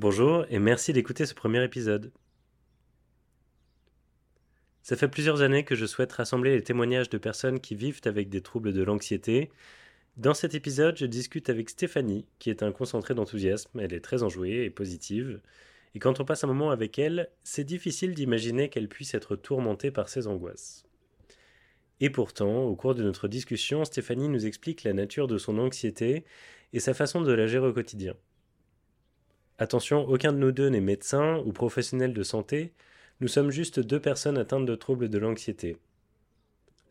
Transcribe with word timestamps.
Bonjour 0.00 0.46
et 0.48 0.58
merci 0.58 0.94
d'écouter 0.94 1.26
ce 1.26 1.34
premier 1.34 1.62
épisode. 1.62 2.10
Ça 4.80 4.96
fait 4.96 5.08
plusieurs 5.08 5.42
années 5.42 5.62
que 5.62 5.74
je 5.74 5.84
souhaite 5.84 6.12
rassembler 6.12 6.54
les 6.54 6.62
témoignages 6.62 7.10
de 7.10 7.18
personnes 7.18 7.60
qui 7.60 7.74
vivent 7.74 8.00
avec 8.06 8.30
des 8.30 8.40
troubles 8.40 8.72
de 8.72 8.82
l'anxiété. 8.82 9.50
Dans 10.16 10.32
cet 10.32 10.54
épisode, 10.54 10.96
je 10.96 11.04
discute 11.04 11.50
avec 11.50 11.68
Stéphanie, 11.68 12.24
qui 12.38 12.48
est 12.48 12.62
un 12.62 12.72
concentré 12.72 13.14
d'enthousiasme, 13.14 13.78
elle 13.78 13.92
est 13.92 14.00
très 14.00 14.22
enjouée 14.22 14.64
et 14.64 14.70
positive. 14.70 15.42
Et 15.94 15.98
quand 15.98 16.18
on 16.18 16.24
passe 16.24 16.44
un 16.44 16.46
moment 16.46 16.70
avec 16.70 16.98
elle, 16.98 17.28
c'est 17.44 17.64
difficile 17.64 18.14
d'imaginer 18.14 18.70
qu'elle 18.70 18.88
puisse 18.88 19.12
être 19.12 19.36
tourmentée 19.36 19.90
par 19.90 20.08
ses 20.08 20.26
angoisses. 20.26 20.82
Et 22.00 22.08
pourtant, 22.08 22.62
au 22.62 22.74
cours 22.74 22.94
de 22.94 23.02
notre 23.02 23.28
discussion, 23.28 23.84
Stéphanie 23.84 24.30
nous 24.30 24.46
explique 24.46 24.82
la 24.82 24.94
nature 24.94 25.28
de 25.28 25.36
son 25.36 25.58
anxiété 25.58 26.24
et 26.72 26.80
sa 26.80 26.94
façon 26.94 27.20
de 27.20 27.32
la 27.32 27.46
gérer 27.46 27.66
au 27.66 27.74
quotidien. 27.74 28.14
Attention, 29.60 30.08
aucun 30.08 30.32
de 30.32 30.38
nous 30.38 30.52
deux 30.52 30.70
n'est 30.70 30.80
médecin 30.80 31.36
ou 31.44 31.52
professionnel 31.52 32.14
de 32.14 32.22
santé, 32.22 32.72
nous 33.20 33.28
sommes 33.28 33.50
juste 33.50 33.78
deux 33.78 34.00
personnes 34.00 34.38
atteintes 34.38 34.64
de 34.64 34.74
troubles 34.74 35.10
de 35.10 35.18
l'anxiété. 35.18 35.76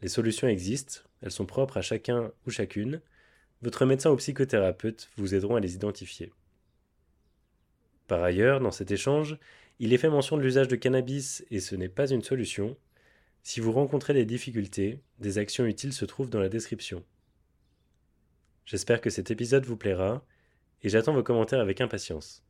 Les 0.03 0.07
solutions 0.07 0.47
existent, 0.47 0.99
elles 1.23 1.31
sont 1.31 1.47
propres 1.47 1.77
à 1.77 1.81
chacun 1.81 2.31
ou 2.45 2.51
chacune. 2.51 3.01
Votre 3.63 3.87
médecin 3.87 4.11
ou 4.11 4.17
psychothérapeute 4.17 5.09
vous 5.17 5.33
aideront 5.33 5.55
à 5.55 5.59
les 5.59 5.73
identifier. 5.73 6.31
Par 8.05 8.21
ailleurs, 8.21 8.59
dans 8.59 8.69
cet 8.69 8.91
échange, 8.91 9.39
il 9.79 9.91
est 9.91 9.97
fait 9.97 10.07
mention 10.07 10.37
de 10.37 10.43
l'usage 10.43 10.67
de 10.67 10.75
cannabis 10.75 11.43
et 11.49 11.61
ce 11.61 11.75
n'est 11.75 11.89
pas 11.89 12.11
une 12.11 12.21
solution. 12.21 12.77
Si 13.41 13.61
vous 13.61 13.71
rencontrez 13.71 14.13
des 14.13 14.25
difficultés, 14.25 14.99
des 15.17 15.39
actions 15.39 15.65
utiles 15.65 15.93
se 15.93 16.05
trouvent 16.05 16.29
dans 16.29 16.39
la 16.39 16.49
description. 16.49 17.03
J'espère 18.67 19.01
que 19.01 19.09
cet 19.09 19.31
épisode 19.31 19.65
vous 19.65 19.75
plaira 19.75 20.23
et 20.83 20.89
j'attends 20.89 21.13
vos 21.13 21.23
commentaires 21.23 21.61
avec 21.61 21.81
impatience. 21.81 22.43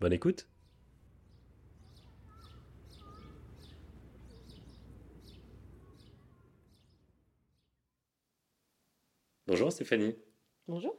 Bonne 0.00 0.12
écoute 0.12 0.46
Bonjour 9.48 9.72
Stéphanie. 9.72 10.14
Bonjour. 10.68 10.96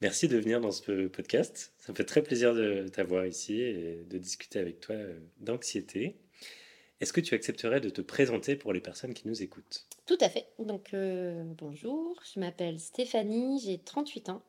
Merci 0.00 0.28
de 0.28 0.38
venir 0.38 0.60
dans 0.62 0.70
ce 0.70 1.08
podcast. 1.08 1.74
Ça 1.76 1.92
me 1.92 1.96
fait 1.96 2.04
très 2.04 2.22
plaisir 2.22 2.54
de 2.54 2.88
t'avoir 2.88 3.26
ici 3.26 3.60
et 3.60 4.04
de 4.04 4.16
discuter 4.16 4.58
avec 4.58 4.80
toi 4.80 4.94
euh, 4.94 5.18
d'anxiété. 5.38 6.16
Est-ce 7.00 7.12
que 7.12 7.20
tu 7.20 7.34
accepterais 7.34 7.80
de 7.80 7.90
te 7.90 8.00
présenter 8.00 8.56
pour 8.56 8.72
les 8.72 8.80
personnes 8.80 9.12
qui 9.12 9.28
nous 9.28 9.42
écoutent? 9.42 9.86
Tout 10.06 10.18
à 10.20 10.30
fait. 10.30 10.46
Donc 10.58 10.94
euh, 10.94 11.42
bonjour, 11.58 12.18
je 12.32 12.40
m'appelle 12.40 12.80
Stéphanie, 12.80 13.60
j'ai 13.62 13.78
38 13.78 14.30
ans. 14.30 14.42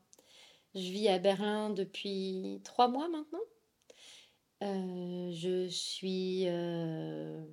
Je 0.74 0.80
vis 0.80 1.10
à 1.10 1.20
Berlin 1.20 1.70
depuis 1.70 2.62
trois 2.64 2.88
mois 2.88 3.10
maintenant. 3.10 3.42
Euh, 4.64 5.32
je 5.34 5.68
suis 5.68 6.44
euh, 6.48 7.44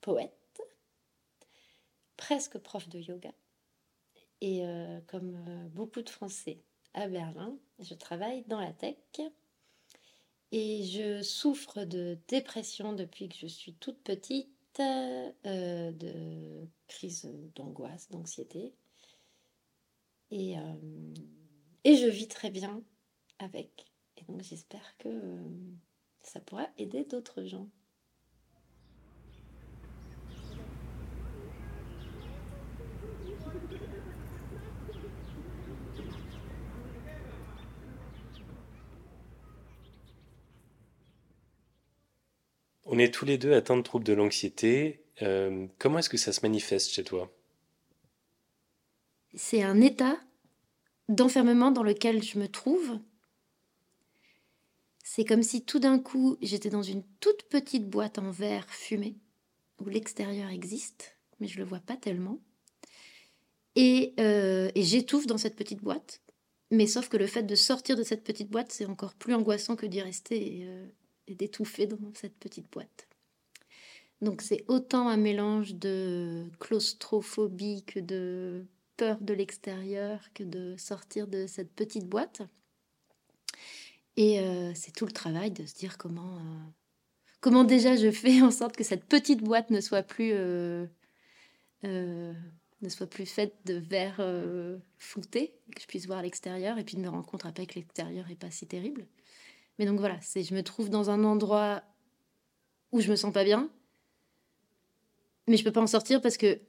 poète, 0.00 0.62
presque 2.16 2.56
prof 2.58 2.88
de 2.88 2.98
yoga. 3.00 3.32
Et 4.40 4.64
euh, 4.64 5.00
comme 5.06 5.68
beaucoup 5.74 6.00
de 6.00 6.08
Français 6.08 6.62
à 6.94 7.08
Berlin, 7.08 7.58
je 7.78 7.92
travaille 7.94 8.42
dans 8.44 8.60
la 8.60 8.72
tech. 8.72 8.96
Et 10.52 10.84
je 10.84 11.22
souffre 11.22 11.84
de 11.84 12.16
dépression 12.26 12.94
depuis 12.94 13.28
que 13.28 13.36
je 13.36 13.46
suis 13.46 13.74
toute 13.74 13.98
petite, 14.02 14.48
de 14.78 16.66
crise 16.88 17.28
d'angoisse, 17.54 18.08
d'anxiété. 18.08 18.72
Et 20.30 20.56
et 21.84 21.96
je 21.96 22.06
vis 22.06 22.28
très 22.28 22.50
bien 22.50 22.82
avec. 23.38 23.86
Et 24.16 24.22
donc 24.24 24.42
j'espère 24.42 24.96
que 24.98 25.08
euh, 25.08 25.42
ça 26.22 26.40
pourra 26.40 26.68
aider 26.78 27.04
d'autres 27.04 27.44
gens. 27.44 27.68
On 42.92 42.98
est 42.98 43.14
tous 43.14 43.24
les 43.24 43.38
deux 43.38 43.52
atteints 43.52 43.76
de 43.76 43.82
troubles 43.82 44.04
de 44.04 44.12
l'anxiété. 44.12 45.04
Euh, 45.22 45.68
comment 45.78 46.00
est-ce 46.00 46.08
que 46.08 46.16
ça 46.16 46.32
se 46.32 46.40
manifeste 46.42 46.90
chez 46.90 47.04
toi? 47.04 47.32
C'est 49.34 49.62
un 49.62 49.80
état 49.80 50.18
d'enfermement 51.10 51.70
dans 51.70 51.82
lequel 51.82 52.22
je 52.22 52.38
me 52.38 52.48
trouve. 52.48 52.98
C'est 55.02 55.24
comme 55.24 55.42
si 55.42 55.64
tout 55.64 55.80
d'un 55.80 55.98
coup 55.98 56.36
j'étais 56.40 56.70
dans 56.70 56.82
une 56.82 57.02
toute 57.18 57.42
petite 57.44 57.90
boîte 57.90 58.18
en 58.18 58.30
verre 58.30 58.70
fumé, 58.70 59.16
où 59.80 59.88
l'extérieur 59.88 60.50
existe, 60.50 61.16
mais 61.40 61.48
je 61.48 61.58
ne 61.58 61.64
le 61.64 61.68
vois 61.68 61.80
pas 61.80 61.96
tellement. 61.96 62.38
Et, 63.74 64.14
euh, 64.20 64.70
et 64.74 64.82
j'étouffe 64.82 65.26
dans 65.26 65.38
cette 65.38 65.56
petite 65.56 65.82
boîte. 65.82 66.22
Mais 66.70 66.86
sauf 66.86 67.08
que 67.08 67.16
le 67.16 67.26
fait 67.26 67.42
de 67.42 67.56
sortir 67.56 67.96
de 67.96 68.04
cette 68.04 68.22
petite 68.22 68.48
boîte, 68.48 68.70
c'est 68.70 68.86
encore 68.86 69.14
plus 69.14 69.34
angoissant 69.34 69.74
que 69.74 69.86
d'y 69.86 70.00
rester 70.00 70.60
et, 70.60 70.66
euh, 70.66 70.86
et 71.26 71.34
d'étouffer 71.34 71.86
dans 71.86 71.98
cette 72.14 72.36
petite 72.38 72.70
boîte. 72.70 73.08
Donc 74.20 74.42
c'est 74.42 74.64
autant 74.68 75.08
un 75.08 75.16
mélange 75.16 75.74
de 75.74 76.46
claustrophobie 76.60 77.84
que 77.84 77.98
de 77.98 78.64
peur 79.00 79.16
de 79.22 79.32
l'extérieur 79.32 80.20
que 80.34 80.44
de 80.44 80.76
sortir 80.76 81.26
de 81.26 81.46
cette 81.46 81.72
petite 81.72 82.06
boîte. 82.06 82.42
Et 84.18 84.40
euh, 84.40 84.72
c'est 84.74 84.92
tout 84.92 85.06
le 85.06 85.12
travail 85.12 85.50
de 85.50 85.64
se 85.64 85.74
dire 85.74 85.96
comment, 85.96 86.36
euh, 86.36 86.70
comment 87.40 87.64
déjà 87.64 87.96
je 87.96 88.10
fais 88.10 88.42
en 88.42 88.50
sorte 88.50 88.76
que 88.76 88.84
cette 88.84 89.06
petite 89.06 89.42
boîte 89.42 89.70
ne 89.70 89.80
soit 89.80 90.02
plus, 90.02 90.32
euh, 90.34 90.86
ne 91.82 92.88
soit 92.90 93.06
plus 93.06 93.24
faite 93.24 93.54
de 93.64 93.76
verre 93.76 94.20
flouté, 94.98 95.54
que 95.74 95.80
je 95.80 95.86
puisse 95.86 96.04
voir 96.04 96.20
l'extérieur 96.20 96.76
et 96.76 96.84
puis 96.84 96.96
de 96.96 97.00
me 97.00 97.08
rendre 97.08 97.24
compte 97.24 97.46
après 97.46 97.64
que 97.64 97.76
l'extérieur 97.76 98.30
est 98.30 98.38
pas 98.38 98.50
si 98.50 98.66
terrible. 98.66 99.06
Mais 99.78 99.86
donc 99.86 99.98
voilà, 99.98 100.20
c'est 100.20 100.42
je 100.42 100.54
me 100.54 100.62
trouve 100.62 100.90
dans 100.90 101.08
un 101.08 101.24
endroit 101.24 101.82
où 102.92 103.00
je 103.00 103.10
me 103.10 103.16
sens 103.16 103.32
pas 103.32 103.44
bien, 103.44 103.70
mais 105.46 105.56
je 105.56 105.64
peux 105.64 105.72
pas 105.72 105.80
en 105.80 105.86
sortir 105.86 106.20
parce 106.20 106.36
que 106.36 106.60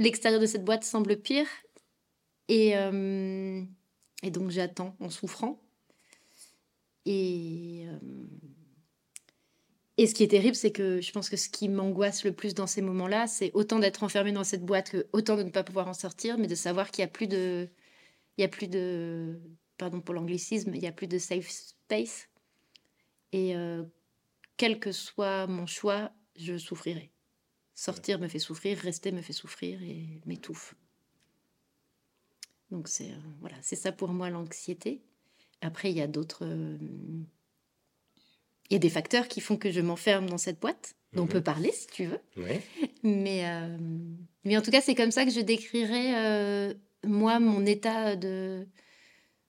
l'extérieur 0.00 0.40
de 0.40 0.46
cette 0.46 0.64
boîte 0.64 0.82
semble 0.82 1.16
pire. 1.16 1.46
Et, 2.48 2.76
euh, 2.76 3.62
donc 4.24 4.50
j'attends 4.50 4.96
en 4.98 5.10
souffrant. 5.10 5.62
Et, 7.06 7.84
euh, 7.86 7.98
et 9.96 10.06
ce 10.06 10.14
qui 10.14 10.22
est 10.22 10.28
terrible, 10.28 10.56
c'est 10.56 10.72
que 10.72 11.00
je 11.00 11.12
pense 11.12 11.28
que 11.28 11.36
ce 11.36 11.48
qui 11.48 11.68
m'angoisse 11.68 12.24
le 12.24 12.32
plus 12.32 12.54
dans 12.54 12.66
ces 12.66 12.82
moments-là, 12.82 13.26
c'est 13.26 13.50
autant 13.54 13.78
d'être 13.78 14.02
enfermé 14.02 14.32
dans 14.32 14.44
cette 14.44 14.64
boîte 14.64 14.90
que 14.90 15.06
autant 15.12 15.36
de 15.36 15.42
ne 15.42 15.50
pas 15.50 15.62
pouvoir 15.62 15.88
en 15.88 15.94
sortir, 15.94 16.38
mais 16.38 16.46
de 16.46 16.54
savoir 16.54 16.90
qu'il 16.90 17.02
n'y 17.02 17.08
a 17.08 17.12
plus 17.12 17.28
de... 17.28 17.68
Il 18.36 18.40
y 18.42 18.44
a 18.44 18.48
plus 18.48 18.68
de... 18.68 19.38
Pardon 19.76 20.00
pour 20.00 20.14
l'anglicisme, 20.14 20.74
il 20.74 20.80
n'y 20.80 20.86
a 20.86 20.92
plus 20.92 21.06
de 21.06 21.18
safe 21.18 21.48
space. 21.48 22.28
Et 23.32 23.54
euh, 23.56 23.84
quel 24.56 24.80
que 24.80 24.92
soit 24.92 25.46
mon 25.46 25.66
choix, 25.66 26.12
je 26.36 26.58
souffrirai. 26.58 27.10
Sortir 27.80 28.18
me 28.18 28.28
fait 28.28 28.38
souffrir, 28.38 28.76
rester 28.76 29.10
me 29.10 29.22
fait 29.22 29.32
souffrir 29.32 29.82
et 29.82 30.20
m'étouffe. 30.26 30.74
Donc 32.70 32.88
c'est 32.88 33.08
euh, 33.08 33.16
voilà, 33.40 33.56
c'est 33.62 33.74
ça 33.74 33.90
pour 33.90 34.10
moi 34.10 34.28
l'anxiété. 34.28 35.00
Après 35.62 35.90
il 35.90 35.96
y 35.96 36.02
a 36.02 36.06
d'autres 36.06 36.44
euh, 36.44 36.76
il 38.68 38.74
y 38.74 38.76
a 38.76 38.78
des 38.78 38.90
facteurs 38.90 39.28
qui 39.28 39.40
font 39.40 39.56
que 39.56 39.70
je 39.70 39.80
m'enferme 39.80 40.28
dans 40.28 40.36
cette 40.36 40.60
boîte 40.60 40.94
dont 41.14 41.22
on 41.22 41.24
mhm. 41.24 41.30
peut 41.30 41.40
parler 41.40 41.72
si 41.72 41.86
tu 41.86 42.04
veux. 42.04 42.20
Mais 43.02 43.48
euh, 43.48 43.78
mais 44.44 44.58
en 44.58 44.60
tout 44.60 44.70
cas, 44.70 44.82
c'est 44.82 44.94
comme 44.94 45.10
ça 45.10 45.24
que 45.24 45.30
je 45.30 45.40
décrirais 45.40 46.76
moi 47.04 47.40
mon 47.40 47.64
état 47.64 48.14
de 48.14 48.66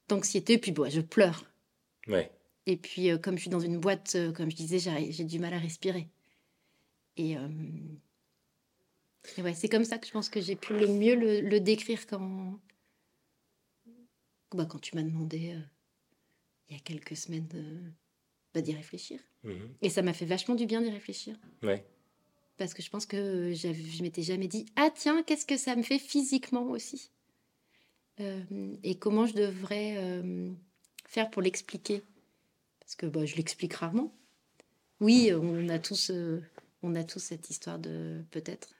d'anxiété 0.08 0.58
puis 0.58 0.72
bon, 0.72 0.90
je 0.90 1.02
pleure. 1.02 1.52
Et 2.66 2.78
puis 2.78 3.10
comme 3.20 3.36
je 3.36 3.42
suis 3.42 3.50
dans 3.50 3.60
une 3.60 3.78
boîte 3.78 4.16
comme 4.38 4.50
je 4.50 4.56
disais, 4.56 4.80
j'ai 4.80 5.26
du 5.26 5.38
mal 5.38 5.54
à 5.54 5.60
respirer. 5.60 6.08
Et 7.18 7.36
ouais, 9.38 9.54
c'est 9.54 9.70
comme 9.70 9.86
ça 9.86 9.98
que 9.98 10.08
je 10.08 10.12
pense 10.12 10.30
que 10.30 10.42
j'ai 10.42 10.56
pu 10.56 10.74
le 10.74 10.88
mieux 10.88 11.16
le, 11.16 11.60
décrire 11.60 12.06
quand, 12.08 12.60
bah, 14.54 14.66
quand 14.66 14.80
tu 14.80 14.96
m'as 14.96 15.04
demandé 15.04 15.54
euh, 15.54 15.62
il 16.70 16.76
y 16.76 16.80
a 16.80 16.82
quelques 16.82 17.16
semaines 17.16 17.48
bah, 18.54 18.62
d'y 18.62 18.74
réfléchir. 18.74 19.20
Mhm. 19.44 19.76
Et 19.82 19.90
ça 19.90 20.02
m'a 20.02 20.14
fait 20.14 20.26
vachement 20.26 20.56
du 20.56 20.66
bien 20.66 20.82
d'y 20.82 20.90
réfléchir. 20.90 21.38
Ouais. 21.64 21.86
Parce 22.58 22.74
que 22.74 22.82
je 22.82 22.90
pense 22.90 23.06
que 23.06 23.54
je 23.54 24.04
m'étais 24.04 24.24
jamais 24.24 24.48
dit 24.48 24.66
Ah, 24.76 24.90
tiens, 24.94 25.24
qu'est-ce 25.24 25.46
que 25.46 25.58
ça 25.58 25.76
me 25.76 25.84
fait 25.84 26.00
physiquement 26.00 26.70
aussi 26.70 27.12
euh, 28.20 28.44
Et 28.84 28.96
comment 28.96 29.26
je 29.26 29.34
devrais 29.34 29.96
euh, 29.98 30.52
faire 31.08 31.30
pour 31.32 31.42
l'expliquer? 31.42 32.04
Parce 32.80 32.96
que 32.96 33.06
bah, 33.06 33.26
je 33.26 33.36
l'explique 33.36 33.74
rarement. 33.74 34.14
Oui, 35.00 35.32
on 35.34 35.70
a 35.70 35.80
tous, 35.80 36.12
on 36.84 36.94
a 36.94 37.04
tous 37.04 37.20
cette 37.20 37.50
histoire 37.50 37.80
de 37.80 38.24
peut-être 38.30 38.76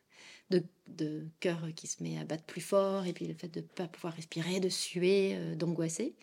de, 0.60 1.28
cœur 1.40 1.68
qui 1.76 1.88
se 1.88 2.04
met 2.04 2.18
à 2.20 2.26
battre 2.26 2.44
plus 2.44 2.62
fort, 2.62 3.06
et 3.06 3.14
puis 3.14 3.26
le 3.26 3.34
fait 3.34 3.48
de 3.48 3.62
ne 3.62 3.66
pas 3.66 3.88
pouvoir 3.88 4.14
respirer, 4.14 4.60
de 4.60 4.70
suer, 4.70 5.36
euh, 5.36 5.56
d'angoisser. 5.56 6.16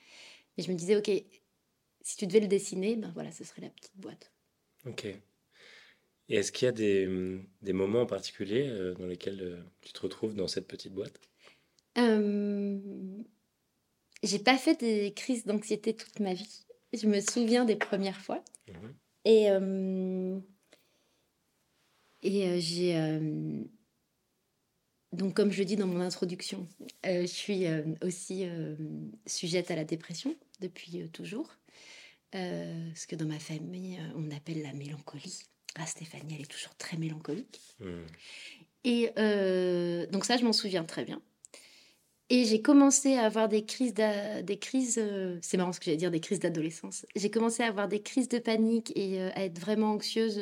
Et 0.56 0.62
je 0.62 0.70
me 0.70 0.76
disais, 0.76 0.96
ok, 0.96 1.10
si 2.02 2.16
tu 2.16 2.26
devais 2.26 2.40
le 2.40 2.48
dessiner, 2.48 2.96
ben 2.96 3.10
voilà, 3.14 3.32
ce 3.32 3.44
serait 3.44 3.62
la 3.62 3.70
petite 3.70 3.96
boîte. 3.96 4.32
Ok. 4.86 5.06
Et 5.06 6.34
est-ce 6.36 6.52
qu'il 6.52 6.66
y 6.66 6.68
a 6.68 6.72
des, 6.72 7.40
des, 7.62 7.72
moments 7.72 8.02
en 8.02 8.06
particulier 8.06 8.68
dans 8.98 9.06
lesquels 9.06 9.64
tu 9.80 9.92
te 9.92 10.00
retrouves 10.00 10.34
dans 10.34 10.46
cette 10.46 10.68
petite 10.68 10.92
boîte? 10.92 11.18
Euh, 11.96 12.78
J'ai 14.22 14.38
pas 14.38 14.58
fait 14.58 14.78
des 14.78 15.14
crises 15.14 15.46
d'anxiété 15.46 15.94
toute 15.94 16.20
ma 16.20 16.34
vie. 16.34 16.66
Je 16.92 17.06
me 17.06 17.20
souviens 17.20 17.64
des 17.64 17.76
premières 17.76 18.20
fois. 18.20 18.44
Mhm. 18.68 18.94
Et, 19.24 19.48
et 22.22 22.60
j'ai 22.60 22.94
donc, 25.12 25.34
comme 25.34 25.50
je 25.50 25.62
dis 25.62 25.76
dans 25.76 25.86
mon 25.86 26.00
introduction, 26.00 26.68
euh, 27.06 27.22
je 27.22 27.26
suis 27.26 27.66
euh, 27.66 27.82
aussi 28.02 28.44
euh, 28.44 28.76
sujette 29.26 29.70
à 29.70 29.76
la 29.76 29.84
dépression 29.84 30.36
depuis 30.60 31.08
toujours. 31.10 31.56
ce 32.34 33.06
que 33.06 33.16
dans 33.16 33.26
ma 33.26 33.38
famille, 33.38 33.98
on 34.16 34.30
appelle 34.30 34.62
la 34.62 34.74
mélancolie. 34.74 35.40
Ah, 35.76 35.86
Stéphanie, 35.86 36.34
elle 36.34 36.42
est 36.42 36.50
toujours 36.50 36.74
très 36.74 36.96
mélancolique. 36.98 37.60
Hmm. 37.80 38.04
Et 38.84 39.10
donc 40.10 40.24
ça, 40.24 40.36
je 40.36 40.44
m'en 40.44 40.52
souviens 40.52 40.84
très 40.84 41.04
bien. 41.04 41.22
Et 42.30 42.44
j'ai 42.44 42.60
commencé 42.60 43.14
à 43.14 43.24
avoir 43.24 43.48
des 43.48 43.64
crises, 43.64 43.94
des 43.94 44.58
crises 44.58 45.00
c'est 45.40 45.56
marrant 45.56 45.72
ce 45.72 45.78
que 45.78 45.86
j'allais 45.86 45.96
dire, 45.96 46.10
des 46.10 46.20
crises 46.20 46.40
d'adolescence. 46.40 47.06
J'ai 47.16 47.30
commencé 47.30 47.62
à 47.62 47.68
avoir 47.68 47.88
des 47.88 48.02
crises 48.02 48.28
de 48.28 48.38
panique 48.38 48.92
et 48.94 49.22
à 49.22 49.44
être 49.44 49.58
vraiment 49.58 49.92
anxieuse 49.92 50.38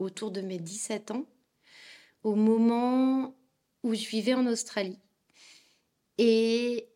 autour 0.00 0.32
de 0.32 0.40
mes 0.40 0.58
17 0.58 1.12
ans 1.12 1.26
au 2.24 2.34
moment 2.34 3.36
où 3.82 3.94
je 3.94 4.08
vivais 4.08 4.34
en 4.34 4.46
Australie. 4.46 4.98
Et 6.18 6.88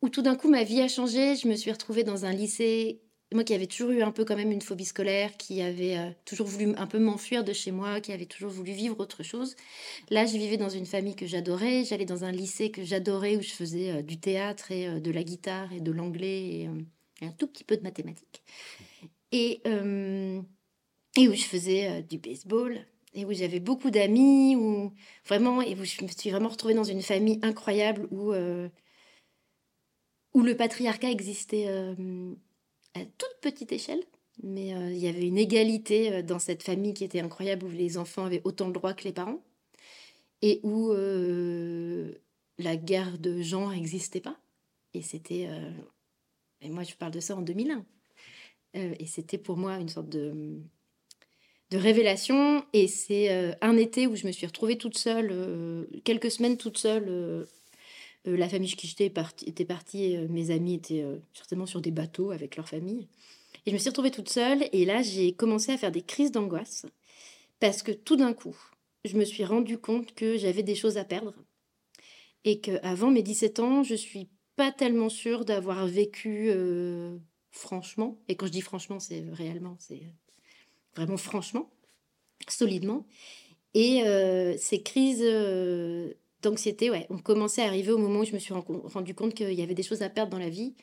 où 0.00 0.08
tout 0.08 0.22
d'un 0.22 0.36
coup 0.36 0.48
ma 0.48 0.62
vie 0.62 0.80
a 0.80 0.88
changé, 0.88 1.36
je 1.36 1.48
me 1.48 1.56
suis 1.56 1.72
retrouvée 1.72 2.04
dans 2.04 2.24
un 2.24 2.32
lycée, 2.32 3.02
moi 3.34 3.42
qui 3.42 3.54
avais 3.54 3.66
toujours 3.66 3.90
eu 3.90 4.02
un 4.02 4.12
peu 4.12 4.24
quand 4.24 4.36
même 4.36 4.52
une 4.52 4.62
phobie 4.62 4.84
scolaire, 4.84 5.36
qui 5.36 5.62
avait 5.62 5.98
euh, 5.98 6.10
toujours 6.24 6.46
voulu 6.46 6.74
un 6.76 6.86
peu 6.86 7.00
m'enfuir 7.00 7.42
de 7.42 7.52
chez 7.52 7.72
moi, 7.72 8.00
qui 8.00 8.12
avait 8.12 8.26
toujours 8.26 8.50
voulu 8.50 8.72
vivre 8.72 9.00
autre 9.00 9.24
chose. 9.24 9.56
Là, 10.10 10.26
je 10.26 10.36
vivais 10.36 10.56
dans 10.58 10.68
une 10.68 10.86
famille 10.86 11.16
que 11.16 11.26
j'adorais, 11.26 11.84
j'allais 11.84 12.04
dans 12.04 12.24
un 12.24 12.30
lycée 12.30 12.70
que 12.70 12.84
j'adorais 12.84 13.36
où 13.36 13.42
je 13.42 13.50
faisais 13.50 13.90
euh, 13.90 14.02
du 14.02 14.20
théâtre 14.20 14.70
et 14.70 14.86
euh, 14.86 15.00
de 15.00 15.10
la 15.10 15.24
guitare 15.24 15.72
et 15.72 15.80
de 15.80 15.90
l'anglais 15.90 16.60
et, 16.60 16.70
un 17.22 17.32
tout 17.32 17.46
petit 17.46 17.64
peu 17.64 17.76
de 17.76 17.82
mathématiques. 17.82 18.42
Et, 19.32 19.62
et 21.16 21.28
où 21.28 21.34
je 21.34 21.44
faisais 21.44 22.02
du 22.02 22.18
baseball 22.18 22.86
et 23.16 23.24
où 23.24 23.32
j'avais 23.32 23.60
beaucoup 23.60 23.90
d'amis, 23.90 24.56
où 24.56 24.92
vraiment, 25.24 25.62
et 25.62 25.74
où 25.74 25.84
je 25.84 26.04
me 26.04 26.08
suis 26.08 26.30
vraiment 26.30 26.50
retrouvée 26.50 26.74
dans 26.74 26.84
une 26.84 27.00
famille 27.00 27.40
incroyable 27.42 28.06
où, 28.10 28.32
euh, 28.32 28.68
où 30.34 30.42
le 30.42 30.54
patriarcat 30.54 31.10
existait 31.10 31.64
euh, 31.66 32.34
à 32.94 33.00
toute 33.00 33.36
petite 33.40 33.72
échelle. 33.72 34.04
Mais 34.42 34.74
euh, 34.74 34.92
il 34.92 34.98
y 34.98 35.08
avait 35.08 35.26
une 35.26 35.38
égalité 35.38 36.22
dans 36.22 36.38
cette 36.38 36.62
famille 36.62 36.92
qui 36.92 37.04
était 37.04 37.20
incroyable, 37.20 37.64
où 37.64 37.70
les 37.70 37.96
enfants 37.96 38.26
avaient 38.26 38.42
autant 38.44 38.68
de 38.68 38.74
droits 38.74 38.92
que 38.92 39.04
les 39.04 39.14
parents, 39.14 39.42
et 40.42 40.60
où 40.62 40.92
la 42.58 42.76
guerre 42.76 43.18
de 43.18 43.40
genre 43.40 43.70
n'existait 43.70 44.20
pas. 44.20 44.38
Et 44.92 45.00
c'était. 45.00 45.48
et 46.60 46.68
moi, 46.68 46.82
je 46.82 46.94
parle 46.94 47.12
de 47.12 47.20
ça 47.20 47.34
en 47.34 47.40
2001. 47.40 47.82
et 48.74 49.06
c'était 49.06 49.38
pour 49.38 49.56
moi 49.56 49.78
une 49.78 49.88
sorte 49.88 50.10
de 50.10 50.60
de 51.70 51.78
révélation. 51.78 52.64
Et 52.72 52.88
c'est 52.88 53.30
euh, 53.30 53.52
un 53.60 53.76
été 53.76 54.06
où 54.06 54.16
je 54.16 54.26
me 54.26 54.32
suis 54.32 54.46
retrouvée 54.46 54.78
toute 54.78 54.98
seule, 54.98 55.30
euh, 55.32 55.86
quelques 56.04 56.30
semaines 56.30 56.56
toute 56.56 56.78
seule. 56.78 57.06
Euh, 57.08 57.44
la 58.24 58.48
famille 58.48 58.72
qui 58.74 58.88
j'étais 58.88 59.12
était 59.46 59.64
partie, 59.64 60.16
mes 60.28 60.50
amis 60.50 60.74
étaient 60.74 61.04
certainement 61.32 61.64
sur 61.64 61.80
des 61.80 61.92
bateaux 61.92 62.32
avec 62.32 62.56
leur 62.56 62.68
famille. 62.68 63.06
Et 63.64 63.70
je 63.70 63.74
me 63.74 63.78
suis 63.78 63.88
retrouvée 63.88 64.10
toute 64.10 64.28
seule. 64.28 64.68
Et 64.72 64.84
là, 64.84 65.00
j'ai 65.00 65.32
commencé 65.32 65.70
à 65.70 65.78
faire 65.78 65.92
des 65.92 66.02
crises 66.02 66.32
d'angoisse. 66.32 66.86
Parce 67.60 67.84
que 67.84 67.92
tout 67.92 68.16
d'un 68.16 68.32
coup, 68.32 68.56
je 69.04 69.16
me 69.16 69.24
suis 69.24 69.44
rendu 69.44 69.78
compte 69.78 70.12
que 70.12 70.36
j'avais 70.38 70.64
des 70.64 70.74
choses 70.74 70.98
à 70.98 71.04
perdre. 71.04 71.34
Et 72.42 72.58
qu'avant 72.58 73.12
mes 73.12 73.22
17 73.22 73.60
ans, 73.60 73.84
je 73.84 73.94
suis 73.94 74.28
pas 74.56 74.72
tellement 74.72 75.08
sûre 75.08 75.44
d'avoir 75.44 75.86
vécu 75.86 76.50
franchement. 77.52 78.18
Et 78.26 78.34
quand 78.34 78.46
je 78.46 78.52
dis 78.52 78.60
franchement, 78.60 78.98
c'est 78.98 79.24
réellement, 79.30 79.76
c'est 79.78 80.02
vraiment 80.96 81.16
franchement, 81.16 81.70
solidement. 82.48 83.06
Et 83.74 84.02
euh, 84.04 84.56
ces 84.58 84.82
crises 84.82 85.22
euh, 85.22 86.14
d'anxiété, 86.42 86.90
ouais, 86.90 87.06
ont 87.10 87.18
commencé 87.18 87.60
à 87.60 87.66
arriver 87.66 87.92
au 87.92 87.98
moment 87.98 88.20
où 88.20 88.24
je 88.24 88.32
me 88.32 88.38
suis 88.38 88.54
rendu 88.54 89.14
compte 89.14 89.34
qu'il 89.34 89.52
y 89.52 89.62
avait 89.62 89.74
des 89.74 89.82
choses 89.82 90.02
à 90.02 90.08
perdre 90.08 90.30
dans 90.30 90.38
la 90.38 90.48
vie. 90.48 90.74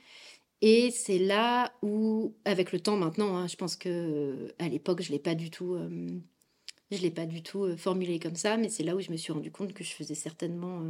Et 0.62 0.92
c'est 0.92 1.20
là 1.20 1.74
où, 1.82 2.36
avec 2.46 2.72
le 2.72 2.80
temps 2.80 2.96
maintenant, 2.96 3.36
hein, 3.36 3.48
je 3.48 3.56
pense 3.56 3.76
que 3.76 4.54
à 4.60 4.70
l'époque, 4.70 5.02
je 5.02 5.12
l'ai 5.12 5.20
pas 5.20 5.36
du 5.36 5.50
tout, 5.50 5.74
euh, 5.74 7.10
pas 7.16 7.26
du 7.26 7.42
tout 7.42 7.76
formulé 7.76 8.20
comme 8.20 8.36
ça, 8.36 8.56
mais 8.56 8.70
c'est 8.70 8.84
là 8.84 8.96
où 8.96 9.02
je 9.02 9.12
me 9.12 9.18
suis 9.18 9.34
rendu 9.34 9.52
compte 9.52 9.74
que 9.74 9.84
je 9.84 9.92
faisais 9.92 10.16
certainement. 10.16 10.84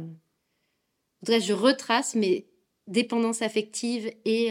Cas, 1.26 1.38
je 1.38 1.54
retrace 1.54 2.14
mes 2.14 2.46
dépendances 2.86 3.40
affectives 3.40 4.12
et 4.26 4.50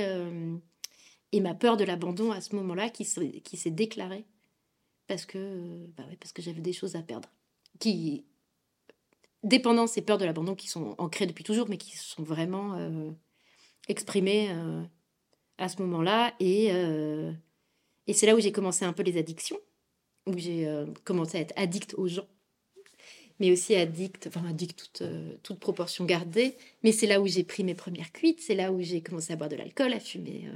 et 1.31 1.39
ma 1.39 1.53
peur 1.53 1.77
de 1.77 1.83
l'abandon 1.83 2.31
à 2.31 2.41
ce 2.41 2.55
moment-là 2.55 2.89
qui 2.89 3.05
s'est 3.05 3.71
déclarée 3.71 4.25
parce 5.13 5.27
que, 5.27 5.85
bah 5.95 6.03
parce 6.19 6.31
que 6.31 6.41
j'avais 6.41 6.61
des 6.61 6.73
choses 6.73 6.95
à 6.95 7.03
perdre. 7.03 7.29
Qui, 7.79 8.25
dépendance 9.43 9.95
et 9.97 10.01
peur 10.01 10.17
de 10.17 10.25
l'abandon 10.25 10.55
qui 10.55 10.67
sont 10.67 10.95
ancrées 10.97 11.27
depuis 11.27 11.43
toujours, 11.43 11.69
mais 11.69 11.77
qui 11.77 11.95
sont 11.95 12.23
vraiment 12.23 12.75
euh, 12.77 13.11
exprimées 13.87 14.49
euh, 14.49 14.81
à 15.59 15.69
ce 15.69 15.81
moment-là. 15.83 16.33
Et, 16.39 16.69
euh, 16.71 17.31
c'est 18.11 18.25
là 18.25 18.35
où 18.35 18.39
j'ai 18.39 18.51
commencé 18.51 18.85
un 18.85 18.93
peu 18.93 19.03
les 19.03 19.17
addictions, 19.17 19.59
où 20.25 20.35
j'ai 20.35 20.67
commencé 21.03 21.37
à 21.37 21.41
être 21.41 21.53
addict 21.55 21.93
aux 21.97 22.07
gens, 22.07 22.27
mais 23.39 23.51
aussi 23.51 23.75
addict, 23.75 24.27
enfin 24.27 24.45
addict 24.49 25.03
toute 25.43 25.59
proportion 25.59 26.05
gardée. 26.05 26.57
Mais 26.83 26.91
c'est 26.91 27.07
là 27.07 27.21
où 27.21 27.27
j'ai 27.27 27.43
pris 27.43 27.63
mes 27.63 27.75
premières 27.75 28.11
cuites, 28.11 28.41
c'est 28.41 28.55
là 28.55 28.71
où 28.71 28.81
j'ai 28.81 29.01
commencé 29.01 29.31
à 29.31 29.35
boire 29.35 29.49
de 29.49 29.55
l'alcool, 29.55 29.93
à 29.93 29.99
fumer 29.99 30.49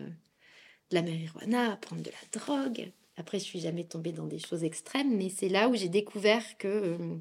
de 0.90 0.96
la 0.96 1.04
marijuana, 1.04 1.74
à 1.74 1.78
prendre 1.78 2.02
de 2.02 2.10
la 2.10 2.40
drogue. 2.40 2.92
Après, 3.18 3.40
je 3.40 3.44
suis 3.44 3.60
jamais 3.60 3.84
tombée 3.84 4.12
dans 4.12 4.28
des 4.28 4.38
choses 4.38 4.64
extrêmes, 4.64 5.18
mais 5.18 5.30
c'est 5.30 5.50
là 5.50 5.70
où 5.70 5.76
j'ai 5.76 5.90
découvert 5.90 6.58
que, 6.60 6.68
euh, 6.68 7.18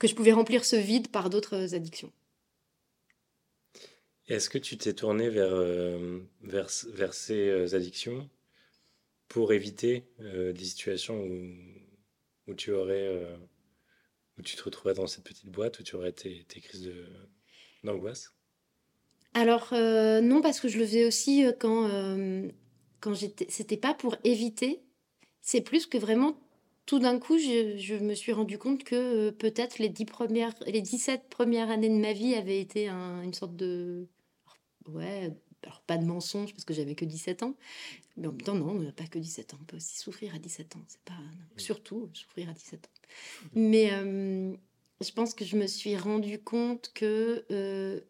que 0.00 0.08
je 0.08 0.16
pouvais 0.16 0.32
remplir 0.32 0.64
ce 0.64 0.74
vide 0.74 1.08
par 1.08 1.30
d'autres 1.30 1.74
addictions. 1.76 2.12
Est-ce 4.26 4.50
que 4.50 4.58
tu 4.58 4.76
t'es 4.76 4.94
tournée 4.94 5.30
vers, 5.30 5.54
euh, 5.54 6.18
vers, 6.42 6.68
vers, 6.88 7.14
ces 7.14 7.48
euh, 7.48 7.76
addictions 7.76 8.28
pour 9.28 9.52
éviter 9.52 10.08
des 10.18 10.64
situations 10.64 11.20
où, 11.20 11.54
où, 12.48 12.54
tu 12.54 12.72
aurais 12.72 13.08
où 14.38 14.42
tu 14.42 14.56
te 14.56 14.62
retrouvais 14.62 14.94
dans 14.94 15.08
cette 15.08 15.24
petite 15.24 15.50
boîte 15.50 15.80
où 15.80 15.82
tu 15.82 15.96
aurais 15.96 16.12
tes, 16.12 16.44
tes 16.44 16.60
crises 16.60 16.92
d'angoisse? 17.82 18.32
Alors 19.34 19.72
non, 19.72 20.40
parce 20.42 20.60
que 20.60 20.68
je 20.68 20.78
le 20.78 20.86
faisais 20.86 21.06
aussi 21.06 21.44
quand 21.58 21.88
quand 23.00 23.14
j'étais, 23.14 23.46
c'était 23.48 23.76
pas 23.76 23.94
pour 23.94 24.16
éviter, 24.24 24.82
c'est 25.40 25.60
plus 25.60 25.86
que 25.86 25.98
vraiment 25.98 26.36
tout 26.86 27.00
d'un 27.00 27.18
coup, 27.18 27.36
je, 27.36 27.98
me 27.98 28.14
suis 28.14 28.32
rendu 28.32 28.58
compte 28.58 28.84
que 28.84 28.94
euh, 28.94 29.32
peut-être 29.32 29.78
les, 29.78 29.88
dix 29.88 30.04
premières, 30.04 30.54
les 30.66 30.80
17 30.80 31.28
premières 31.28 31.68
années 31.68 31.88
de 31.88 32.00
ma 32.00 32.12
vie 32.12 32.34
avaient 32.34 32.60
été 32.60 32.88
une 32.88 33.34
sorte 33.34 33.56
de. 33.56 34.06
Ouais, 34.86 35.32
alors 35.64 35.80
pas 35.80 35.98
de 35.98 36.04
mensonge 36.04 36.52
parce 36.52 36.64
que 36.64 36.72
j'avais 36.72 36.94
que 36.94 37.04
17 37.04 37.42
ans, 37.42 37.56
mais 38.16 38.28
en 38.28 38.30
même 38.30 38.40
temps, 38.40 38.54
non, 38.54 38.90
pas 38.92 39.06
que 39.06 39.18
17 39.18 39.54
ans. 39.54 39.58
On 39.60 39.64
peut 39.64 39.76
aussi 39.76 39.98
souffrir 39.98 40.32
à 40.36 40.38
17 40.38 40.76
ans. 40.76 40.84
C'est 40.86 41.02
pas. 41.02 41.18
surtout 41.56 42.08
souffrir 42.14 42.48
à 42.48 42.52
17 42.52 42.86
ans. 42.86 43.00
Mais 43.54 43.90
euh, 43.92 44.54
je 45.00 45.10
pense 45.10 45.34
que 45.34 45.44
je 45.44 45.56
me 45.56 45.66
suis 45.66 45.96
rendu 45.96 46.38
compte 46.38 46.92
que. 46.94 47.44
Euh, 47.50 48.00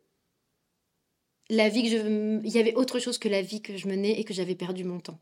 la 1.50 1.68
vie 1.68 1.84
que 1.84 1.88
je 1.88 2.40
il 2.44 2.50
y 2.50 2.58
avait 2.58 2.74
autre 2.74 2.98
chose 2.98 3.18
que 3.18 3.28
la 3.28 3.42
vie 3.42 3.62
que 3.62 3.76
je 3.76 3.88
menais 3.88 4.18
et 4.18 4.24
que 4.24 4.34
j'avais 4.34 4.54
perdu 4.54 4.84
mon 4.84 5.00
temps. 5.00 5.20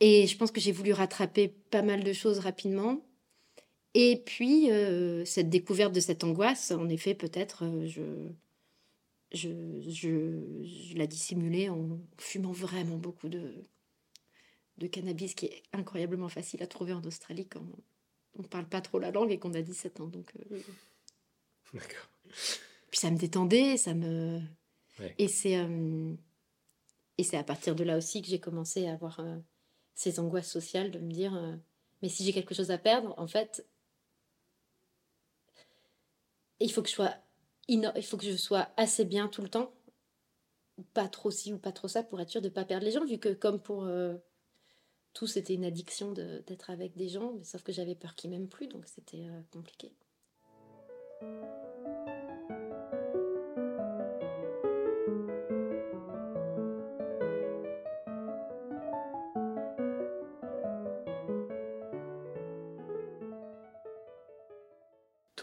Et 0.00 0.26
je 0.26 0.36
pense 0.36 0.50
que 0.50 0.60
j'ai 0.60 0.72
voulu 0.72 0.92
rattraper 0.92 1.48
pas 1.48 1.82
mal 1.82 2.02
de 2.04 2.12
choses 2.12 2.38
rapidement. 2.38 3.00
Et 3.94 4.22
puis, 4.26 4.70
euh, 4.70 5.24
cette 5.24 5.48
découverte 5.50 5.92
de 5.92 6.00
cette 6.00 6.24
angoisse, 6.24 6.72
en 6.72 6.88
effet, 6.88 7.14
peut-être, 7.14 7.64
euh, 7.64 7.86
je, 7.86 8.02
je, 9.32 9.80
je, 9.88 10.96
la 10.96 11.06
dissimulais 11.06 11.68
en 11.68 12.00
fumant 12.18 12.50
vraiment 12.50 12.96
beaucoup 12.96 13.28
de, 13.28 13.64
de 14.78 14.86
cannabis, 14.88 15.34
qui 15.34 15.46
est 15.46 15.62
incroyablement 15.72 16.28
facile 16.28 16.62
à 16.62 16.66
trouver 16.66 16.92
en 16.92 17.04
Australie 17.04 17.46
quand 17.46 17.64
on 18.36 18.42
ne 18.42 18.48
parle 18.48 18.68
pas 18.68 18.80
trop 18.80 18.98
la 18.98 19.12
langue 19.12 19.30
et 19.30 19.38
qu'on 19.38 19.54
a 19.54 19.62
17 19.62 20.00
ans. 20.00 20.08
Donc, 20.08 20.32
euh, 20.50 20.58
D'accord. 21.72 22.10
Puis 22.90 23.00
ça 23.00 23.12
me 23.12 23.16
détendait, 23.16 23.76
ça 23.76 23.94
me, 23.94 24.40
et 25.18 25.28
c'est 25.28 25.58
euh, 25.58 26.14
et 27.18 27.22
c'est 27.22 27.36
à 27.36 27.44
partir 27.44 27.74
de 27.74 27.84
là 27.84 27.96
aussi 27.96 28.22
que 28.22 28.28
j'ai 28.28 28.40
commencé 28.40 28.86
à 28.86 28.92
avoir 28.92 29.20
euh, 29.20 29.38
ces 29.94 30.20
angoisses 30.20 30.50
sociales 30.50 30.90
de 30.90 30.98
me 30.98 31.10
dire 31.10 31.34
euh, 31.34 31.56
mais 32.02 32.08
si 32.08 32.24
j'ai 32.24 32.32
quelque 32.32 32.54
chose 32.54 32.70
à 32.70 32.78
perdre, 32.78 33.14
en 33.16 33.26
fait, 33.26 33.66
il 36.60 36.70
faut 36.70 36.82
que 36.82 36.88
je 36.88 36.94
sois 36.94 37.14
il 37.66 37.90
faut 38.02 38.18
que 38.18 38.26
je 38.26 38.36
sois 38.36 38.68
assez 38.76 39.04
bien 39.04 39.28
tout 39.28 39.42
le 39.42 39.48
temps 39.48 39.72
pas 40.92 41.08
trop 41.08 41.30
ci 41.30 41.52
ou 41.52 41.58
pas 41.58 41.72
trop 41.72 41.88
ça 41.88 42.02
pour 42.02 42.20
être 42.20 42.30
sûr 42.30 42.42
de 42.42 42.48
pas 42.48 42.64
perdre 42.64 42.84
les 42.84 42.90
gens, 42.92 43.04
vu 43.04 43.18
que 43.18 43.32
comme 43.32 43.60
pour 43.60 43.84
euh, 43.84 44.14
tout, 45.12 45.28
c'était 45.28 45.54
une 45.54 45.64
addiction 45.64 46.12
d'être 46.12 46.70
avec 46.70 46.96
des 46.96 47.08
gens, 47.08 47.32
sauf 47.44 47.62
que 47.62 47.72
j'avais 47.72 47.94
peur 47.94 48.16
qu'ils 48.16 48.30
m'aiment 48.30 48.48
plus, 48.48 48.66
donc 48.66 48.84
c'était 48.86 49.28
compliqué. 49.52 49.94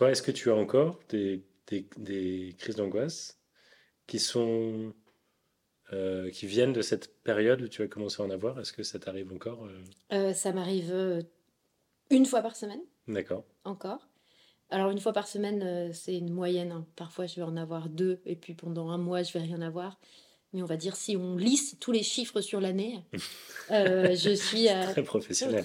Toi, 0.02 0.10
est-ce 0.10 0.24
que 0.24 0.32
tu 0.32 0.50
as 0.50 0.56
encore 0.56 0.98
des, 1.10 1.46
des, 1.68 1.88
des 1.98 2.56
crises 2.58 2.76
d'angoisse 2.76 3.40
qui 4.08 4.18
sont 4.18 4.96
euh, 5.94 6.32
qui 6.32 6.48
viennent 6.48 6.74
de 6.74 6.82
cette 6.82 7.22
période 7.22 7.62
où 7.62 7.68
tu 7.68 7.84
as 7.84 7.88
commencé 7.88 8.20
à 8.20 8.26
en 8.26 8.32
avoir? 8.32 8.60
Est-ce 8.60 8.74
que 8.74 8.82
ça 8.82 8.98
t'arrive 8.98 9.32
encore 9.32 9.64
euh? 9.64 9.84
Euh, 10.12 10.34
Ça 10.34 10.54
m'arrive 10.54 11.24
une 12.10 12.26
fois 12.26 12.42
par 12.42 12.56
semaine. 12.56 12.82
D'accord. 13.08 13.46
Encore. 13.64 14.10
Alors 14.72 14.90
une 14.90 15.00
fois 15.00 15.14
par 15.14 15.28
semaine, 15.28 15.94
c'est 15.94 16.18
une 16.18 16.32
moyenne. 16.32 16.72
Hein. 16.72 16.88
Parfois, 16.96 17.28
je 17.28 17.36
vais 17.36 17.44
en 17.44 17.56
avoir 17.56 17.88
deux, 17.88 18.22
et 18.26 18.36
puis 18.36 18.56
pendant 18.56 18.90
un 18.90 18.98
mois, 18.98 19.22
je 19.22 19.32
vais 19.34 19.42
rien 19.42 19.62
avoir. 19.62 20.00
Mais 20.54 20.62
on 20.62 20.66
va 20.66 20.78
dire 20.78 20.96
si 20.96 21.16
on 21.16 21.38
lisse 21.38 21.78
tous 21.80 21.92
les 21.92 22.04
chiffres 22.04 22.42
sur 22.42 22.60
l'année, 22.60 23.00
je 23.70 24.34
suis 24.36 24.66
très 24.66 25.04
professionnel. 25.04 25.64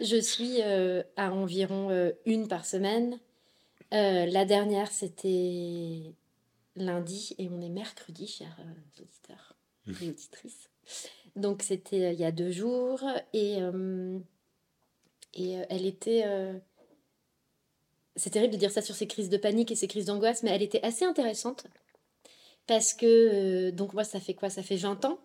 Je 0.00 0.20
suis 0.20 0.62
à 0.62 1.32
environ 1.32 2.12
une 2.26 2.48
par 2.48 2.64
semaine. 2.64 3.18
la 3.90 4.44
dernière, 4.44 4.90
c'était 4.92 6.14
lundi 6.76 7.34
et 7.38 7.48
on 7.48 7.60
est 7.60 7.68
mercredi, 7.68 8.26
chers 8.26 8.56
euh, 8.60 9.02
auditeurs 9.02 9.54
mmh. 9.86 9.92
et 10.02 10.08
auditrices. 10.08 10.70
Donc 11.36 11.62
c'était 11.62 12.04
euh, 12.04 12.12
il 12.12 12.20
y 12.20 12.24
a 12.24 12.32
deux 12.32 12.50
jours 12.50 13.02
et, 13.32 13.56
euh, 13.60 14.18
et 15.34 15.52
elle 15.68 15.86
était... 15.86 16.24
c'est 18.16 18.30
terrible 18.30 18.52
de 18.52 18.58
dire 18.58 18.70
ça 18.70 18.82
sur 18.82 18.94
ces 18.94 19.06
crises 19.06 19.30
de 19.30 19.36
panique 19.36 19.70
et 19.70 19.76
ces 19.76 19.88
crises 19.88 20.06
d'angoisse, 20.06 20.42
mais 20.42 20.50
elle 20.50 20.62
était 20.62 20.82
assez 20.82 21.04
intéressante 21.04 21.66
parce 22.72 22.94
que... 22.94 23.70
donc 23.70 23.92
moi, 23.92 24.04
ça 24.04 24.20
fait 24.20 24.34
quoi? 24.34 24.48
Ça 24.48 24.62
fait 24.62 24.76
20 24.76 25.04
ans? 25.04 25.18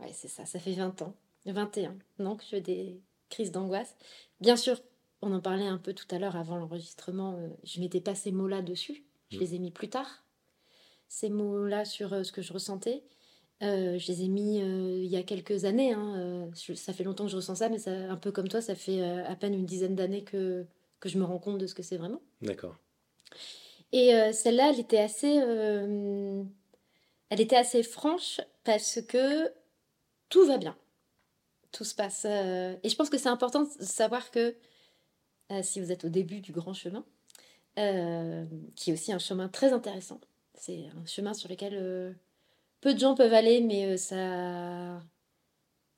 Ouais, 0.00 0.12
c'est 0.12 0.28
ça, 0.28 0.46
ça 0.46 0.58
fait 0.58 0.72
20 0.72 1.02
ans. 1.02 1.14
21 1.46 1.96
donc 2.18 2.42
je 2.42 2.48
fais 2.48 2.60
des 2.60 3.00
crises 3.30 3.50
d'angoisse. 3.50 3.96
Bien 4.40 4.56
sûr, 4.56 4.80
on 5.22 5.32
en 5.32 5.40
parlait 5.40 5.66
un 5.66 5.78
peu 5.78 5.94
tout 5.94 6.06
à 6.10 6.18
l'heure 6.18 6.36
avant 6.36 6.56
l'enregistrement, 6.56 7.38
je 7.64 7.80
mettais 7.80 8.00
pas 8.00 8.14
ces 8.14 8.32
mots-là 8.32 8.62
dessus. 8.62 9.04
Je 9.30 9.36
mm. 9.36 9.40
les 9.40 9.54
ai 9.54 9.58
mis 9.58 9.70
plus 9.70 9.88
tard, 9.88 10.24
ces 11.08 11.30
mots-là 11.30 11.84
sur 11.84 12.12
euh, 12.12 12.22
ce 12.22 12.32
que 12.32 12.42
je 12.42 12.52
ressentais. 12.52 13.02
Euh, 13.62 13.98
je 13.98 14.12
les 14.12 14.22
ai 14.22 14.28
mis 14.28 14.62
euh, 14.62 15.02
il 15.02 15.10
y 15.10 15.16
a 15.16 15.22
quelques 15.24 15.64
années. 15.64 15.92
Hein, 15.92 16.48
ça 16.54 16.92
fait 16.92 17.02
longtemps 17.02 17.24
que 17.24 17.30
je 17.30 17.36
ressens 17.36 17.56
ça, 17.56 17.68
mais 17.68 17.78
ça, 17.78 17.90
un 17.90 18.16
peu 18.16 18.30
comme 18.30 18.48
toi, 18.48 18.60
ça 18.60 18.76
fait 18.76 19.02
à 19.02 19.34
peine 19.34 19.54
une 19.54 19.66
dizaine 19.66 19.96
d'années 19.96 20.22
que, 20.22 20.64
que 21.00 21.08
je 21.08 21.18
me 21.18 21.24
rends 21.24 21.40
compte 21.40 21.58
de 21.58 21.66
ce 21.66 21.74
que 21.74 21.82
c'est 21.82 21.96
vraiment. 21.96 22.20
D'accord. 22.40 22.76
Et 23.92 24.12
celle-là, 24.32 24.70
elle 24.70 24.80
était 24.80 24.98
assez, 24.98 25.34
elle 27.30 27.40
était 27.40 27.56
assez 27.56 27.82
franche 27.82 28.40
parce 28.64 29.00
que 29.00 29.50
tout 30.28 30.46
va 30.46 30.58
bien, 30.58 30.76
tout 31.72 31.84
se 31.84 31.94
passe. 31.94 32.26
et 32.26 32.88
je 32.88 32.94
pense 32.96 33.08
que 33.08 33.16
c'est 33.16 33.30
important 33.30 33.62
de 33.62 33.84
savoir 33.84 34.30
que 34.30 34.54
si 35.62 35.80
vous 35.80 35.90
êtes 35.90 36.04
au 36.04 36.10
début 36.10 36.40
du 36.40 36.52
grand 36.52 36.74
chemin, 36.74 37.04
euh, 37.78 38.44
qui 38.74 38.90
est 38.90 38.92
aussi 38.92 39.12
un 39.12 39.20
chemin 39.20 39.48
très 39.48 39.72
intéressant. 39.72 40.20
C'est 40.54 40.86
un 41.00 41.06
chemin 41.06 41.32
sur 41.32 41.48
lequel 41.48 41.74
euh, 41.76 42.12
peu 42.80 42.92
de 42.92 42.98
gens 42.98 43.14
peuvent 43.14 43.32
aller, 43.32 43.60
mais 43.60 43.86
euh, 43.86 43.96
ça, 43.96 45.00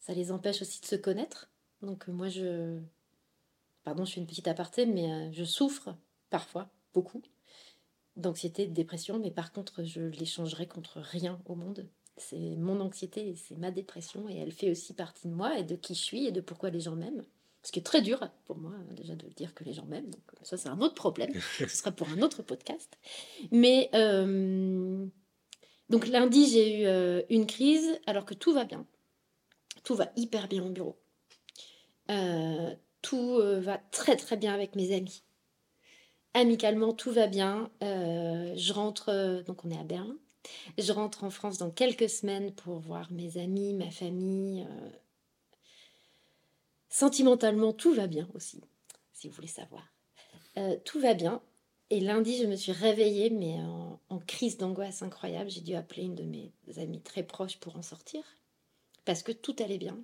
ça 0.01 0.13
les 0.13 0.31
empêche 0.31 0.61
aussi 0.61 0.83
de 0.83 0.87
se 0.87 0.97
connaître. 0.97 1.49
Donc 1.81 2.09
moi, 2.09 2.29
je... 2.29 2.79
Pardon, 3.83 4.05
je 4.05 4.13
fais 4.13 4.21
une 4.21 4.27
petite 4.27 4.49
aparté, 4.49 4.85
mais 4.85 5.33
je 5.33 5.43
souffre 5.43 5.97
parfois, 6.29 6.69
beaucoup, 6.93 7.23
d'anxiété, 8.17 8.67
de 8.67 8.75
dépression, 8.75 9.19
mais 9.19 9.31
par 9.31 9.53
contre, 9.53 9.85
je 9.85 10.03
l'échangerai 10.03 10.67
contre 10.67 11.01
rien 11.01 11.41
au 11.47 11.55
monde. 11.55 11.89
C'est 12.17 12.57
mon 12.57 12.81
anxiété 12.81 13.29
et 13.29 13.37
c'est 13.37 13.57
ma 13.57 13.71
dépression, 13.71 14.29
et 14.29 14.37
elle 14.37 14.53
fait 14.53 14.71
aussi 14.71 14.93
partie 14.93 15.29
de 15.29 15.33
moi 15.33 15.59
et 15.59 15.65
de 15.65 15.77
qui 15.77 15.95
je 15.95 16.03
suis 16.03 16.27
et 16.27 16.33
de 16.33 16.41
pourquoi 16.41 16.71
les 16.71 16.81
gens 16.81 16.97
m'aiment. 16.97 17.25
Ce 17.63 17.73
qui 17.73 17.79
est 17.79 17.83
très 17.83 18.01
dur 18.01 18.27
pour 18.47 18.57
moi, 18.57 18.73
déjà, 18.93 19.15
de 19.15 19.27
dire 19.29 19.55
que 19.55 19.65
les 19.65 19.75
gens 19.75 19.85
m'aiment. 19.85 20.09
Donc, 20.09 20.23
ça, 20.43 20.57
c'est 20.57 20.69
un 20.69 20.81
autre 20.81 20.95
problème. 20.95 21.31
Ce 21.59 21.67
sera 21.67 21.91
pour 21.91 22.09
un 22.09 22.23
autre 22.23 22.43
podcast. 22.43 22.99
Mais, 23.51 23.91
euh, 23.95 25.07
donc, 25.91 26.07
lundi, 26.07 26.49
j'ai 26.49 26.81
eu 26.81 26.87
euh, 26.87 27.23
une 27.29 27.47
crise 27.47 28.01
alors 28.07 28.25
que 28.25 28.33
tout 28.33 28.55
va 28.55 28.65
bien. 28.65 28.87
Tout 29.85 29.95
va 29.95 30.11
hyper 30.17 30.49
bien 30.49 30.65
au 30.65 30.71
bureau. 30.71 30.99
Euh, 32.11 32.75
tout 33.03 33.41
va 33.61 33.79
très, 33.93 34.17
très 34.17 34.37
bien 34.37 34.53
avec 34.53 34.75
mes 34.75 34.95
amis. 34.95 35.23
Amicalement, 36.35 36.93
tout 36.93 37.11
va 37.11 37.27
bien. 37.27 37.71
je 37.81 38.73
rentre, 38.73 39.43
donc, 39.47 39.65
on 39.65 39.71
est 39.71 39.79
à 39.79 39.85
Berlin. 39.85 40.17
Je 40.79 40.93
rentre 40.93 41.25
en 41.25 41.31
France 41.31 41.59
dans 41.59 41.71
quelques 41.71 42.09
semaines 42.09 42.53
pour 42.53 42.79
voir 42.79 43.11
mes 43.13 43.37
amis, 43.37 43.75
ma 43.75 43.91
famille 43.91 44.67
Sentimentalement, 46.91 47.73
tout 47.73 47.95
va 47.95 48.09
bien 48.09 48.29
aussi, 48.35 48.61
si 49.13 49.29
vous 49.29 49.35
voulez 49.35 49.47
savoir. 49.47 49.95
Euh, 50.59 50.77
tout 50.85 50.99
va 50.99 51.15
bien. 51.15 51.41
Et 51.89 52.01
lundi, 52.01 52.37
je 52.37 52.47
me 52.47 52.57
suis 52.57 52.73
réveillée, 52.73 53.31
mais 53.31 53.57
en, 54.09 54.19
crise 54.27 54.59
d'angoisse 54.59 55.03
incroyable. 55.03 55.51
J'ai 55.51 55.61
dû 55.61 55.75
appeler 55.75 56.03
une 56.03 56.17
de 56.17 56.25
mes 56.25 56.53
amies 56.79 57.01
très 57.01 57.23
proches 57.23 57.59
pour 57.59 57.77
en 57.77 57.83
sortir, 57.83 58.23
parce 59.05 59.23
que 59.23 59.31
tout 59.31 59.55
allait 59.61 59.79
bien. 59.79 59.99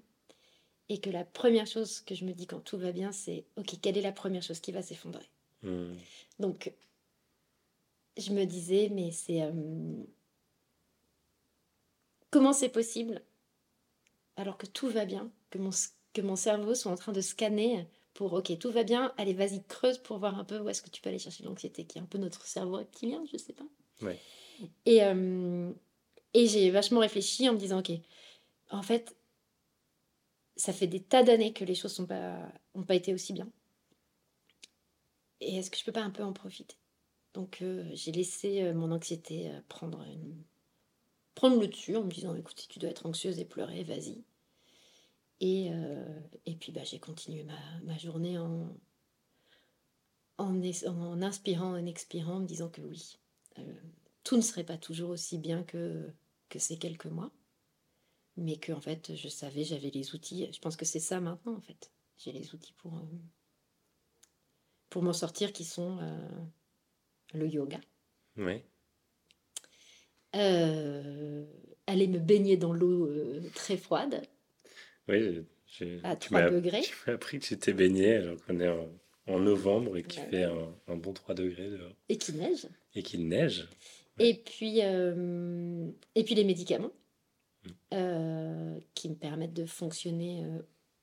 Et 0.88 0.98
que 1.00 1.10
la 1.10 1.24
première 1.24 1.66
chose 1.66 2.00
que 2.00 2.14
je 2.14 2.24
me 2.24 2.32
dis 2.32 2.46
quand 2.46 2.60
tout 2.60 2.78
va 2.78 2.92
bien, 2.92 3.10
c'est 3.10 3.44
OK, 3.56 3.80
quelle 3.82 3.98
est 3.98 4.02
la 4.02 4.12
première 4.12 4.42
chose 4.42 4.60
qui 4.60 4.70
va 4.70 4.82
s'effondrer? 4.82 5.28
Hmm. 5.62 5.94
Donc, 6.38 6.72
je 8.16 8.32
me 8.32 8.44
disais, 8.44 8.88
mais 8.90 9.10
c'est. 9.10 9.42
Euh, 9.42 10.04
comment 12.30 12.52
c'est 12.52 12.68
possible, 12.68 13.22
alors 14.36 14.58
que 14.58 14.66
tout 14.66 14.88
va 14.88 15.04
bien, 15.04 15.30
que 15.50 15.58
mon 15.58 15.70
que 16.16 16.22
mon 16.22 16.36
cerveau 16.36 16.74
soit 16.74 16.90
en 16.90 16.96
train 16.96 17.12
de 17.12 17.20
scanner 17.20 17.86
pour 18.14 18.32
ok 18.32 18.58
tout 18.58 18.70
va 18.70 18.84
bien 18.84 19.12
allez 19.18 19.34
vas-y 19.34 19.62
creuse 19.64 19.98
pour 19.98 20.16
voir 20.16 20.38
un 20.38 20.44
peu 20.44 20.58
où 20.58 20.68
est-ce 20.70 20.80
que 20.80 20.88
tu 20.88 21.02
peux 21.02 21.10
aller 21.10 21.18
chercher 21.18 21.44
l'anxiété 21.44 21.84
qui 21.84 21.98
est 21.98 22.00
un 22.00 22.06
peu 22.06 22.16
notre 22.16 22.46
cerveau 22.46 22.76
reptilien 22.76 23.22
je 23.30 23.36
sais 23.36 23.52
pas 23.52 23.66
et 24.86 25.04
euh, 25.04 25.70
et 26.32 26.46
j'ai 26.46 26.70
vachement 26.70 27.00
réfléchi 27.00 27.46
en 27.50 27.52
me 27.52 27.58
disant 27.58 27.80
ok 27.80 27.92
en 28.70 28.82
fait 28.82 29.14
ça 30.56 30.72
fait 30.72 30.86
des 30.86 31.00
tas 31.00 31.22
d'années 31.22 31.52
que 31.52 31.64
les 31.66 31.74
choses 31.74 31.92
sont 31.92 32.06
pas 32.06 32.38
ont 32.74 32.82
pas 32.82 32.94
été 32.94 33.12
aussi 33.12 33.34
bien 33.34 33.48
et 35.40 35.56
est-ce 35.56 35.70
que 35.70 35.76
je 35.78 35.84
peux 35.84 35.92
pas 35.92 36.02
un 36.02 36.10
peu 36.10 36.22
en 36.22 36.32
profiter? 36.32 36.76
Donc 37.34 37.58
euh, 37.62 37.88
j'ai 37.94 38.12
laissé 38.12 38.62
euh, 38.62 38.74
mon 38.74 38.92
anxiété 38.92 39.50
prendre 39.68 40.02
une... 40.02 40.42
prendre 41.34 41.60
le 41.60 41.68
dessus 41.68 41.96
en 41.96 42.04
me 42.04 42.10
disant 42.10 42.34
écoute 42.34 42.60
si 42.60 42.68
tu 42.68 42.78
dois 42.78 42.90
être 42.90 43.06
anxieuse 43.06 43.38
et 43.38 43.44
pleurer 43.44 43.84
vas-y 43.84 44.24
et, 45.40 45.70
euh, 45.70 46.20
et 46.46 46.54
puis 46.54 46.72
bah, 46.72 46.84
j'ai 46.84 46.98
continué 46.98 47.44
ma, 47.44 47.58
ma, 47.84 47.98
journée 47.98 48.38
en, 48.38 48.74
en, 50.38 50.60
en, 50.62 51.22
inspirant, 51.22 51.72
en 51.72 51.86
expirant, 51.86 52.36
en 52.36 52.40
me 52.40 52.46
disant 52.46 52.68
que 52.68 52.80
oui, 52.82 53.18
euh, 53.58 53.74
tout 54.24 54.36
ne 54.36 54.42
serait 54.42 54.64
pas 54.64 54.78
toujours 54.78 55.10
aussi 55.10 55.38
bien 55.38 55.62
que, 55.62 56.10
que 56.48 56.58
ces 56.58 56.78
quelques 56.78 57.06
mois, 57.06 57.32
mais 58.36 58.56
que 58.56 58.72
en 58.72 58.80
fait 58.80 59.14
je 59.14 59.28
savais, 59.28 59.64
j'avais 59.64 59.90
les 59.90 60.14
outils. 60.14 60.50
Je 60.52 60.60
pense 60.60 60.76
que 60.76 60.84
c'est 60.84 61.00
ça 61.00 61.20
maintenant 61.20 61.54
en 61.54 61.60
fait. 61.60 61.90
J'ai 62.18 62.32
les 62.32 62.54
outils 62.54 62.72
pour, 62.78 62.96
euh, 62.96 63.02
pour 64.90 65.02
m'en 65.02 65.12
sortir 65.12 65.52
qui 65.52 65.64
sont 65.64 65.98
le 67.34 67.46
yoga. 67.46 67.80
Oui. 68.36 68.62
aller 70.32 72.08
me 72.08 72.18
baigner 72.18 72.56
dans 72.56 72.72
l'eau 72.72 73.10
très 73.54 73.76
froide 73.76 74.22
oui, 75.08 75.44
à 76.02 76.16
3 76.16 76.50
degrés. 76.50 76.82
Tu 76.82 76.94
m'as 77.06 77.14
appris 77.14 77.38
que 77.38 77.54
t'es 77.54 77.72
baigné 77.72 78.16
alors 78.16 78.36
qu'on 78.44 78.60
est 78.60 78.68
en, 79.28 79.38
novembre 79.38 79.96
et 79.96 80.02
qu'il 80.02 80.22
fait 80.22 80.44
un, 80.44 80.96
bon 80.96 81.12
3 81.12 81.34
degrés 81.34 81.70
dehors. 81.70 81.92
Et 82.08 82.18
qu'il 82.18 82.36
neige. 82.36 82.68
Et 82.94 83.02
qu'il 83.02 83.28
neige. 83.28 83.68
Et, 84.18 84.34
puis, 84.34 84.80
euh, 84.82 85.90
et 86.14 86.24
puis 86.24 86.34
les 86.34 86.44
médicaments 86.44 86.92
mm. 87.64 87.70
euh, 87.94 88.80
qui 88.94 89.10
me 89.10 89.14
permettent 89.14 89.52
de 89.52 89.66
fonctionner 89.66 90.42
euh, 90.44 90.58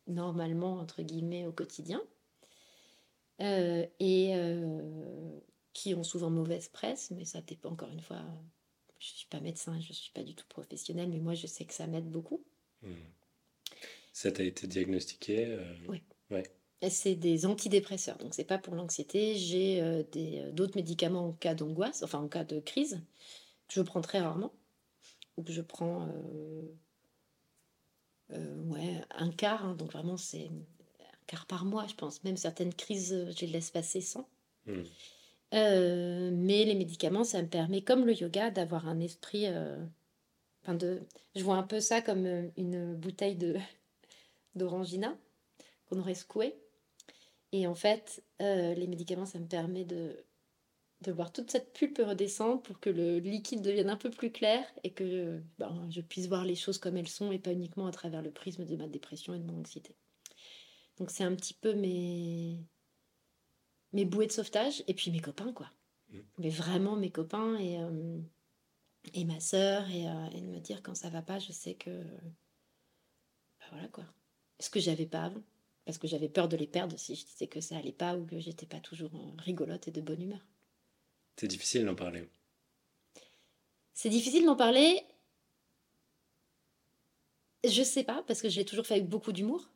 normalement, 0.07 0.79
entre 0.79 1.03
guillemets, 1.03 1.45
au 1.45 1.51
quotidien. 1.51 2.01
Et 3.43 4.33
qui 5.73 5.95
ont 5.95 6.03
souvent 6.03 6.29
mauvaise 6.29 6.69
presse, 6.69 7.11
mais 7.11 7.25
ça 7.25 7.41
dépend 7.41 7.71
encore 7.71 7.89
une 7.89 8.01
fois. 8.01 8.21
Je 8.99 9.11
ne 9.11 9.17
suis 9.17 9.27
pas 9.27 9.41
médecin, 9.41 9.79
je 9.81 9.89
ne 9.89 9.93
suis 9.93 10.11
pas 10.11 10.23
du 10.23 10.33
tout 10.33 10.45
professionnel, 10.47 11.09
mais 11.09 11.19
moi 11.19 11.33
je 11.33 11.47
sais 11.47 11.65
que 11.65 11.73
ça 11.73 11.87
m'aide 11.87 12.09
beaucoup. 12.09 12.43
Mm. 12.83 12.93
Ça 14.13 14.31
t'a 14.31 14.43
été 14.43 14.67
diagnostiqué 14.67 15.47
euh, 15.47 15.73
Oui. 15.87 16.03
Ouais. 16.29 16.43
C'est 16.89 17.15
des 17.15 17.45
antidépresseurs, 17.45 18.17
donc 18.17 18.33
c'est 18.33 18.43
pas 18.43 18.57
pour 18.57 18.75
l'anxiété. 18.75 19.35
J'ai 19.35 19.81
euh, 19.81 20.03
euh, 20.15 20.51
d'autres 20.51 20.75
médicaments 20.75 21.29
en 21.29 21.33
cas 21.33 21.55
d'angoisse, 21.55 22.03
enfin 22.03 22.19
en 22.19 22.27
cas 22.27 22.43
de 22.43 22.59
crise, 22.59 23.01
que 23.67 23.73
je 23.73 23.81
prends 23.81 24.01
très 24.01 24.19
rarement, 24.19 24.53
ou 25.37 25.43
que 25.43 25.51
je 25.51 25.61
prends 25.61 26.07
ouais, 28.29 29.01
un 29.11 29.31
quart, 29.31 29.65
hein, 29.65 29.75
donc 29.75 29.91
vraiment 29.91 30.17
c'est 30.17 30.49
quart 31.33 31.45
par 31.45 31.65
mois, 31.65 31.87
je 31.87 31.95
pense. 31.95 32.23
Même 32.23 32.37
certaines 32.37 32.73
crises, 32.73 33.27
je 33.35 33.45
les 33.45 33.51
laisse 33.51 33.71
passer 33.71 34.01
sans. 34.01 34.27
Mmh. 34.65 34.83
mais 35.51 36.63
les 36.63 36.75
médicaments, 36.75 37.23
ça 37.23 37.41
me 37.41 37.47
permet, 37.47 37.81
comme 37.81 38.05
le 38.05 38.13
yoga, 38.13 38.49
d'avoir 38.49 38.87
un 38.87 38.99
esprit. 38.99 39.47
enfin 40.61 40.75
de, 40.75 41.01
je 41.35 41.43
vois 41.43 41.57
un 41.57 41.63
peu 41.63 41.79
ça 41.79 42.01
comme 42.01 42.25
une 42.57 42.95
bouteille 42.95 43.35
de 43.35 43.57
d'orangina 44.55 45.17
qu'on 45.87 45.99
aurait 45.99 46.15
secouée. 46.15 46.55
Et 47.51 47.67
en 47.67 47.75
fait, 47.75 48.23
les 48.39 48.87
médicaments, 48.87 49.25
ça 49.25 49.39
me 49.39 49.47
permet 49.47 49.85
de 49.85 50.15
de 51.03 51.11
voir 51.11 51.31
toute 51.31 51.51
cette 51.51 51.73
pulpe 51.73 52.01
redescendre 52.03 52.61
pour 52.61 52.79
que 52.79 52.89
le 52.89 53.19
liquide 53.19 53.61
devienne 53.61 53.89
un 53.89 53.97
peu 53.97 54.09
plus 54.09 54.31
clair 54.31 54.65
et 54.83 54.91
que 54.91 55.41
ben, 55.59 55.87
je 55.89 56.01
puisse 56.01 56.27
voir 56.27 56.45
les 56.45 56.55
choses 56.55 56.77
comme 56.77 56.97
elles 56.97 57.07
sont 57.09 57.31
et 57.31 57.39
pas 57.39 57.51
uniquement 57.51 57.87
à 57.87 57.91
travers 57.91 58.21
le 58.21 58.31
prisme 58.31 58.65
de 58.65 58.75
ma 58.75 58.87
dépression 58.87 59.33
et 59.33 59.39
de 59.39 59.43
mon 59.43 59.59
anxiété. 59.59 59.95
Donc 60.97 61.09
c'est 61.09 61.23
un 61.23 61.35
petit 61.35 61.53
peu 61.53 61.73
mes, 61.73 62.59
mes 63.93 64.05
bouées 64.05 64.27
de 64.27 64.31
sauvetage 64.31 64.83
et 64.87 64.93
puis 64.93 65.11
mes 65.11 65.19
copains, 65.19 65.53
quoi. 65.53 65.71
Mmh. 66.09 66.19
Mais 66.39 66.49
vraiment 66.49 66.95
mes 66.95 67.11
copains 67.11 67.57
et, 67.57 67.79
euh, 67.79 68.19
et 69.13 69.25
ma 69.25 69.39
sœur 69.39 69.89
et, 69.89 70.07
euh, 70.07 70.29
et, 70.33 70.41
de 70.41 70.47
me 70.47 70.59
dire 70.59 70.81
quand 70.83 70.95
ça 70.95 71.09
va 71.09 71.21
pas, 71.21 71.39
je 71.39 71.51
sais 71.51 71.73
que... 71.73 71.89
Ben 73.59 73.67
voilà 73.71 73.87
quoi. 73.87 74.05
Ce 74.59 74.69
que 74.69 74.79
j'avais 74.79 75.05
pas 75.07 75.23
avant. 75.23 75.41
Parce 75.85 75.97
que 75.97 76.07
j'avais 76.07 76.29
peur 76.29 76.47
de 76.47 76.55
les 76.55 76.67
perdre 76.67 76.97
si 76.97 77.15
je 77.15 77.25
disais 77.25 77.47
que 77.47 77.59
ça 77.59 77.77
allait 77.77 77.91
pas 77.91 78.15
ou 78.15 78.25
que 78.25 78.39
j'étais 78.39 78.65
pas 78.65 78.79
toujours 78.79 79.11
rigolote 79.39 79.87
et 79.87 79.91
de 79.91 79.99
bonne 79.99 80.21
humeur. 80.21 80.39
C'est 81.35 81.47
difficile 81.47 81.85
d'en 81.85 81.95
parler. 81.95 82.29
C'est 83.93 84.09
difficile 84.09 84.45
d'en 84.45 84.55
parler. 84.55 85.03
Je 87.65 87.83
sais 87.83 88.03
pas, 88.03 88.23
parce 88.27 88.41
que 88.41 88.49
je 88.49 88.57
l'ai 88.57 88.65
toujours 88.65 88.85
fait 88.85 88.95
avec 88.95 89.07
beaucoup 89.07 89.31
d'humour. 89.31 89.69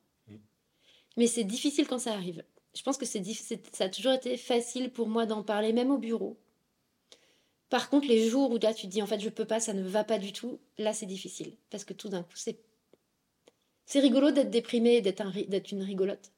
Mais 1.18 1.28
c'est 1.28 1.44
difficile 1.44 1.88
quand 1.88 2.00
ça 2.00 2.14
arrive. 2.14 2.44
Je 2.76 2.84
pense 2.84 2.98
que 2.98 3.06
c'est 3.06 3.24
ça 3.74 3.86
a 3.86 3.90
toujours 3.90 4.14
été 4.14 4.38
facile 4.38 4.92
pour 4.92 5.08
moi 5.08 5.26
d'en 5.26 5.44
parler, 5.44 5.74
même 5.74 5.92
au 5.92 5.98
bureau. 5.98 6.38
Par 7.70 7.90
contre, 7.90 8.08
les 8.08 8.30
jours 8.30 8.52
où 8.52 8.58
là 8.58 8.74
tu 8.74 8.88
te 8.88 8.92
dis 8.92 9.02
en 9.02 9.08
fait 9.08 9.20
je 9.20 9.30
peux 9.30 9.46
pas, 9.46 9.60
ça 9.60 9.74
ne 9.74 9.84
va 9.84 10.04
pas 10.04 10.20
du 10.20 10.32
tout, 10.32 10.60
là 10.78 10.94
c'est 10.94 11.06
difficile. 11.06 11.58
Parce 11.70 11.84
que 11.84 11.94
tout 11.94 12.10
d'un 12.10 12.24
coup, 12.24 12.36
c'est. 12.36 12.60
C'est 13.86 14.02
rigolo 14.02 14.32
d'être 14.32 14.50
déprimé, 14.50 15.02
d'être 15.02 15.22
un... 15.22 15.32
une 15.32 15.84
rigolote. 15.84 16.32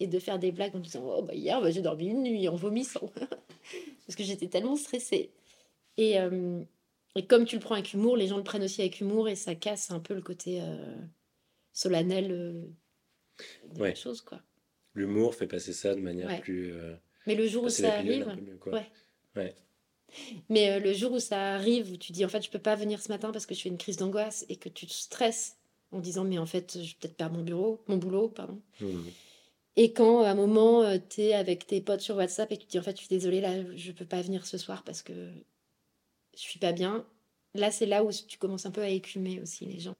Et 0.00 0.06
de 0.06 0.18
faire 0.18 0.38
des 0.38 0.52
blagues 0.52 0.76
en 0.76 0.80
disant 0.80 1.02
Oh 1.18 1.22
bah 1.22 1.34
hier 1.34 1.60
bah, 1.60 1.70
j'ai 1.70 1.82
dormi 1.82 2.06
une 2.08 2.22
nuit 2.22 2.48
en 2.48 2.56
vomissant. 2.56 3.10
parce 4.06 4.16
que 4.16 4.22
j'étais 4.22 4.48
tellement 4.48 4.76
stressée. 4.76 5.30
Et, 5.96 6.18
euh, 6.20 6.62
et, 7.16 7.26
comme 7.26 7.44
tu 7.44 7.56
le 7.56 7.60
prends 7.60 7.74
avec 7.74 7.92
humour, 7.92 8.16
les 8.16 8.28
gens 8.28 8.36
le 8.36 8.44
prennent 8.44 8.62
aussi 8.62 8.80
avec 8.80 9.00
humour 9.00 9.28
et 9.28 9.36
ça 9.36 9.54
casse 9.54 9.90
un 9.90 10.00
peu 10.00 10.14
le 10.14 10.22
côté 10.22 10.60
euh, 10.62 10.96
solennel 11.72 12.32
euh, 12.32 12.62
quoi. 14.20 14.40
L'humour 14.94 15.34
fait 15.34 15.46
passer 15.46 15.72
ça 15.72 15.94
de 15.94 16.00
manière 16.00 16.40
plus. 16.40 16.72
Mais 17.26 17.34
le 17.34 17.46
jour 17.46 17.64
où 17.64 17.68
ça 17.68 17.94
arrive, 17.94 18.26
ouais. 19.36 19.54
Mais 20.48 20.80
le 20.80 20.92
jour 20.92 21.12
où 21.12 21.20
ça 21.20 21.54
arrive, 21.54 21.92
où 21.92 21.96
tu 21.96 22.10
dis 22.10 22.24
en 22.24 22.28
fait 22.28 22.42
je 22.42 22.50
peux 22.50 22.58
pas 22.58 22.74
venir 22.74 23.00
ce 23.00 23.08
matin 23.08 23.30
parce 23.30 23.46
que 23.46 23.54
je 23.54 23.60
fais 23.60 23.68
une 23.68 23.78
crise 23.78 23.96
d'angoisse 23.96 24.44
et 24.48 24.56
que 24.56 24.68
tu 24.68 24.86
te 24.86 24.92
stresses 24.92 25.56
en 25.92 26.00
disant 26.00 26.24
mais 26.24 26.38
en 26.38 26.46
fait 26.46 26.72
je 26.74 26.80
vais 26.80 26.96
peut-être 27.00 27.16
perdre 27.16 27.36
mon 27.36 27.44
bureau, 27.44 27.80
mon 27.86 27.96
boulot, 27.96 28.28
pardon. 28.28 28.60
Mmh. 28.80 29.02
Et 29.76 29.92
quand 29.92 30.22
à 30.22 30.30
un 30.30 30.34
moment, 30.34 30.82
euh, 30.82 30.98
tu 31.08 31.22
es 31.22 31.32
avec 31.32 31.66
tes 31.66 31.80
potes 31.80 32.00
sur 32.00 32.16
WhatsApp 32.16 32.50
et 32.52 32.56
tu 32.56 32.66
te 32.66 32.70
dis 32.72 32.78
en 32.78 32.82
fait, 32.82 32.96
je 32.96 33.06
suis 33.06 33.08
désolée, 33.08 33.40
là, 33.40 33.54
je 33.76 33.92
peux 33.92 34.04
pas 34.04 34.20
venir 34.20 34.46
ce 34.46 34.58
soir 34.58 34.82
parce 34.84 35.02
que 35.02 35.12
je 36.34 36.40
suis 36.40 36.58
pas 36.58 36.72
bien. 36.72 37.06
Là, 37.54 37.70
c'est 37.70 37.86
là 37.86 38.04
où 38.04 38.10
tu 38.12 38.38
commences 38.38 38.66
un 38.66 38.70
peu 38.70 38.82
à 38.82 38.88
écumer 38.88 39.40
aussi 39.40 39.64
les 39.64 39.80
gens. 39.80 39.96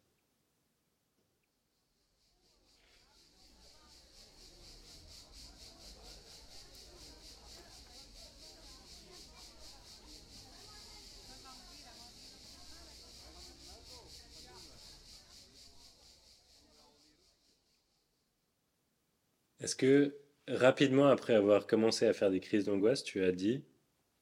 Est-ce 19.71 19.77
que 19.77 20.17
rapidement 20.49 21.07
après 21.07 21.33
avoir 21.33 21.69
commencé 21.69 22.05
à 22.05 22.13
faire 22.13 22.33
des 22.33 22.41
crises 22.41 22.65
d'angoisse, 22.65 23.05
tu 23.05 23.23
as 23.23 23.31
dit 23.31 23.63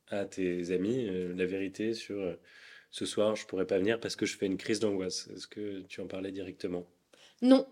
à 0.08 0.26
tes 0.26 0.72
amis 0.72 1.08
euh, 1.08 1.34
la 1.34 1.46
vérité 1.46 1.94
sur 1.94 2.20
euh, 2.20 2.34
ce 2.90 3.06
soir 3.06 3.34
je 3.34 3.46
pourrais 3.46 3.66
pas 3.66 3.78
venir 3.78 3.98
parce 3.98 4.14
que 4.14 4.26
je 4.26 4.36
fais 4.36 4.44
une 4.44 4.58
crise 4.58 4.78
d'angoisse? 4.78 5.26
Est-ce 5.34 5.46
que 5.46 5.80
tu 5.88 6.02
en 6.02 6.06
parlais 6.06 6.32
directement? 6.32 6.86
Non. 7.40 7.66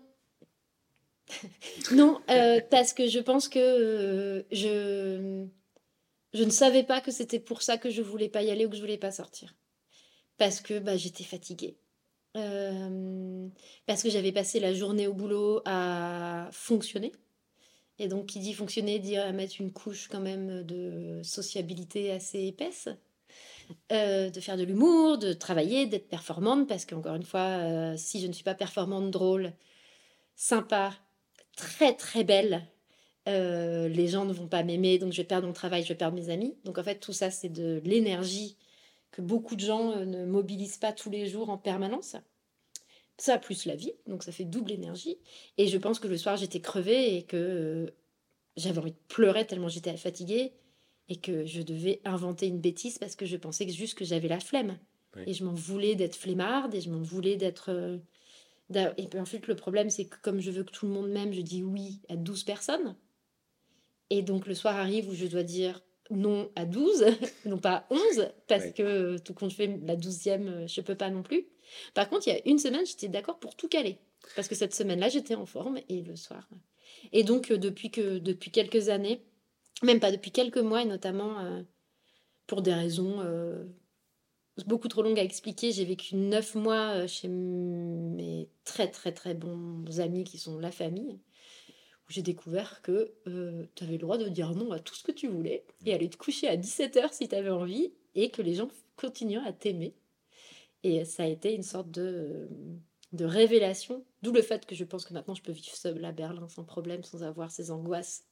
non, 1.91 2.19
euh, 2.31 2.61
parce 2.71 2.93
que 2.93 3.05
je 3.05 3.19
pense 3.19 3.47
que 3.47 4.43
je 4.51 5.45
je 6.33 6.43
ne 6.43 6.49
savais 6.49 6.83
pas 6.83 6.99
que 6.99 7.11
c'était 7.11 7.39
pour 7.39 7.61
ça 7.61 7.77
que 7.77 7.91
je 7.91 8.01
voulais 8.01 8.29
pas 8.29 8.41
y 8.41 8.49
aller 8.49 8.65
ou 8.65 8.71
que 8.71 8.75
je 8.75 8.81
voulais 8.81 8.97
pas 8.97 9.11
sortir. 9.11 9.53
Parce 10.39 10.61
que 10.61 10.79
bah, 10.79 10.97
j'étais 10.97 11.23
fatiguée. 11.23 11.77
parce 12.33 14.01
que 14.01 14.09
j'avais 14.09 14.31
passé 14.31 14.59
la 14.59 14.73
journée 14.73 15.05
au 15.05 15.13
boulot 15.13 15.61
à 15.65 16.49
fonctionner 16.51 17.11
et 17.99 18.07
donc, 18.07 18.27
qui 18.27 18.39
dit 18.39 18.53
fonctionner, 18.53 18.99
dit 18.99 19.15
mettre 19.33 19.59
une 19.59 19.71
couche 19.71 20.07
quand 20.07 20.19
même 20.19 20.63
de 20.63 21.21
sociabilité 21.23 22.11
assez 22.11 22.45
épaisse. 22.45 22.89
Euh, 23.91 24.29
de 24.29 24.39
faire 24.39 24.57
de 24.57 24.63
l'humour, 24.63 25.17
de 25.17 25.33
travailler, 25.33 25.87
d'être 25.87 26.07
performante, 26.07 26.67
parce 26.67 26.85
qu'encore 26.85 27.15
une 27.15 27.23
fois, 27.23 27.41
euh, 27.41 27.95
si 27.97 28.21
je 28.21 28.27
ne 28.27 28.33
suis 28.33 28.43
pas 28.43 28.53
performante, 28.53 29.11
drôle, 29.11 29.53
sympa, 30.35 30.93
très 31.57 31.93
très 31.93 32.23
belle, 32.23 32.65
euh, 33.27 33.89
les 33.89 34.07
gens 34.07 34.25
ne 34.25 34.33
vont 34.33 34.47
pas 34.47 34.63
m'aimer, 34.63 34.99
donc 34.99 35.11
je 35.11 35.17
vais 35.17 35.27
perdre 35.27 35.47
mon 35.47 35.53
travail, 35.53 35.83
je 35.83 35.89
vais 35.89 35.95
perdre 35.95 36.15
mes 36.15 36.29
amis. 36.29 36.55
Donc 36.63 36.77
en 36.77 36.83
fait, 36.83 36.99
tout 36.99 37.13
ça, 37.13 37.29
c'est 37.29 37.49
de 37.49 37.81
l'énergie 37.83 38.57
que 39.11 39.21
beaucoup 39.21 39.55
de 39.55 39.61
gens 39.61 39.95
ne 40.05 40.25
mobilisent 40.25 40.77
pas 40.77 40.93
tous 40.93 41.09
les 41.09 41.27
jours 41.27 41.49
en 41.49 41.57
permanence. 41.57 42.15
Ça 43.17 43.37
plus 43.39 43.65
la 43.65 43.75
vie, 43.75 43.93
donc 44.05 44.23
ça 44.23 44.31
fait 44.31 44.45
double 44.45 44.71
énergie. 44.71 45.17
Et 45.57 45.67
je 45.67 45.77
pense 45.77 45.99
que 45.99 46.07
le 46.07 46.17
soir, 46.17 46.37
j'étais 46.37 46.59
crevée 46.59 47.17
et 47.17 47.23
que 47.23 47.37
euh, 47.37 47.91
j'avais 48.55 48.79
envie 48.79 48.91
de 48.91 48.97
pleurer 49.07 49.45
tellement 49.45 49.69
j'étais 49.69 49.97
fatiguée 49.97 50.53
et 51.09 51.15
que 51.15 51.45
je 51.45 51.61
devais 51.61 52.01
inventer 52.05 52.47
une 52.47 52.59
bêtise 52.59 52.99
parce 52.99 53.15
que 53.15 53.25
je 53.25 53.37
pensais 53.37 53.65
que 53.65 53.71
juste 53.71 53.97
que 53.97 54.05
j'avais 54.05 54.27
la 54.27 54.39
flemme. 54.39 54.77
Et 55.25 55.33
je 55.33 55.43
m'en 55.43 55.53
voulais 55.53 55.95
d'être 55.95 56.15
flemmarde 56.15 56.75
et 56.75 56.81
je 56.81 56.91
m'en 56.91 57.01
voulais 57.01 57.37
d'être. 57.37 57.71
Euh, 57.71 57.97
et 58.97 59.07
puis 59.07 59.19
en 59.19 59.25
fait, 59.25 59.47
le 59.47 59.55
problème, 59.55 59.89
c'est 59.89 60.05
que 60.05 60.17
comme 60.21 60.41
je 60.41 60.51
veux 60.51 60.63
que 60.63 60.71
tout 60.71 60.85
le 60.85 60.91
monde 60.91 61.09
m'aime, 61.09 61.33
je 61.33 61.41
dis 61.41 61.63
oui 61.63 62.01
à 62.07 62.15
12 62.15 62.43
personnes. 62.43 62.95
Et 64.11 64.21
donc 64.21 64.45
le 64.45 64.53
soir 64.53 64.75
arrive 64.75 65.09
où 65.09 65.15
je 65.15 65.25
dois 65.25 65.41
dire 65.41 65.81
non 66.11 66.49
à 66.55 66.65
12, 66.65 67.05
non 67.45 67.57
pas 67.57 67.75
à 67.75 67.87
11, 67.89 68.29
parce 68.47 68.71
que 68.71 69.17
tout 69.19 69.33
compte 69.33 69.53
fait, 69.53 69.79
la 69.83 69.95
12e, 69.95 70.67
je 70.67 70.81
peux 70.81 70.95
pas 70.95 71.09
non 71.09 71.23
plus. 71.23 71.47
Par 71.93 72.09
contre, 72.09 72.27
il 72.27 72.33
y 72.33 72.37
a 72.37 72.41
une 72.45 72.59
semaine, 72.59 72.85
j'étais 72.85 73.07
d'accord 73.07 73.39
pour 73.39 73.55
tout 73.55 73.67
caler. 73.67 73.97
Parce 74.35 74.47
que 74.47 74.55
cette 74.55 74.73
semaine-là, 74.73 75.09
j'étais 75.09 75.35
en 75.35 75.45
forme 75.45 75.79
et 75.89 76.01
le 76.01 76.15
soir. 76.15 76.47
Et 77.11 77.23
donc, 77.23 77.51
euh, 77.51 77.57
depuis, 77.57 77.91
que, 77.91 78.19
depuis 78.19 78.51
quelques 78.51 78.89
années, 78.89 79.21
même 79.83 79.99
pas 79.99 80.11
depuis 80.11 80.31
quelques 80.31 80.57
mois, 80.57 80.81
et 80.81 80.85
notamment 80.85 81.39
euh, 81.39 81.61
pour 82.47 82.61
des 82.61 82.73
raisons 82.73 83.21
euh, 83.21 83.63
beaucoup 84.65 84.87
trop 84.87 85.03
longues 85.03 85.19
à 85.19 85.23
expliquer, 85.23 85.71
j'ai 85.71 85.85
vécu 85.85 86.15
neuf 86.15 86.55
mois 86.55 87.05
chez 87.07 87.27
mes 87.27 88.49
très 88.63 88.89
très 88.89 89.11
très 89.11 89.35
bons 89.35 89.99
amis 89.99 90.23
qui 90.23 90.37
sont 90.37 90.57
la 90.57 90.71
famille, 90.71 91.19
j'ai 92.09 92.21
découvert 92.21 92.81
que 92.81 93.13
tu 93.75 93.83
avais 93.83 93.93
le 93.93 93.97
droit 93.97 94.17
de 94.17 94.29
dire 94.29 94.55
non 94.55 94.71
à 94.71 94.79
tout 94.79 94.95
ce 94.95 95.03
que 95.03 95.11
tu 95.11 95.27
voulais 95.27 95.65
et 95.85 95.93
aller 95.93 96.09
te 96.09 96.17
coucher 96.17 96.47
à 96.47 96.55
17h 96.55 97.13
si 97.13 97.27
tu 97.27 97.35
avais 97.35 97.49
envie, 97.49 97.91
et 98.15 98.31
que 98.31 98.41
les 98.41 98.55
gens 98.55 98.69
continuent 98.95 99.45
à 99.45 99.53
t'aimer 99.53 99.93
et 100.83 101.05
ça 101.05 101.23
a 101.23 101.27
été 101.27 101.53
une 101.53 101.63
sorte 101.63 101.91
de, 101.91 102.49
de 103.13 103.25
révélation, 103.25 104.05
d'où 104.21 104.31
le 104.31 104.41
fait 104.41 104.65
que 104.65 104.75
je 104.75 104.83
pense 104.83 105.05
que 105.05 105.13
maintenant 105.13 105.35
je 105.35 105.41
peux 105.41 105.51
vivre 105.51 105.75
seule 105.75 106.03
à 106.05 106.11
Berlin 106.11 106.47
sans 106.47 106.63
problème, 106.63 107.03
sans 107.03 107.23
avoir 107.23 107.51
ces 107.51 107.71
angoisses 107.71 108.25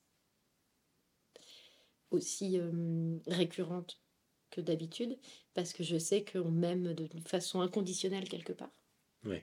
aussi 2.12 2.58
euh, 2.58 3.18
récurrentes 3.28 4.00
que 4.52 4.62
d'habitude, 4.62 5.18
parce 5.54 5.74
que 5.74 5.84
je 5.84 5.98
sais 5.98 6.24
qu'on 6.24 6.52
m'aime 6.52 6.94
d'une 6.94 7.20
façon 7.22 7.62
inconditionnelle 7.62 8.30
quelque 8.30 8.54
part. 8.54 8.72
Oui. 9.26 9.42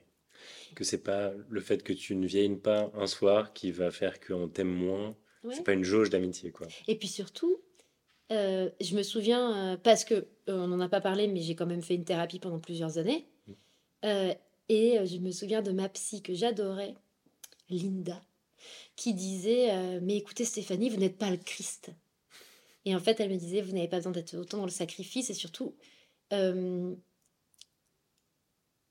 Que 0.75 0.83
c'est 0.83 1.03
pas 1.03 1.31
le 1.49 1.61
fait 1.61 1.83
que 1.83 1.93
tu 1.93 2.15
ne 2.15 2.27
viennes 2.27 2.59
pas 2.59 2.91
un 2.95 3.07
soir 3.07 3.53
qui 3.53 3.71
va 3.71 3.91
faire 3.91 4.19
qu'on 4.19 4.47
t'aime 4.47 4.73
moins. 4.73 5.15
C'est 5.51 5.63
pas 5.63 5.73
une 5.73 5.83
jauge 5.83 6.09
d'amitié, 6.09 6.51
quoi. 6.51 6.67
Et 6.87 6.97
puis 6.97 7.09
surtout, 7.09 7.61
euh, 8.31 8.69
je 8.81 8.95
me 8.95 9.03
souviens, 9.03 9.73
euh, 9.73 9.77
parce 9.77 10.05
que 10.05 10.15
euh, 10.15 10.25
on 10.47 10.67
n'en 10.67 10.79
a 10.79 10.89
pas 10.89 11.01
parlé, 11.01 11.27
mais 11.27 11.41
j'ai 11.41 11.55
quand 11.55 11.65
même 11.65 11.81
fait 11.81 11.95
une 11.95 12.05
thérapie 12.05 12.39
pendant 12.39 12.59
plusieurs 12.59 12.97
années. 12.97 13.27
et 14.69 15.05
je 15.05 15.17
me 15.17 15.31
souviens 15.31 15.61
de 15.61 15.71
ma 15.71 15.89
psy 15.89 16.21
que 16.21 16.33
j'adorais, 16.33 16.95
Linda, 17.69 18.21
qui 18.95 19.13
disait 19.13 19.99
Mais 20.01 20.17
écoutez, 20.17 20.45
Stéphanie, 20.45 20.89
vous 20.89 20.97
n'êtes 20.97 21.17
pas 21.17 21.29
le 21.29 21.37
Christ. 21.37 21.91
Et 22.85 22.95
en 22.95 22.99
fait, 22.99 23.19
elle 23.19 23.29
me 23.29 23.37
disait 23.37 23.61
Vous 23.61 23.73
n'avez 23.73 23.87
pas 23.87 23.97
besoin 23.97 24.11
d'être 24.13 24.35
autant 24.35 24.57
dans 24.57 24.65
le 24.65 24.71
sacrifice, 24.71 25.29
et 25.29 25.33
surtout, 25.33 25.75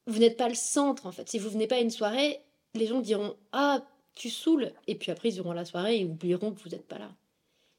vous 0.06 0.18
n'êtes 0.18 0.36
pas 0.36 0.48
le 0.48 0.54
centre 0.54 1.06
en 1.06 1.12
fait. 1.12 1.28
Si 1.28 1.38
vous 1.38 1.50
venez 1.50 1.66
pas 1.66 1.76
à 1.76 1.80
une 1.80 1.90
soirée, 1.90 2.40
les 2.74 2.86
gens 2.86 3.00
diront 3.00 3.36
ah 3.52 3.86
tu 4.14 4.30
saoules 4.30 4.72
et 4.86 4.94
puis 4.94 5.10
après 5.10 5.30
ils 5.30 5.36
iront 5.36 5.52
à 5.52 5.54
la 5.54 5.64
soirée 5.64 6.00
et 6.00 6.04
oublieront 6.04 6.52
que 6.52 6.60
vous 6.60 6.70
n'êtes 6.70 6.86
pas 6.86 6.98
là. 6.98 7.14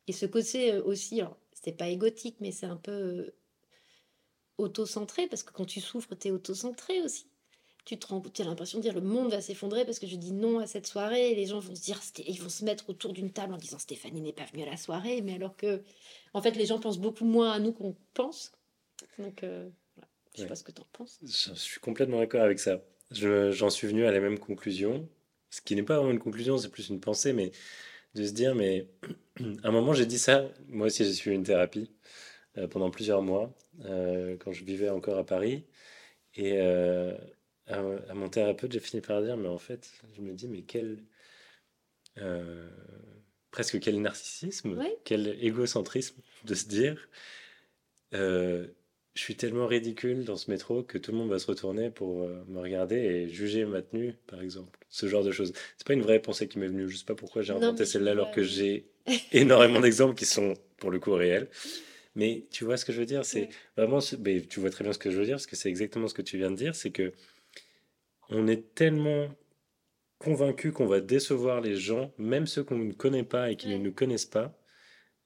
Et 0.07 0.13
ce 0.13 0.25
côté 0.25 0.73
euh, 0.73 0.83
aussi, 0.83 1.21
alors 1.21 1.37
c'est 1.53 1.77
pas 1.77 1.89
égotique 1.89 2.37
mais 2.39 2.51
c'est 2.51 2.65
un 2.65 2.77
peu 2.77 2.91
euh, 2.91 3.35
auto-centré 4.57 5.27
parce 5.27 5.43
que 5.43 5.51
quand 5.51 5.65
tu 5.65 5.81
souffres 5.81 6.15
t'es 6.15 6.31
auto-centré 6.31 7.01
aussi. 7.01 7.27
Tu 7.85 7.99
te 7.99 8.07
rends, 8.07 8.21
tu 8.21 8.41
as 8.41 8.45
l'impression 8.45 8.77
de 8.77 8.83
dire 8.83 8.93
le 8.93 9.01
monde 9.01 9.29
va 9.29 9.41
s'effondrer 9.41 9.83
parce 9.83 9.99
que 9.99 10.07
je 10.07 10.15
dis 10.15 10.31
non 10.31 10.59
à 10.59 10.67
cette 10.67 10.87
soirée 10.87 11.31
et 11.31 11.35
les 11.35 11.47
gens 11.47 11.59
vont 11.59 11.75
se 11.75 11.81
dire 11.81 11.99
ils 12.25 12.41
vont 12.41 12.47
se 12.47 12.63
mettre 12.63 12.89
autour 12.89 13.11
d'une 13.11 13.31
table 13.31 13.53
en 13.53 13.57
disant 13.57 13.77
Stéphanie 13.77 14.21
n'est 14.21 14.31
pas 14.31 14.45
venue 14.45 14.63
à 14.63 14.67
la 14.67 14.77
soirée 14.77 15.21
mais 15.21 15.33
alors 15.33 15.57
que 15.57 15.83
en 16.33 16.41
fait 16.41 16.55
les 16.55 16.65
gens 16.65 16.79
pensent 16.79 16.99
beaucoup 16.99 17.25
moins 17.25 17.51
à 17.51 17.59
nous 17.59 17.73
qu'on 17.73 17.93
pense. 18.13 18.53
Donc 19.19 19.43
euh, 19.43 19.69
je 20.35 20.41
sais 20.41 20.47
pas 20.47 20.55
ce 20.55 20.63
que 20.63 20.71
tu 20.71 20.81
en 20.81 20.87
penses. 20.91 21.19
Je 21.21 21.53
suis 21.53 21.79
complètement 21.79 22.19
d'accord 22.19 22.41
avec 22.41 22.59
ça. 22.59 22.81
J'en 23.11 23.69
suis 23.69 23.87
venu 23.87 24.05
à 24.05 24.11
la 24.11 24.19
même 24.19 24.39
conclusion. 24.39 25.07
Ce 25.49 25.61
qui 25.61 25.75
n'est 25.75 25.83
pas 25.83 25.97
vraiment 25.97 26.11
une 26.11 26.19
conclusion, 26.19 26.57
c'est 26.57 26.69
plus 26.69 26.89
une 26.89 26.99
pensée, 26.99 27.33
mais 27.33 27.51
de 28.15 28.25
se 28.25 28.31
dire, 28.31 28.55
mais 28.55 28.87
à 29.63 29.67
un 29.67 29.71
moment 29.71 29.93
j'ai 29.93 30.05
dit 30.05 30.19
ça, 30.19 30.49
moi 30.67 30.87
aussi 30.87 31.03
j'ai 31.05 31.13
suivi 31.13 31.35
une 31.35 31.43
thérapie 31.43 31.91
euh, 32.57 32.67
pendant 32.67 32.89
plusieurs 32.89 33.21
mois, 33.21 33.53
euh, 33.85 34.37
quand 34.37 34.51
je 34.51 34.63
vivais 34.63 34.89
encore 34.89 35.17
à 35.17 35.25
Paris. 35.25 35.65
Et 36.35 36.53
euh, 36.57 37.15
à, 37.67 38.13
mon 38.13 38.29
thérapeute, 38.29 38.71
j'ai 38.71 38.79
fini 38.79 39.01
par 39.01 39.21
dire, 39.21 39.37
mais 39.37 39.49
en 39.49 39.59
fait, 39.59 39.91
je 40.15 40.21
me 40.21 40.33
dis, 40.33 40.47
mais 40.47 40.63
quel... 40.63 41.03
presque 43.51 43.79
quel 43.79 44.01
narcissisme, 44.01 44.83
quel 45.05 45.27
égocentrisme 45.43 46.21
de 46.45 46.55
se 46.55 46.67
dire 46.67 47.09
je 49.15 49.21
suis 49.21 49.35
tellement 49.35 49.67
ridicule 49.67 50.23
dans 50.25 50.35
ce 50.35 50.49
métro 50.49 50.81
que 50.81 50.97
tout 50.97 51.11
le 51.11 51.17
monde 51.17 51.29
va 51.29 51.37
se 51.37 51.45
retourner 51.45 51.91
pour 51.91 52.23
euh, 52.23 52.43
me 52.47 52.59
regarder 52.59 52.95
et 52.95 53.29
juger 53.29 53.65
ma 53.65 53.81
tenue, 53.81 54.15
par 54.27 54.41
exemple. 54.41 54.79
Ce 54.89 55.07
genre 55.07 55.23
de 55.23 55.31
choses. 55.31 55.53
C'est 55.77 55.85
pas 55.85 55.93
une 55.93 56.01
vraie 56.01 56.19
pensée 56.19 56.47
qui 56.47 56.57
m'est 56.57 56.67
venue. 56.67 56.89
Je 56.89 56.97
sais 56.97 57.05
pas 57.05 57.15
pourquoi 57.15 57.43
j'ai 57.43 57.53
inventé 57.53 57.85
celle-là 57.85 58.11
alors 58.11 58.31
que 58.31 58.41
j'ai 58.41 58.87
énormément 59.31 59.79
d'exemples 59.79 60.15
qui 60.15 60.25
sont 60.25 60.55
pour 60.77 60.89
le 60.89 60.99
coup 60.99 61.13
réels. 61.13 61.47
Mais 62.15 62.45
tu 62.51 62.63
vois 62.63 62.77
ce 62.77 62.85
que 62.85 62.93
je 62.93 62.99
veux 62.99 63.05
dire? 63.05 63.25
C'est 63.25 63.49
vraiment. 63.77 63.99
Mais 64.19 64.41
tu 64.41 64.59
vois 64.59 64.69
très 64.69 64.83
bien 64.83 64.93
ce 64.93 64.99
que 64.99 65.11
je 65.11 65.17
veux 65.17 65.25
dire 65.25 65.35
parce 65.35 65.47
que 65.47 65.55
c'est 65.55 65.69
exactement 65.69 66.07
ce 66.07 66.13
que 66.13 66.21
tu 66.21 66.37
viens 66.37 66.51
de 66.51 66.55
dire. 66.55 66.75
C'est 66.75 66.91
que 66.91 67.13
on 68.29 68.47
est 68.47 68.73
tellement 68.73 69.29
convaincu 70.19 70.71
qu'on 70.71 70.87
va 70.87 71.01
décevoir 71.01 71.61
les 71.61 71.75
gens, 71.75 72.11
même 72.17 72.47
ceux 72.47 72.63
qu'on 72.63 72.77
ne 72.77 72.93
connaît 72.93 73.23
pas 73.23 73.51
et 73.51 73.57
qui 73.57 73.67
ne 73.67 73.77
nous 73.77 73.91
connaissent 73.91 74.25
pas, 74.25 74.57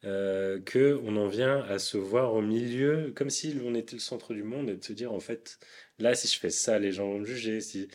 euh, 0.06 0.60
que 0.62 1.00
on 1.04 1.16
en 1.18 1.28
vient 1.28 1.64
à 1.64 1.80
se 1.80 1.98
voir 1.98 2.34
au 2.34 2.42
milieu, 2.42 3.12
comme 3.16 3.30
si 3.30 3.58
on 3.64 3.76
était 3.76 3.96
le 3.96 4.02
centre 4.02 4.34
du 4.34 4.44
monde, 4.44 4.70
et 4.70 4.76
de 4.76 4.84
se 4.84 4.94
dire 4.94 5.12
en 5.14 5.20
fait, 5.20 5.60
là, 6.00 6.16
si 6.16 6.28
je 6.28 6.40
fais 6.40 6.50
ça, 6.50 6.80
les 6.80 6.92
gens 6.92 7.08
vont 7.08 7.20
me 7.20 7.26
juger. 7.26 7.62
Si... 7.62 7.88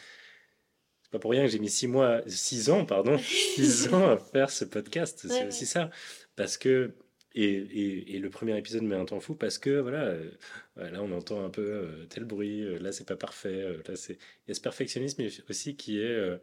C'est 1.02 1.10
pas 1.10 1.18
pour 1.18 1.32
rien 1.32 1.44
que 1.44 1.50
j'ai 1.50 1.58
mis 1.58 1.70
six 1.70 1.88
mois, 1.88 2.22
six 2.26 2.70
ans, 2.70 2.86
pardon, 2.86 3.18
six 3.54 3.92
ans 3.92 4.10
à 4.10 4.18
faire 4.18 4.50
ce 4.50 4.64
podcast. 4.64 5.26
C'est 5.28 5.46
aussi 5.46 5.66
ça. 5.66 5.90
Parce 6.36 6.56
que 6.56 6.94
et, 7.34 7.44
et, 7.44 8.16
et, 8.16 8.18
le 8.18 8.30
premier 8.30 8.56
épisode 8.58 8.82
met 8.82 8.96
un 8.96 9.04
temps 9.04 9.20
fou 9.20 9.34
parce 9.34 9.58
que 9.58 9.80
voilà, 9.80 10.04
euh, 10.04 10.30
là 10.76 11.02
on 11.02 11.12
entend 11.12 11.44
un 11.44 11.50
peu 11.50 11.62
euh, 11.62 12.06
tel 12.06 12.24
bruit, 12.24 12.62
euh, 12.62 12.78
là 12.78 12.92
c'est 12.92 13.06
pas 13.06 13.16
parfait, 13.16 13.78
là 13.88 13.96
c'est 13.96 14.14
il 14.14 14.48
y 14.48 14.50
a 14.50 14.54
ce 14.54 14.60
perfectionnisme 14.60 15.24
aussi 15.48 15.76
qui 15.76 15.98
est 16.00 16.40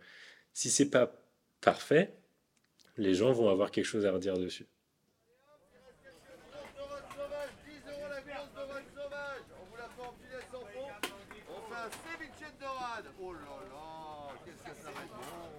si 0.53 0.69
c'est 0.69 0.89
pas 0.89 1.13
parfait, 1.61 2.13
les 2.97 3.13
gens 3.13 3.31
vont 3.31 3.49
avoir 3.49 3.71
quelque 3.71 3.85
chose 3.85 4.05
à 4.05 4.11
redire 4.11 4.37
dessus. 4.37 4.65
Oh 13.21 13.33
là 13.33 13.39
là, 13.39 14.33
qu'est-ce 14.45 14.63
que 14.63 14.81
ça 14.81 14.91
va 14.91 15.01
être 15.03 15.15
bon 15.15 15.49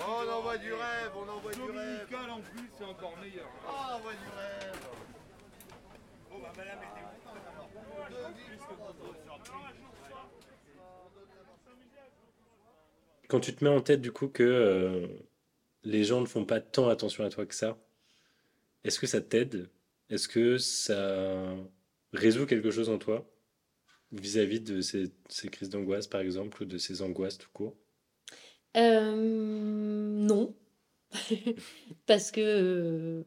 Oh, 0.00 0.24
on 0.26 0.32
envoie 0.32 0.58
du 0.58 0.72
rêve, 0.72 1.12
on 1.14 1.28
envoie 1.28 1.52
du 1.52 1.60
rêve. 1.60 2.06
En 2.30 2.40
plus, 2.40 2.68
c'est 2.76 2.84
encore 2.84 3.16
meilleur. 3.18 3.48
Oh, 3.66 3.70
on 3.70 3.94
envoie 3.96 4.12
du 4.12 4.28
rêve. 4.36 4.78
Oh, 6.32 6.36
bah 6.42 6.52
madame 6.56 6.78
était 6.78 7.10
Quand 13.28 13.40
tu 13.40 13.54
te 13.54 13.62
mets 13.62 13.70
en 13.70 13.80
tête 13.80 14.00
du 14.00 14.10
coup 14.10 14.28
que 14.28 14.42
euh, 14.42 15.06
les 15.84 16.02
gens 16.02 16.20
ne 16.20 16.26
font 16.26 16.44
pas 16.44 16.60
tant 16.60 16.88
attention 16.88 17.24
à 17.24 17.30
toi 17.30 17.46
que 17.46 17.54
ça, 17.54 17.76
est-ce 18.82 18.98
que 18.98 19.06
ça 19.06 19.20
t'aide? 19.20 19.70
Est-ce 20.08 20.26
que 20.26 20.58
ça 20.58 21.54
résout 22.12 22.46
quelque 22.46 22.72
chose 22.72 22.88
en 22.88 22.98
toi? 22.98 23.24
Vis-à-vis 24.12 24.60
de 24.60 24.80
ces, 24.80 25.10
crises 25.50 25.70
d'angoisse, 25.70 26.06
par 26.06 26.20
exemple, 26.20 26.62
ou 26.62 26.66
de 26.66 26.78
ces 26.78 27.02
angoisses 27.02 27.38
tout 27.38 27.48
court? 27.52 27.76
Euh, 28.76 29.14
Non. 29.16 30.54
parce 32.06 32.30
que. 32.30 33.24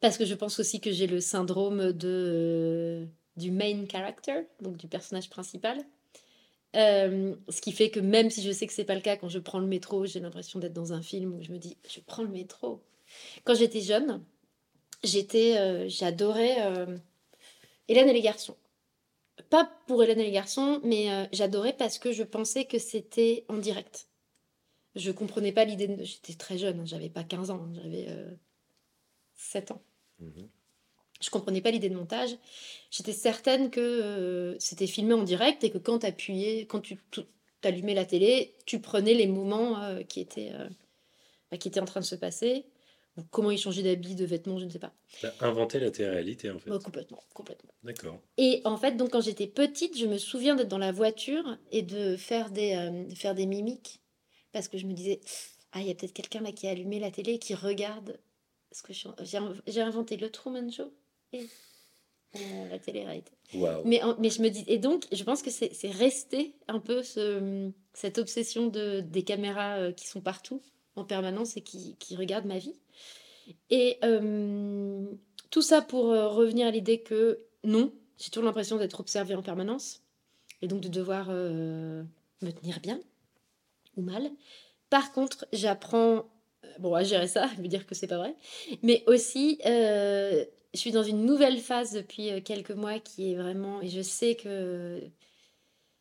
Parce 0.00 0.16
que 0.16 0.24
je 0.24 0.34
pense 0.34 0.58
aussi 0.60 0.80
que 0.80 0.90
j'ai 0.90 1.06
le 1.06 1.20
syndrome 1.20 1.92
de, 1.92 3.06
du 3.36 3.50
main 3.50 3.84
character, 3.90 4.42
donc 4.60 4.78
du 4.78 4.88
personnage 4.88 5.28
principal. 5.28 5.78
Euh, 6.76 7.34
ce 7.48 7.60
qui 7.60 7.72
fait 7.72 7.90
que 7.90 8.00
même 8.00 8.30
si 8.30 8.42
je 8.42 8.50
sais 8.52 8.66
que 8.66 8.72
c'est 8.72 8.84
pas 8.84 8.94
le 8.94 9.02
cas, 9.02 9.16
quand 9.16 9.28
je 9.28 9.38
prends 9.38 9.58
le 9.58 9.66
métro, 9.66 10.06
j'ai 10.06 10.20
l'impression 10.20 10.58
d'être 10.58 10.72
dans 10.72 10.92
un 10.94 11.02
film 11.02 11.34
où 11.34 11.42
je 11.42 11.52
me 11.52 11.58
dis, 11.58 11.76
je 11.88 12.00
prends 12.00 12.22
le 12.22 12.30
métro. 12.30 12.82
Quand 13.44 13.54
j'étais 13.54 13.80
jeune, 13.80 14.22
euh, 15.04 15.88
j'adorais 15.88 16.56
Hélène 17.88 18.08
et 18.08 18.12
les 18.12 18.22
garçons 18.22 18.56
pas 19.48 19.70
pour 19.86 20.02
Hélène 20.02 20.20
et 20.20 20.24
les 20.24 20.30
garçons, 20.30 20.80
mais 20.84 21.10
euh, 21.12 21.26
j'adorais 21.32 21.72
parce 21.72 21.98
que 21.98 22.12
je 22.12 22.22
pensais 22.22 22.64
que 22.64 22.78
c'était 22.78 23.44
en 23.48 23.56
direct. 23.56 24.08
Je 24.96 25.10
comprenais 25.10 25.52
pas 25.52 25.64
l'idée 25.64 25.88
de... 25.88 26.04
J'étais 26.04 26.34
très 26.34 26.58
jeune, 26.58 26.80
hein, 26.80 26.84
j'avais 26.84 27.08
pas 27.08 27.24
15 27.24 27.50
ans, 27.50 27.62
hein, 27.62 27.72
j'avais 27.74 28.08
7 29.36 29.70
euh, 29.70 29.74
ans. 29.74 29.82
Mhm. 30.18 30.48
Je 31.20 31.30
comprenais 31.30 31.60
pas 31.60 31.70
l'idée 31.70 31.90
de 31.90 31.96
montage. 31.96 32.30
J'étais 32.90 33.12
certaine 33.12 33.70
que 33.70 33.80
euh, 33.80 34.58
c'était 34.58 34.86
filmé 34.86 35.12
en 35.14 35.22
direct 35.22 35.62
et 35.64 35.70
que 35.70 35.78
quand, 35.78 36.02
appuyais, 36.04 36.66
quand 36.66 36.80
tu 36.80 36.98
allumais 37.62 37.94
la 37.94 38.06
télé, 38.06 38.54
tu 38.64 38.80
prenais 38.80 39.14
les 39.14 39.26
moments 39.26 40.02
qui, 40.08 40.20
étaient, 40.20 40.50
bah, 41.50 41.58
qui 41.58 41.68
étaient 41.68 41.80
en 41.80 41.84
train 41.84 42.00
de 42.00 42.06
se 42.06 42.14
passer 42.14 42.64
comment 43.30 43.50
il 43.50 43.58
changeait 43.58 43.82
d'habit, 43.82 44.14
de 44.14 44.24
vêtements, 44.24 44.58
je 44.58 44.64
ne 44.64 44.70
sais 44.70 44.78
pas. 44.78 44.92
T'as 45.20 45.32
inventé 45.40 45.80
la 45.80 45.90
télé-réalité 45.90 46.50
en 46.50 46.58
fait. 46.58 46.70
complètement, 46.82 47.22
complètement. 47.34 47.70
D'accord. 47.82 48.20
Et 48.36 48.62
en 48.64 48.76
fait, 48.76 48.96
donc 48.96 49.10
quand 49.10 49.20
j'étais 49.20 49.46
petite, 49.46 49.96
je 49.96 50.06
me 50.06 50.18
souviens 50.18 50.56
d'être 50.56 50.68
dans 50.68 50.78
la 50.78 50.92
voiture 50.92 51.58
et 51.70 51.82
de 51.82 52.16
faire 52.16 52.50
des, 52.50 52.74
euh, 52.74 53.14
faire 53.14 53.34
des 53.34 53.46
mimiques 53.46 54.00
parce 54.52 54.68
que 54.68 54.78
je 54.78 54.86
me 54.86 54.92
disais, 54.92 55.20
ah, 55.72 55.80
il 55.80 55.86
y 55.86 55.90
a 55.90 55.94
peut-être 55.94 56.12
quelqu'un 56.12 56.40
là 56.40 56.52
qui 56.52 56.66
a 56.66 56.70
allumé 56.70 56.98
la 56.98 57.10
télé 57.10 57.34
et 57.34 57.38
qui 57.38 57.54
regarde 57.54 58.18
ce 58.72 58.82
que 58.82 58.92
j'ai 59.66 59.80
inventé 59.80 60.16
le 60.16 60.30
Truman 60.30 60.70
Show 60.70 60.92
et 61.32 61.46
euh, 62.36 62.68
la 62.70 62.78
télé-réalité. 62.78 63.32
Wow. 63.54 63.82
Mais, 63.84 64.00
mais 64.18 64.30
je 64.30 64.42
me 64.42 64.48
dis, 64.48 64.64
et 64.68 64.78
donc, 64.78 65.06
je 65.10 65.22
pense 65.24 65.42
que 65.42 65.50
c'est 65.50 65.90
resté 65.90 66.54
un 66.68 66.78
peu 66.78 67.02
ce, 67.02 67.70
cette 67.92 68.18
obsession 68.18 68.68
de, 68.68 69.00
des 69.00 69.24
caméras 69.24 69.78
euh, 69.78 69.92
qui 69.92 70.06
sont 70.06 70.20
partout 70.20 70.62
en 70.96 71.04
permanence 71.04 71.56
et 71.56 71.60
qui, 71.60 71.96
qui 71.98 72.16
regardent 72.16 72.46
ma 72.46 72.58
vie. 72.58 72.74
Et 73.70 73.98
euh, 74.04 75.06
tout 75.50 75.62
ça 75.62 75.82
pour 75.82 76.10
euh, 76.10 76.28
revenir 76.28 76.66
à 76.66 76.70
l'idée 76.70 77.00
que 77.00 77.38
non, 77.64 77.92
j'ai 78.18 78.30
toujours 78.30 78.44
l'impression 78.44 78.76
d'être 78.76 79.00
observée 79.00 79.34
en 79.34 79.42
permanence 79.42 80.02
et 80.62 80.68
donc 80.68 80.80
de 80.80 80.88
devoir 80.88 81.28
euh, 81.30 82.02
me 82.42 82.50
tenir 82.50 82.80
bien 82.80 83.00
ou 83.96 84.02
mal. 84.02 84.30
Par 84.88 85.12
contre, 85.12 85.46
j'apprends 85.52 86.26
bon, 86.78 86.94
à 86.94 87.02
gérer 87.02 87.28
ça, 87.28 87.48
me 87.58 87.68
dire 87.68 87.86
que 87.86 87.94
c'est 87.94 88.06
pas 88.06 88.18
vrai, 88.18 88.36
mais 88.82 89.02
aussi 89.06 89.58
je 89.64 90.78
suis 90.78 90.92
dans 90.92 91.02
une 91.02 91.24
nouvelle 91.26 91.58
phase 91.58 91.92
depuis 91.92 92.42
quelques 92.44 92.70
mois 92.70 93.00
qui 93.00 93.32
est 93.32 93.36
vraiment, 93.36 93.80
et 93.82 93.88
je 93.88 94.02
sais 94.02 94.36
que 94.36 95.02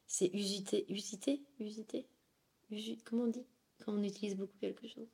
c'est 0.06 0.30
usité, 0.34 0.86
usité, 0.90 1.42
usité, 1.60 2.06
comment 3.04 3.24
on 3.24 3.28
dit? 3.28 3.46
Quand 3.84 3.94
on 3.94 4.04
utilise 4.04 4.36
beaucoup 4.36 4.58
quelque 4.60 4.88
chose 4.88 5.08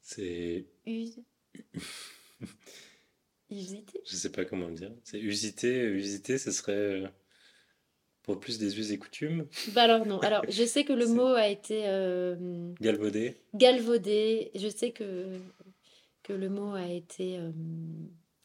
C'est. 0.00 0.66
Use. 0.86 1.20
usité 3.50 4.00
Je 4.04 4.16
sais 4.16 4.32
pas 4.32 4.44
comment 4.44 4.70
dire. 4.70 4.92
C'est 5.04 5.18
usité. 5.20 5.84
Usité, 5.84 6.38
ce 6.38 6.50
serait 6.50 6.72
euh, 6.72 7.08
pour 8.22 8.38
plus 8.40 8.58
des 8.58 8.78
us 8.78 8.90
et 8.90 8.98
coutumes 8.98 9.46
Bah 9.72 9.82
alors 9.82 10.06
non. 10.06 10.18
Alors 10.20 10.44
je 10.48 10.64
sais 10.64 10.84
que 10.84 10.92
le 10.92 11.06
mot 11.14 11.26
a 11.26 11.48
été. 11.48 11.84
Euh, 11.86 12.72
galvaudé. 12.80 13.36
Galvaudé. 13.54 14.50
Je 14.54 14.68
sais 14.68 14.92
que, 14.92 15.38
que 16.22 16.32
le 16.32 16.48
mot 16.48 16.74
a 16.74 16.86
été. 16.86 17.38
Euh, 17.38 17.52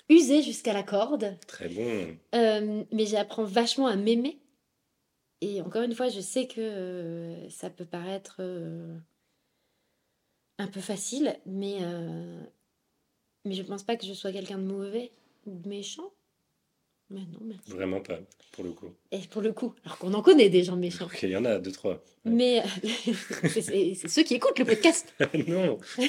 usé 0.10 0.42
jusqu'à 0.42 0.74
la 0.74 0.84
corde. 0.84 1.38
Très 1.48 1.70
bon. 1.70 2.18
mais 2.92 3.06
j'apprends 3.06 3.46
vachement 3.46 3.88
à 3.88 3.96
m'aimer. 3.96 4.40
Et 5.42 5.62
encore 5.62 5.82
une 5.82 5.94
fois, 5.94 6.08
je 6.08 6.22
sais 6.22 6.48
que 6.48 7.36
ça 7.50 7.70
peut 7.70 7.84
paraître 7.84 8.42
un 10.64 10.68
peu 10.68 10.82
facile, 10.82 11.38
mais, 11.46 11.78
euh, 11.82 12.42
mais 13.46 13.54
je 13.54 13.64
pense 13.64 13.84
pas 13.84 13.96
que 13.96 14.06
je 14.06 14.14
sois 14.14 14.32
quelqu'un 14.32 14.58
de 14.58 14.64
mauvais 14.64 15.12
ou 15.46 15.56
de 15.56 15.68
méchant. 15.68 16.12
Mais 17.10 17.20
non, 17.20 17.40
merci. 17.42 17.70
Vraiment 17.70 18.02
pas, 18.02 18.18
pour 18.54 18.64
le 18.64 18.72
coup. 18.72 18.90
Et 19.12 19.20
pour 19.20 19.42
le 19.42 19.54
coup, 19.54 19.74
alors 19.86 19.98
qu'on 19.98 20.14
en 20.14 20.22
connaît 20.22 20.50
des 20.50 20.64
gens 20.64 20.76
méchants. 20.76 21.06
Ok, 21.06 21.20
il 21.24 21.30
y 21.30 21.38
en 21.38 21.46
a 21.46 21.60
deux, 21.60 21.72
trois. 21.72 21.94
Ouais. 22.26 22.32
Mais 22.32 22.60
euh, 22.62 23.14
c'est 23.50 24.08
ceux 24.08 24.24
qui 24.24 24.36
écoutent 24.36 24.58
le 24.58 24.66
podcast. 24.66 25.14
non. 25.48 25.78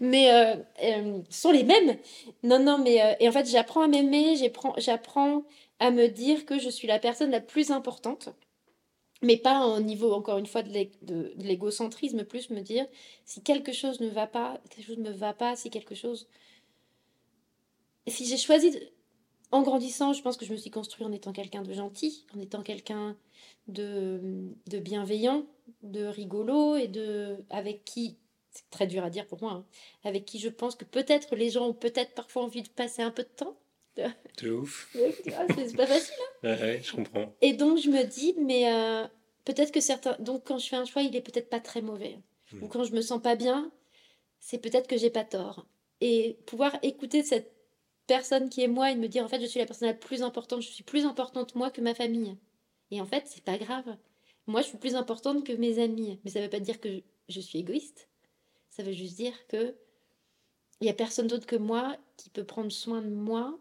mais 0.00 0.32
euh, 0.32 0.56
euh, 0.82 1.20
sont 1.30 1.52
les 1.52 1.62
mêmes. 1.62 1.96
Non, 2.42 2.58
non, 2.58 2.78
mais 2.78 3.02
euh, 3.02 3.14
et 3.20 3.28
en 3.28 3.32
fait, 3.32 3.48
j'apprends 3.48 3.82
à 3.82 3.88
m'aimer, 3.88 4.36
j'apprends, 4.36 4.74
j'apprends 4.78 5.44
à 5.78 5.90
me 5.90 6.08
dire 6.08 6.46
que 6.46 6.58
je 6.58 6.68
suis 6.68 6.88
la 6.88 6.98
personne 6.98 7.30
la 7.30 7.40
plus 7.40 7.70
importante, 7.70 8.30
mais 9.22 9.36
pas 9.36 9.66
au 9.66 9.80
niveau, 9.80 10.12
encore 10.12 10.38
une 10.38 10.46
fois, 10.46 10.62
de 10.62 10.70
l'é- 10.70 10.92
de- 11.02 11.32
de 11.36 11.44
l'égocentrisme, 11.44 12.24
plus 12.24 12.50
me 12.50 12.60
dire 12.60 12.86
si 13.24 13.42
quelque 13.42 13.72
chose 13.72 14.00
ne 14.00 14.08
va 14.08 14.26
pas, 14.26 14.60
quelque 14.70 14.86
chose 14.86 14.98
ne 14.98 15.10
me 15.10 15.16
va 15.16 15.32
pas, 15.34 15.56
si 15.56 15.70
quelque 15.70 15.94
chose. 15.94 16.28
Si 18.08 18.24
j'ai 18.26 18.36
choisi, 18.36 18.78
en 19.52 19.62
grandissant, 19.62 20.12
je 20.14 20.22
pense 20.22 20.36
que 20.38 20.46
je 20.46 20.52
me 20.52 20.58
suis 20.58 20.70
construit 20.70 21.06
en 21.06 21.12
étant 21.12 21.32
quelqu'un 21.32 21.62
de 21.62 21.72
gentil, 21.74 22.26
en 22.36 22.40
étant 22.40 22.62
quelqu'un 22.62 23.16
de, 23.68 24.20
de 24.68 24.78
bienveillant, 24.80 25.46
de 25.82 26.06
rigolo 26.06 26.76
et 26.76 26.88
de 26.88 27.44
avec 27.50 27.84
qui, 27.84 28.18
c'est 28.52 28.70
très 28.70 28.86
dur 28.88 29.04
à 29.04 29.10
dire 29.10 29.26
pour 29.26 29.42
moi, 29.42 29.52
hein, 29.52 29.66
avec 30.04 30.26
qui 30.26 30.38
je 30.40 30.48
pense 30.50 30.76
que 30.76 30.84
peut-être 30.86 31.36
les 31.36 31.50
gens 31.50 31.68
ont 31.68 31.74
peut-être 31.74 32.14
parfois 32.14 32.44
envie 32.44 32.62
de 32.62 32.68
passer 32.70 33.02
un 33.02 33.10
peu 33.12 33.24
de 33.24 33.28
temps. 33.28 33.56
De 34.42 34.50
ouf. 34.50 34.90
C'est 34.92 35.76
pas 35.76 35.86
facile. 35.86 36.14
hein. 36.20 36.48
Ouais, 36.48 36.60
ouais, 36.60 36.80
je 36.82 36.92
comprends. 36.92 37.34
Et 37.40 37.54
donc 37.54 37.78
je 37.78 37.90
me 37.90 38.04
dis, 38.04 38.34
mais 38.38 38.72
euh, 38.72 39.06
peut-être 39.44 39.72
que 39.72 39.80
certains. 39.80 40.16
Donc 40.18 40.44
quand 40.46 40.58
je 40.58 40.68
fais 40.68 40.76
un 40.76 40.84
choix, 40.84 41.02
il 41.02 41.14
est 41.16 41.20
peut-être 41.22 41.48
pas 41.48 41.60
très 41.60 41.82
mauvais. 41.82 42.18
Mm. 42.52 42.62
Ou 42.62 42.68
quand 42.68 42.84
je 42.84 42.92
me 42.92 43.00
sens 43.00 43.20
pas 43.22 43.36
bien, 43.36 43.72
c'est 44.40 44.58
peut-être 44.58 44.86
que 44.86 44.96
j'ai 44.96 45.10
pas 45.10 45.24
tort. 45.24 45.66
Et 46.00 46.38
pouvoir 46.46 46.76
écouter 46.82 47.22
cette 47.22 47.52
personne 48.06 48.50
qui 48.50 48.62
est 48.62 48.68
moi 48.68 48.90
et 48.90 48.94
me 48.94 49.08
dire, 49.08 49.24
en 49.24 49.28
fait, 49.28 49.40
je 49.40 49.46
suis 49.46 49.58
la 49.58 49.66
personne 49.66 49.88
la 49.88 49.94
plus 49.94 50.22
importante, 50.22 50.62
je 50.62 50.68
suis 50.68 50.84
plus 50.84 51.04
importante 51.06 51.54
moi 51.54 51.70
que 51.70 51.80
ma 51.80 51.94
famille. 51.94 52.36
Et 52.90 53.00
en 53.00 53.06
fait, 53.06 53.24
c'est 53.26 53.42
pas 53.42 53.58
grave. 53.58 53.96
Moi, 54.46 54.60
je 54.60 54.68
suis 54.68 54.78
plus 54.78 54.94
importante 54.94 55.44
que 55.44 55.52
mes 55.52 55.78
amis. 55.82 56.20
Mais 56.24 56.30
ça 56.30 56.40
veut 56.40 56.50
pas 56.50 56.60
dire 56.60 56.80
que 56.80 57.02
je 57.28 57.40
suis 57.40 57.58
égoïste. 57.58 58.08
Ça 58.68 58.82
veut 58.82 58.92
juste 58.92 59.16
dire 59.16 59.34
que 59.48 59.74
il 60.80 60.86
y 60.86 60.90
a 60.90 60.94
personne 60.94 61.26
d'autre 61.26 61.46
que 61.46 61.56
moi 61.56 61.96
qui 62.18 62.28
peut 62.28 62.44
prendre 62.44 62.70
soin 62.70 63.00
de 63.00 63.08
moi 63.08 63.58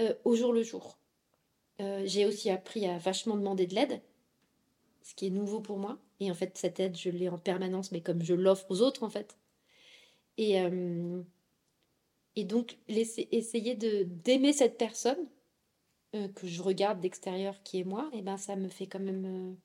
euh, 0.00 0.14
au 0.24 0.34
jour 0.34 0.52
le 0.52 0.62
jour. 0.62 0.98
Euh, 1.80 2.02
j'ai 2.06 2.26
aussi 2.26 2.50
appris 2.50 2.86
à 2.86 2.98
vachement 2.98 3.36
demander 3.36 3.66
de 3.66 3.74
l'aide, 3.74 4.00
ce 5.02 5.14
qui 5.14 5.26
est 5.26 5.30
nouveau 5.30 5.60
pour 5.60 5.78
moi. 5.78 5.98
Et 6.20 6.30
en 6.30 6.34
fait, 6.34 6.56
cette 6.56 6.80
aide, 6.80 6.96
je 6.96 7.10
l'ai 7.10 7.28
en 7.28 7.38
permanence, 7.38 7.92
mais 7.92 8.00
comme 8.00 8.22
je 8.22 8.34
l'offre 8.34 8.70
aux 8.70 8.82
autres, 8.82 9.02
en 9.02 9.10
fait. 9.10 9.36
Et, 10.38 10.60
euh, 10.60 11.22
et 12.36 12.44
donc, 12.44 12.78
essayer 12.88 13.74
de 13.74 14.04
d'aimer 14.04 14.52
cette 14.52 14.78
personne 14.78 15.28
que 16.34 16.46
je 16.46 16.62
regarde 16.62 17.00
d'extérieur, 17.00 17.62
qui 17.62 17.80
est 17.80 17.84
moi, 17.84 18.10
et 18.12 18.20
ben 18.20 18.36
ça 18.36 18.54
me 18.54 18.68
fait 18.68 18.86
quand 18.86 19.00
même 19.00 19.56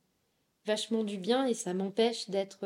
vachement 0.64 1.04
du 1.04 1.18
bien 1.18 1.46
et 1.46 1.52
ça 1.52 1.74
m'empêche 1.74 2.30
d'être 2.30 2.64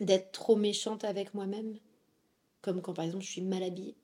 d'être 0.00 0.32
trop 0.32 0.56
méchante 0.56 1.04
avec 1.04 1.32
moi-même. 1.34 1.78
Comme 2.60 2.82
quand, 2.82 2.92
par 2.92 3.04
exemple, 3.04 3.24
je 3.24 3.30
suis 3.30 3.40
mal 3.40 3.62
habillée 3.62 3.96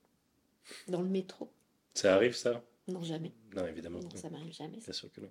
dans 0.88 1.02
le 1.02 1.08
métro. 1.08 1.50
Ça 1.94 2.14
arrive, 2.14 2.34
ça? 2.34 2.62
Non, 2.86 3.02
jamais. 3.02 3.32
Non, 3.54 3.66
évidemment. 3.66 3.98
Non, 4.00 4.08
ça 4.14 4.30
m'arrive 4.30 4.52
jamais. 4.54 4.80
ça. 4.80 4.86
Bien 4.86 4.92
sûr 4.92 5.12
que 5.12 5.20
non. 5.20 5.30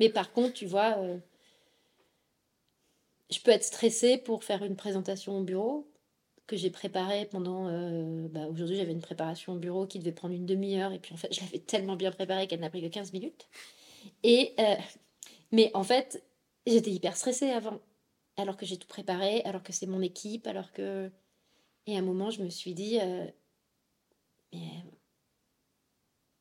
Mais 0.00 0.08
par 0.08 0.32
contre, 0.32 0.54
tu 0.54 0.66
vois, 0.66 0.98
euh, 0.98 1.18
je 3.30 3.40
peux 3.40 3.50
être 3.50 3.64
stressée 3.64 4.18
pour 4.18 4.44
faire 4.44 4.64
une 4.64 4.76
présentation 4.76 5.38
au 5.38 5.42
bureau 5.42 5.88
que 6.46 6.56
j'ai 6.56 6.70
préparée 6.70 7.26
pendant... 7.26 7.68
euh, 7.68 8.28
bah, 8.28 8.46
Aujourd'hui, 8.48 8.76
j'avais 8.76 8.92
une 8.92 9.00
préparation 9.00 9.54
au 9.54 9.58
bureau 9.58 9.86
qui 9.86 9.98
devait 9.98 10.12
prendre 10.12 10.34
une 10.34 10.46
demi-heure 10.46 10.92
et 10.92 10.98
puis 10.98 11.14
en 11.14 11.16
fait, 11.16 11.32
je 11.34 11.40
l'avais 11.40 11.58
tellement 11.58 11.96
bien 11.96 12.10
préparée 12.10 12.46
qu'elle 12.46 12.60
n'a 12.60 12.70
pris 12.70 12.82
que 12.82 12.88
15 12.88 13.12
minutes. 13.12 13.48
Et, 14.22 14.52
euh, 14.58 14.74
mais 15.52 15.70
en 15.74 15.84
fait, 15.84 16.22
j'étais 16.66 16.90
hyper 16.90 17.16
stressée 17.16 17.50
avant, 17.50 17.80
alors 18.36 18.56
que 18.56 18.66
j'ai 18.66 18.76
tout 18.76 18.88
préparé, 18.88 19.42
alors 19.44 19.62
que 19.62 19.72
c'est 19.72 19.86
mon 19.86 20.02
équipe, 20.02 20.46
alors 20.46 20.72
que... 20.72 21.10
Et 21.86 21.96
à 21.96 21.98
un 21.98 22.02
moment, 22.02 22.30
je 22.30 22.42
me 22.42 22.48
suis 22.50 22.74
dit, 22.74 22.98
mais 24.52 24.84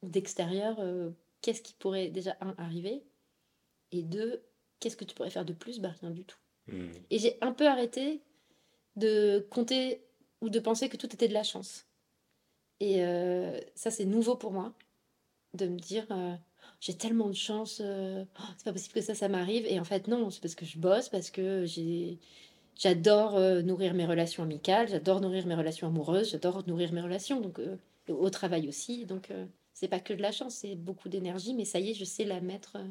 d'extérieur, 0.04 0.80
euh, 0.80 1.12
qu'est-ce 1.41 1.62
qui 1.62 1.74
pourrait 1.74 2.10
déjà, 2.10 2.36
un, 2.41 2.56
arriver? 2.58 3.04
Et 3.91 4.04
deux, 4.04 4.43
qu'est-ce 4.80 4.97
que 4.97 5.06
tu 5.06 5.15
pourrais 5.15 5.30
faire 5.30 5.45
de 5.45 5.54
plus? 5.54 5.80
Bah 5.80 5.93
rien 6.02 6.12
du 6.12 6.24
tout. 6.24 6.38
Hmm. 6.67 6.91
Et 7.10 7.19
j'ai 7.19 7.38
un 7.41 7.52
peu 7.52 7.67
arrêté 7.67 8.21
de 8.95 9.45
compter 9.50 10.04
ou 10.41 10.50
de 10.50 10.60
penser 10.60 10.89
que 10.89 10.97
tout 10.97 11.13
était 11.13 11.28
de 11.28 11.34
la 11.34 11.43
chance. 11.43 11.86
Et 12.80 13.04
euh, 13.04 13.60
ça, 13.76 13.91
c'est 13.91 14.06
nouveau 14.06 14.36
pour 14.36 14.52
moi, 14.52 14.74
de 15.54 15.67
me 15.67 15.78
dire, 15.78 16.08
euh, 16.12 16.36
j'ai 16.80 16.95
tellement 16.97 17.30
de 17.30 17.36
chance, 17.36 17.80
euh, 17.84 18.26
oh, 18.39 18.43
c'est 18.58 18.65
pas 18.65 18.74
possible 18.74 18.95
que 18.95 19.02
ça, 19.02 19.13
ça 19.13 19.30
m'arrive. 19.30 19.65
Et 19.67 19.80
en 19.80 19.84
fait, 19.84 20.08
non, 20.08 20.30
c'est 20.30 20.41
parce 20.41 20.56
que 20.56 20.65
je 20.65 20.78
bosse, 20.80 21.10
parce 21.10 21.30
que 21.32 21.65
j'ai... 21.65 22.19
J'adore 22.80 23.36
euh, 23.36 23.62
nourrir 23.62 23.93
mes 23.93 24.06
relations 24.06 24.41
amicales, 24.43 24.88
j'adore 24.88 25.19
nourrir 25.21 25.45
mes 25.45 25.54
relations 25.54 25.88
amoureuses, 25.88 26.32
j'adore 26.32 26.65
nourrir 26.67 26.93
mes 26.93 27.02
relations, 27.02 27.39
donc 27.39 27.60
euh, 27.60 27.76
au 28.12 28.30
travail 28.30 28.67
aussi. 28.67 29.06
Donc 29.06 29.32
euh, 29.32 29.45
c'est 29.74 29.88
pas 29.88 30.00
que 30.00 30.13
de 30.13 30.21
la 30.21 30.32
chance, 30.32 30.56
c'est 30.56 30.76
beaucoup 30.76 31.10
d'énergie, 31.10 31.54
mais 31.54 31.65
ça 31.65 31.80
y 31.80 31.91
est, 31.91 31.93
je 31.93 32.06
sais 32.06 32.26
la 32.26 32.41
mettre 32.41 32.78
euh, 32.78 32.88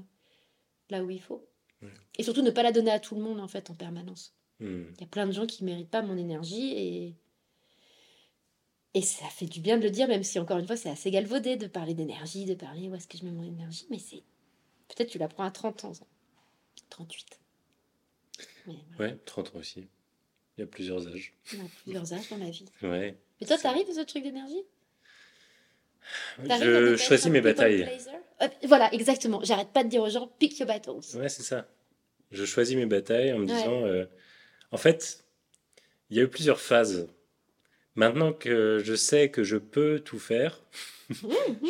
là 0.91 1.05
où 1.05 1.11
il 1.11 1.21
faut. 1.21 1.47
Ouais. 1.83 1.93
Et 2.19 2.23
surtout 2.23 2.43
ne 2.43 2.51
pas 2.51 2.63
la 2.63 2.73
donner 2.73 2.91
à 2.91 3.01
tout 3.01 3.15
le 3.15 3.23
monde 3.23 3.41
en 3.41 3.49
fait 3.49 3.71
en 3.71 3.75
permanence. 3.75 4.35
Hmm. 4.59 4.85
Il 4.97 5.01
y 5.01 5.05
a 5.05 5.07
plein 5.07 5.27
de 5.27 5.33
gens 5.33 5.47
qui 5.47 5.65
ne 5.65 5.71
méritent 5.71 5.91
pas 5.91 6.03
mon 6.03 6.17
énergie 6.17 6.73
et 6.77 7.17
et 8.93 9.03
ça 9.03 9.27
fait 9.27 9.47
du 9.47 9.61
bien 9.61 9.79
de 9.79 9.85
le 9.85 9.91
dire, 9.91 10.09
même 10.09 10.25
si 10.25 10.39
encore 10.41 10.59
une 10.59 10.67
fois 10.67 10.77
c'est 10.77 10.91
assez 10.91 11.13
galvaudé 11.13 11.57
de 11.57 11.69
parler 11.69 11.95
d'énergie, 11.95 12.45
de 12.45 12.55
parler 12.55 12.89
où 12.89 12.95
est-ce 12.97 13.07
que 13.07 13.17
je 13.17 13.25
mets 13.25 13.31
mon 13.31 13.45
énergie, 13.45 13.87
mais 13.89 14.01
c'est 14.01 14.25
peut-être 14.89 15.11
tu 15.11 15.19
l'apprends 15.19 15.45
à 15.45 15.51
30 15.53 15.85
ans, 15.85 15.93
38. 16.89 17.41
Mais 18.67 18.75
voilà, 18.97 19.13
Ouais, 19.13 19.19
30 19.25 19.55
ans 19.55 19.59
aussi. 19.61 19.87
Il 20.57 20.61
y 20.61 20.65
a 20.65 20.67
plusieurs 20.67 21.07
âges. 21.07 21.33
on 21.57 21.65
a 21.65 21.69
plusieurs 21.83 22.13
âges 22.13 22.29
dans 22.29 22.37
la 22.39 22.51
vie. 22.51 22.65
Ouais. 22.83 23.17
Mais 23.41 23.47
toi, 23.47 23.57
t'arrives 23.57 23.89
à 23.89 23.95
ce 23.95 24.01
truc 24.01 24.23
d'énergie 24.25 24.63
T'arrives 24.63 24.65
à 24.65 24.65
ne 24.65 25.89
pas 25.89 25.90
Je 26.45 26.97
choisis 26.97 27.27
mes 27.31 27.41
batailles. 27.41 27.89
Euh, 28.43 28.49
Voilà, 28.65 28.93
exactement. 28.95 29.41
J'arrête 29.45 29.69
pas 29.73 29.85
de 29.85 29.89
dire 29.89 30.03
aux 30.03 30.09
gens 30.09 30.31
pick 30.39 30.59
your 30.59 30.67
battles. 30.67 31.17
Ouais, 31.17 31.29
c'est 31.29 31.43
ça. 31.43 31.67
Je 32.31 32.45
choisis 32.45 32.77
mes 32.77 32.87
batailles 32.87 33.33
en 33.33 33.39
me 33.39 33.47
Ouais. 33.47 33.53
disant. 33.55 33.85
euh, 33.87 34.05
En 34.73 34.77
fait, 34.77 35.25
il 36.11 36.17
y 36.17 36.21
a 36.21 36.23
eu 36.23 36.29
plusieurs 36.29 36.61
phases. 36.61 37.09
Maintenant 37.97 38.33
que 38.33 38.81
je 38.85 38.95
sais 38.95 39.31
que 39.31 39.43
je 39.43 39.57
peux 39.57 39.99
tout 40.01 40.19
faire, 40.21 40.63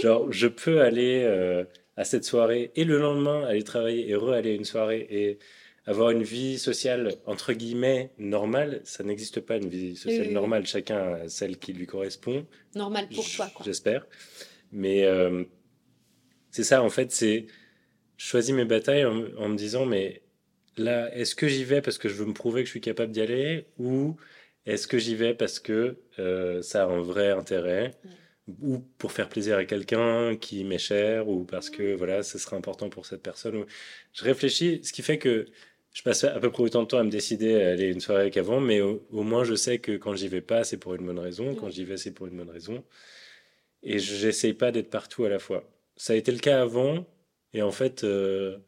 genre 0.03 0.31
je 0.31 0.47
peux 0.49 0.83
aller 0.83 1.23
euh, 1.25 1.65
à 1.97 2.05
cette 2.05 2.25
soirée 2.25 2.71
et 2.77 2.85
le 2.85 2.99
lendemain 2.99 3.45
aller 3.47 3.63
travailler 3.65 4.09
et 4.11 4.15
re-aller 4.15 4.51
à 4.53 4.55
une 4.55 4.67
soirée 4.67 5.07
et 5.11 5.39
avoir 5.87 6.11
une 6.11 6.23
vie 6.23 6.59
sociale 6.59 7.15
entre 7.27 7.53
guillemets 7.53 8.11
normale, 8.19 8.81
ça 8.85 9.03
n'existe 9.05 9.41
pas 9.41 9.57
une 9.57 9.69
vie 9.69 9.97
sociale 9.97 10.23
Oui, 10.23 10.29
oui, 10.29 10.35
normale. 10.35 10.67
Chacun 10.67 11.15
a 11.15 11.29
celle 11.29 11.59
qui 11.59 11.73
lui 11.73 11.87
correspond. 11.87 12.47
Normal 12.75 13.09
pour 13.15 13.25
J- 13.25 13.37
toi, 13.37 13.51
quoi. 13.55 13.65
J'espère. 13.65 14.07
Mais 14.73 15.05
euh, 15.05 15.45
c'est 16.51 16.65
ça, 16.65 16.83
en 16.83 16.91
fait, 16.91 17.11
c'est. 17.13 17.47
Je 18.17 18.27
choisis 18.27 18.55
mes 18.55 18.65
batailles 18.67 19.05
en, 19.07 19.25
en 19.39 19.49
me 19.49 19.57
disant, 19.57 19.87
mais 19.87 20.23
là, 20.77 21.15
est-ce 21.17 21.35
que 21.35 21.49
j'y 21.49 21.65
vais 21.65 21.81
parce 21.81 21.97
que 21.99 22.09
je 22.09 22.15
veux 22.15 22.27
me 22.27 22.35
prouver 22.35 22.61
que 22.63 22.67
je 22.67 22.73
suis 22.73 22.81
capable 22.83 23.13
d'y 23.13 23.21
aller 23.23 23.67
ou 23.79 24.17
est-ce 24.67 24.87
que 24.87 24.99
j'y 24.99 25.15
vais 25.15 25.33
parce 25.35 25.59
que 25.59 25.97
euh, 26.19 26.61
ça 26.61 26.85
a 26.85 26.87
un 26.87 27.01
vrai 27.01 27.31
intérêt 27.31 27.95
ou 28.63 28.79
pour 28.99 29.13
faire 29.13 29.29
plaisir 29.31 29.57
à 29.57 29.65
quelqu'un 29.65 30.37
qui 30.37 30.65
m'est 30.65 30.77
cher 30.79 31.29
ou 31.29 31.45
parce 31.45 31.71
que 31.71 31.95
voilà, 31.95 32.23
ce 32.23 32.37
sera 32.39 32.57
important 32.57 32.91
pour 32.91 33.07
cette 33.07 33.23
personne. 33.23 33.65
Je 34.13 34.23
réfléchis, 34.25 34.81
ce 34.85 34.93
qui 34.93 35.01
fait 35.03 35.19
que 35.19 35.47
je 35.93 36.03
passe 36.03 36.25
à 36.25 36.39
peu 36.41 36.51
près 36.51 36.63
autant 36.63 36.83
de 36.83 36.89
temps 36.89 36.99
à 36.99 37.05
me 37.05 37.11
décider 37.11 37.63
à 37.63 37.71
aller 37.71 37.89
une 37.93 38.01
soirée 38.01 38.31
qu'avant, 38.31 38.61
mais 38.61 38.81
au, 38.81 39.07
au 39.11 39.23
moins 39.23 39.45
je 39.45 39.55
sais 39.55 39.79
que 39.81 39.97
quand 39.97 40.15
j'y 40.15 40.29
vais 40.29 40.41
pas, 40.43 40.65
c'est 40.65 40.79
pour 40.79 40.95
une 40.95 41.07
bonne 41.07 41.19
raison. 41.19 41.55
Quand 41.55 41.69
j'y 41.71 41.85
vais, 41.85 41.97
c'est 41.97 42.13
pour 42.13 42.27
une 42.27 42.37
bonne 42.37 42.51
raison. 42.51 42.85
Et 43.83 43.99
j'essaye 43.99 44.55
pas 44.55 44.73
d'être 44.73 44.91
partout 44.91 45.25
à 45.25 45.29
la 45.29 45.39
fois. 45.39 45.65
Ça 45.97 46.13
a 46.15 46.17
été 46.17 46.33
le 46.33 46.39
cas 46.39 46.61
avant, 46.63 47.07
et 47.53 47.63
en 47.63 47.71
fait, 47.73 48.05
euh, 48.05 48.59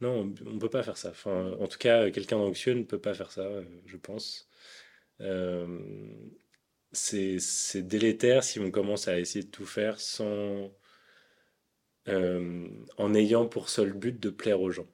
non, 0.00 0.34
on 0.46 0.52
ne 0.52 0.58
peut 0.58 0.70
pas 0.70 0.82
faire 0.82 0.96
ça. 0.98 1.10
Enfin, 1.10 1.52
en 1.60 1.66
tout 1.68 1.78
cas, 1.78 2.10
quelqu'un 2.10 2.38
d'anxieux 2.38 2.74
ne 2.74 2.84
peut 2.84 3.00
pas 3.00 3.14
faire 3.14 3.32
ça, 3.32 3.42
euh, 3.42 3.64
je 3.86 3.96
pense. 3.96 4.48
Euh, 5.20 5.66
c'est 6.92 7.38
c'est 7.38 7.82
délétère 7.82 8.42
si 8.44 8.58
on 8.60 8.70
commence 8.70 9.08
à 9.08 9.18
essayer 9.20 9.44
de 9.44 9.50
tout 9.50 9.66
faire 9.66 10.00
sans, 10.00 10.72
euh, 12.08 12.68
en 12.98 13.14
ayant 13.14 13.46
pour 13.46 13.68
seul 13.68 13.92
but 13.92 14.18
de 14.18 14.30
plaire 14.30 14.60
aux 14.60 14.70
gens. 14.70 14.88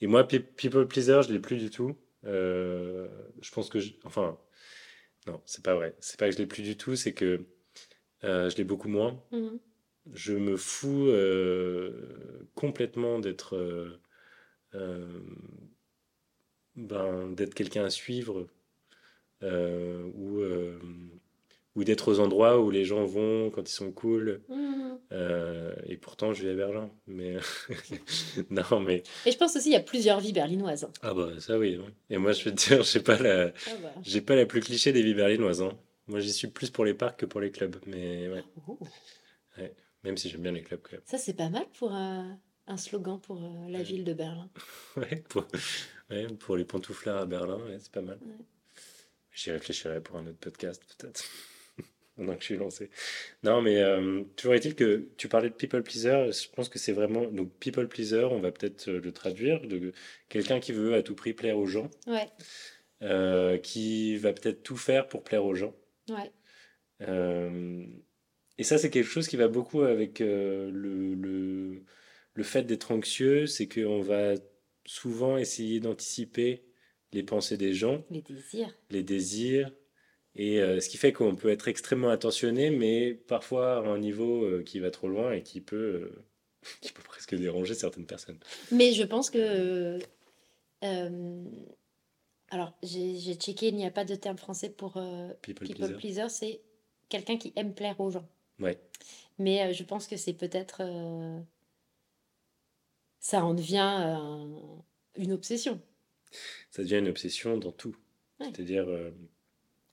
Et 0.00 0.06
moi, 0.06 0.26
pe- 0.26 0.38
people 0.40 0.86
pleaser, 0.88 1.22
je 1.26 1.32
l'ai 1.32 1.38
plus 1.40 1.58
du 1.58 1.70
tout. 1.70 1.96
Euh, 2.24 3.08
je 3.42 3.50
pense 3.52 3.68
que, 3.68 3.80
je- 3.80 3.94
enfin, 4.04 4.38
non, 5.26 5.42
c'est 5.46 5.64
pas 5.64 5.74
vrai. 5.74 5.96
C'est 6.00 6.18
pas 6.18 6.28
que 6.28 6.34
je 6.34 6.38
l'ai 6.38 6.46
plus 6.46 6.62
du 6.64 6.76
tout, 6.76 6.96
c'est 6.96 7.14
que 7.14 7.46
euh, 8.24 8.50
je 8.50 8.56
l'ai 8.56 8.64
beaucoup 8.64 8.88
moins. 8.88 9.22
Mhm. 9.32 9.60
Je 10.14 10.34
me 10.34 10.56
fous 10.56 11.08
euh, 11.08 12.48
complètement 12.54 13.18
d'être 13.20 13.56
ben, 16.76 17.32
d'être 17.32 17.54
quelqu'un 17.54 17.84
à 17.84 17.90
suivre 17.90 18.46
ou, 20.14 20.40
ou 21.76 21.84
d'être 21.84 22.08
aux 22.12 22.20
endroits 22.20 22.60
où 22.60 22.70
les 22.70 22.84
gens 22.84 23.04
vont 23.04 23.50
quand 23.50 23.68
ils 23.68 23.72
sont 23.72 23.90
cool. 23.92 24.42
Mhm. 24.48 24.98
Euh, 25.12 25.74
et 25.86 25.96
pourtant, 25.96 26.32
je 26.32 26.42
vis 26.44 26.50
à 26.50 26.54
Berlin. 26.54 26.90
Mais 27.06 27.36
non, 28.50 28.80
mais 28.80 29.02
Et 29.26 29.32
je 29.32 29.36
pense 29.36 29.54
aussi 29.56 29.64
qu'il 29.64 29.72
y 29.72 29.76
a 29.76 29.80
plusieurs 29.80 30.20
vies 30.20 30.32
berlinoises. 30.32 30.88
ah 31.02 31.14
bah 31.14 31.30
ça 31.40 31.58
oui. 31.58 31.78
hein. 31.80 31.90
Et 32.10 32.16
moi, 32.18 32.32
je 32.32 32.44
veux 32.44 32.54
te 32.54 32.68
dire, 32.68 32.82
j'ai 32.82 33.00
pas 33.00 33.18
la, 33.18 33.46
Ah 33.66 33.70
bah. 33.82 33.92
j'ai 34.02 34.20
pas 34.20 34.36
la 34.36 34.46
plus 34.46 34.60
cliché 34.60 34.92
des 34.92 35.02
vies 35.02 35.14
berlinoises. 35.14 35.62
hein. 35.62 35.76
Moi, 36.06 36.20
j'y 36.20 36.32
suis 36.32 36.48
plus 36.48 36.70
pour 36.70 36.84
les 36.84 36.94
parcs 36.94 37.20
que 37.20 37.26
pour 37.26 37.40
les 37.40 37.50
clubs. 37.50 37.76
Mais 37.86 38.28
ouais, 38.28 38.44
Oh. 38.68 38.78
même 40.02 40.16
si 40.16 40.28
j'aime 40.28 40.42
bien 40.42 40.52
les 40.52 40.62
clubs 40.62 40.80
quand 40.82 40.92
même. 40.92 41.02
Ça, 41.04 41.18
c'est 41.18 41.34
pas 41.34 41.48
mal 41.48 41.64
pour 41.78 41.92
un, 41.92 42.38
un 42.66 42.76
slogan 42.76 43.18
pour 43.20 43.42
euh, 43.42 43.68
la 43.70 43.82
ville 43.82 44.04
de 44.04 44.12
Berlin. 44.14 44.48
Ouais, 44.96 45.24
pour, 45.28 45.44
ouais, 46.10 46.26
pour 46.38 46.56
les 46.56 46.64
pantouflards 46.64 47.22
à 47.22 47.26
Berlin, 47.26 47.56
ouais, 47.56 47.78
c'est 47.80 47.90
pas 47.92 48.00
mal. 48.02 48.18
Ouais. 48.22 48.44
J'y 49.32 49.50
réfléchirai 49.50 50.00
pour 50.00 50.16
un 50.18 50.26
autre 50.26 50.38
podcast, 50.38 50.82
peut-être. 50.98 51.24
Maintenant 52.16 52.34
que 52.34 52.40
je 52.40 52.44
suis 52.46 52.56
lancé. 52.56 52.90
Non, 53.42 53.60
mais 53.60 53.82
euh, 53.82 54.22
toujours 54.36 54.54
est-il 54.54 54.74
que 54.76 55.08
tu 55.16 55.28
parlais 55.28 55.48
de 55.48 55.54
people 55.54 55.82
pleaser. 55.82 56.30
Je 56.32 56.48
pense 56.54 56.68
que 56.68 56.78
c'est 56.78 56.92
vraiment. 56.92 57.24
Donc, 57.26 57.50
people 57.58 57.88
pleaser, 57.88 58.24
on 58.30 58.38
va 58.40 58.52
peut-être 58.52 58.88
euh, 58.88 59.00
le 59.00 59.10
traduire. 59.12 59.60
De 59.66 59.92
quelqu'un 60.28 60.60
qui 60.60 60.70
veut 60.72 60.94
à 60.94 61.02
tout 61.02 61.16
prix 61.16 61.32
plaire 61.32 61.58
aux 61.58 61.66
gens, 61.66 61.90
Ouais, 62.06 62.28
euh, 63.02 63.58
qui 63.58 64.16
va 64.16 64.32
peut-être 64.32 64.62
tout 64.62 64.76
faire 64.76 65.08
pour 65.08 65.24
plaire 65.24 65.44
aux 65.44 65.54
gens. 65.56 65.74
ouais. 66.08 66.30
Euh, 67.02 67.84
et 68.58 68.62
ça, 68.62 68.78
c'est 68.78 68.90
quelque 68.90 69.08
chose 69.08 69.26
qui 69.26 69.36
va 69.36 69.48
beaucoup 69.48 69.82
avec 69.82 70.20
le, 70.20 70.70
le, 70.70 71.82
le 72.34 72.42
fait 72.44 72.62
d'être 72.62 72.92
anxieux, 72.92 73.46
c'est 73.46 73.66
qu'on 73.66 74.00
va 74.00 74.34
souvent 74.86 75.36
essayer 75.36 75.80
d'anticiper 75.80 76.62
les 77.12 77.24
pensées 77.24 77.56
des 77.56 77.74
gens, 77.74 78.04
Les 78.10 78.22
désirs. 78.22 78.78
les 78.90 79.02
désirs, 79.02 79.72
et 80.36 80.60
euh, 80.60 80.80
ce 80.80 80.88
qui 80.88 80.96
fait 80.96 81.12
qu'on 81.12 81.36
peut 81.36 81.50
être 81.50 81.68
extrêmement 81.68 82.10
attentionné, 82.10 82.70
mais 82.70 83.14
parfois 83.14 83.76
à 83.76 83.88
un 83.88 83.98
niveau 83.98 84.44
euh, 84.44 84.62
qui 84.62 84.80
va 84.80 84.90
trop 84.90 85.08
loin 85.08 85.32
et 85.32 85.42
qui 85.42 85.60
peut, 85.60 85.76
euh, 85.76 86.24
qui 86.80 86.92
peut 86.92 87.02
presque 87.02 87.34
déranger 87.34 87.74
certaines 87.74 88.06
personnes. 88.06 88.38
Mais 88.72 88.92
je 88.92 89.04
pense 89.04 89.30
que. 89.30 89.98
alors, 92.50 92.76
j'ai 92.82 93.34
checké, 93.34 93.68
il 93.68 93.76
n'y 93.76 93.86
a 93.86 93.90
pas 93.90 94.04
de 94.04 94.14
terme 94.14 94.38
français 94.38 94.70
pour 94.70 94.94
People, 95.42 95.66
people 95.66 95.94
pleaser. 95.94 95.94
pleaser, 95.94 96.28
c'est 96.28 96.60
quelqu'un 97.08 97.36
qui 97.36 97.52
aime 97.56 97.74
plaire 97.74 98.00
aux 98.00 98.10
gens. 98.10 98.28
Ouais. 98.58 98.78
Mais 99.38 99.72
je 99.72 99.84
pense 99.84 100.06
que 100.06 100.16
c'est 100.16 100.34
peut-être. 100.34 100.82
ça 103.20 103.44
en 103.44 103.54
devient 103.54 104.18
une 105.16 105.32
obsession. 105.32 105.80
Ça 106.70 106.82
devient 106.82 106.98
une 106.98 107.08
obsession 107.08 107.56
dans 107.56 107.70
tout. 107.72 107.96
Ouais. 108.40 108.48
C'est-à-dire, 108.52 108.88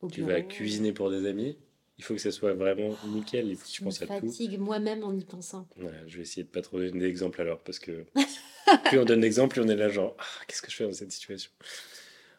Au 0.01 0.09
tu 0.09 0.23
vas 0.23 0.41
cuisiner 0.41 0.93
pour 0.93 1.09
des 1.11 1.27
amis, 1.27 1.57
il 1.97 2.03
faut 2.03 2.13
que 2.15 2.19
ça 2.19 2.31
soit 2.31 2.53
vraiment 2.53 2.95
nickel, 3.05 3.51
et 3.51 3.55
je 3.55 3.83
Je 3.83 3.87
à 3.87 3.91
tout. 3.91 4.27
fatigue 4.27 4.57
moi-même 4.59 5.03
en 5.03 5.13
y 5.13 5.23
pensant. 5.23 5.67
Ouais, 5.77 5.91
je 6.07 6.17
vais 6.17 6.23
essayer 6.23 6.43
de 6.43 6.49
pas 6.49 6.61
trop 6.61 6.79
donner 6.79 6.99
d'exemples 6.99 7.39
alors, 7.41 7.59
parce 7.61 7.77
que 7.79 8.05
plus 8.85 8.97
on 8.99 9.05
donne 9.05 9.21
d'exemples, 9.21 9.53
plus 9.53 9.61
on 9.61 9.67
est 9.67 9.75
là 9.75 9.89
genre, 9.89 10.15
ah, 10.19 10.45
qu'est-ce 10.47 10.61
que 10.61 10.71
je 10.71 10.75
fais 10.77 10.83
dans 10.85 10.93
cette 10.93 11.11
situation? 11.11 11.51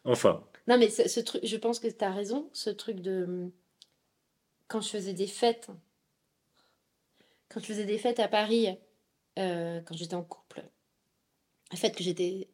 Enfin, 0.03 0.45
Non, 0.67 0.77
mais 0.77 0.89
ce, 0.89 1.07
ce 1.07 1.19
truc, 1.21 1.45
je 1.45 1.55
pense 1.57 1.79
que 1.79 1.87
tu 1.87 2.03
as 2.03 2.11
raison, 2.11 2.49
ce 2.53 2.69
truc 2.69 2.99
de. 2.99 3.49
Quand 4.67 4.81
je 4.81 4.89
faisais 4.89 5.13
des 5.13 5.27
fêtes, 5.27 5.69
quand 7.49 7.59
je 7.61 7.65
faisais 7.65 7.85
des 7.85 7.97
fêtes 7.97 8.19
à 8.19 8.27
Paris, 8.27 8.67
euh, 9.39 9.79
quand 9.81 9.95
j'étais 9.95 10.15
en 10.15 10.23
couple, 10.23 10.63
le 11.71 11.77
fait 11.77 11.95
que 11.95 12.03
j'étais 12.03 12.49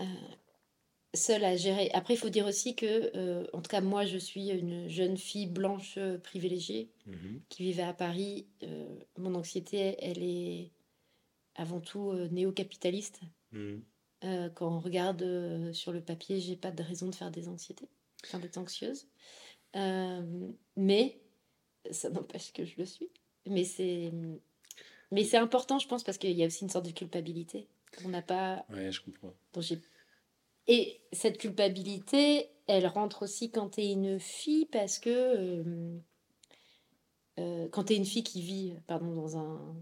euh, 0.00 0.04
seule 1.14 1.44
à 1.44 1.56
gérer. 1.56 1.90
Après, 1.92 2.14
il 2.14 2.16
faut 2.16 2.28
dire 2.28 2.46
aussi 2.46 2.74
que, 2.76 3.10
euh, 3.16 3.46
en 3.52 3.60
tout 3.62 3.68
cas, 3.68 3.80
moi, 3.80 4.04
je 4.04 4.18
suis 4.18 4.48
une 4.50 4.88
jeune 4.88 5.16
fille 5.16 5.46
blanche 5.46 5.94
euh, 5.98 6.18
privilégiée 6.18 6.90
mhm, 7.06 7.40
qui 7.48 7.62
vivait 7.64 7.82
à 7.82 7.92
Paris. 7.94 8.46
Euh, 8.62 8.86
mon 9.18 9.34
anxiété, 9.34 9.96
elle 9.98 10.22
est 10.22 10.70
avant 11.56 11.80
tout 11.80 12.10
euh, 12.10 12.28
néo-capitaliste. 12.28 13.20
mhm. 13.52 13.82
Quand 14.54 14.76
on 14.76 14.80
regarde 14.80 15.72
sur 15.72 15.92
le 15.92 16.02
papier, 16.02 16.40
j'ai 16.40 16.54
pas 16.54 16.70
de 16.70 16.82
raison 16.82 17.08
de 17.08 17.14
faire 17.14 17.30
des 17.30 17.48
anxiétés, 17.48 17.88
enfin 18.26 18.38
d'être 18.38 18.58
anxieuse. 18.58 19.08
Mais 20.76 21.20
ça 21.90 22.10
n'empêche 22.10 22.52
que 22.52 22.66
je 22.66 22.74
le 22.76 22.84
suis. 22.84 23.08
Mais 23.46 23.64
c'est, 23.64 24.12
mais 25.10 25.24
c'est 25.24 25.38
important, 25.38 25.78
je 25.78 25.88
pense, 25.88 26.04
parce 26.04 26.18
qu'il 26.18 26.32
y 26.36 26.42
a 26.42 26.46
aussi 26.46 26.64
une 26.64 26.68
sorte 26.70 26.84
de 26.84 26.90
culpabilité 26.92 27.66
qu'on 27.96 28.10
n'a 28.10 28.20
pas. 28.20 28.66
ouais, 28.68 28.92
je 28.92 29.00
comprends. 29.00 29.32
j'ai- 29.58 29.80
Et 30.72 31.00
cette 31.12 31.38
culpabilité, 31.38 32.48
elle 32.68 32.86
rentre 32.86 33.24
aussi 33.24 33.50
quand 33.50 33.70
tu 33.70 33.80
es 33.80 33.90
une 33.90 34.20
fille, 34.20 34.66
parce 34.66 35.00
que 35.00 35.10
euh, 35.10 35.98
euh, 37.40 37.68
quand 37.72 37.84
tu 37.84 37.94
es 37.94 37.96
une 37.96 38.04
fille 38.04 38.22
qui 38.22 38.40
vit, 38.40 38.74
pardon, 38.86 39.12
dans 39.12 39.36
un 39.36 39.74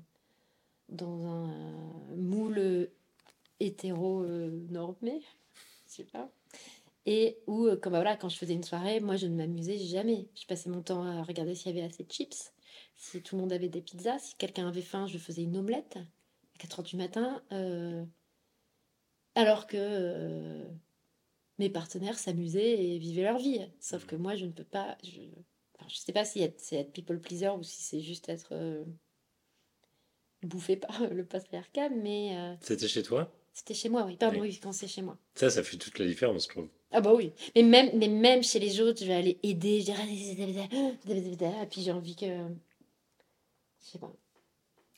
dans 0.88 1.27
un 1.27 1.51
euh, 1.51 2.16
moule 2.16 2.88
hétéro 3.61 4.22
euh, 4.22 4.66
normé, 4.70 5.20
je 5.94 6.05
pas. 6.05 6.31
Et 7.05 7.37
où, 7.46 7.66
comme 7.83 7.92
bah 7.92 7.98
voilà, 7.98 8.16
quand 8.16 8.31
je 8.31 8.38
faisais 8.38 8.55
une 8.55 8.64
soirée, 8.64 9.01
moi 9.01 9.16
je 9.16 9.27
ne 9.27 9.37
m'amusais 9.37 9.77
jamais. 9.77 10.29
Je 10.35 10.46
passais 10.46 10.70
mon 10.70 10.81
temps 10.81 11.03
à 11.03 11.22
regarder 11.22 11.55
s'il 11.55 11.77
y 11.77 11.79
avait 11.79 11.87
assez 11.87 12.05
de 12.05 12.11
chips, 12.11 12.55
si 12.96 13.20
tout 13.20 13.37
le 13.37 13.42
monde 13.42 13.53
avait 13.53 13.68
des 13.68 13.83
pizzas, 13.83 14.20
si 14.20 14.37
quelqu'un 14.37 14.66
avait 14.66 14.81
faim, 14.81 15.07
je 15.07 15.18
faisais 15.18 15.42
une 15.42 15.59
omelette 15.59 15.98
à 15.98 16.59
4 16.61 16.79
heures 16.81 16.87
du 16.87 16.96
matin. 16.96 17.42
Alors 19.38 19.66
que 19.66 19.77
euh, 19.79 20.64
mes 21.59 21.70
partenaires 21.70 22.18
s'amusaient 22.18 22.85
et 22.85 22.98
vivaient 22.98 23.22
leur 23.22 23.38
vie. 23.38 23.61
Sauf 23.81 24.05
que 24.05 24.16
moi, 24.16 24.35
je 24.35 24.46
ne 24.46 24.51
peux 24.53 24.64
pas. 24.64 24.98
Je 25.05 25.20
ne 25.20 25.90
sais 25.90 26.12
pas 26.12 26.24
si 26.24 26.46
c'est 26.57 26.77
être 26.77 26.92
people 26.92 27.20
pleaser 27.20 27.51
ou 27.51 27.62
si 27.62 27.83
c'est 27.83 28.01
juste 28.01 28.29
être 28.29 28.48
euh, 28.53 28.85
bouffé 30.42 30.77
par 30.77 31.07
le 31.11 31.24
patriarcat, 31.24 31.88
mais 31.90 32.37
euh, 32.37 32.55
C'était 32.61 32.88
chez 32.88 33.03
toi? 33.03 33.33
c'était 33.53 33.74
chez 33.74 33.88
moi, 33.88 34.05
oui. 34.07 34.16
Pardon, 34.16 34.40
Oui. 34.40 34.51
oui, 34.51 34.61
quand 34.62 34.72
c'est 34.72 34.87
chez 34.87 35.03
moi. 35.03 35.18
Ça, 35.35 35.51
ça 35.51 35.62
fait 35.64 35.77
toute 35.79 35.98
la 35.98 36.07
différence, 36.07 36.44
je 36.44 36.48
trouve. 36.48 36.68
Ah 36.92 37.01
bah 37.01 37.12
oui. 37.14 37.33
Mais 37.57 37.62
même, 37.64 37.90
mais 37.98 38.07
même 38.09 38.42
chez 38.44 38.61
les 38.61 38.81
autres, 38.81 39.01
je 39.01 39.07
vais 39.07 39.14
aller 39.14 39.38
aider. 39.42 39.81
Je 39.81 39.87
dirais, 39.87 40.05
et 41.62 41.66
puis 41.66 41.83
j'ai 41.83 41.90
envie 41.92 42.14
que... 42.14 42.27
Je 43.81 43.87
sais 43.92 43.98
pas. 43.98 44.12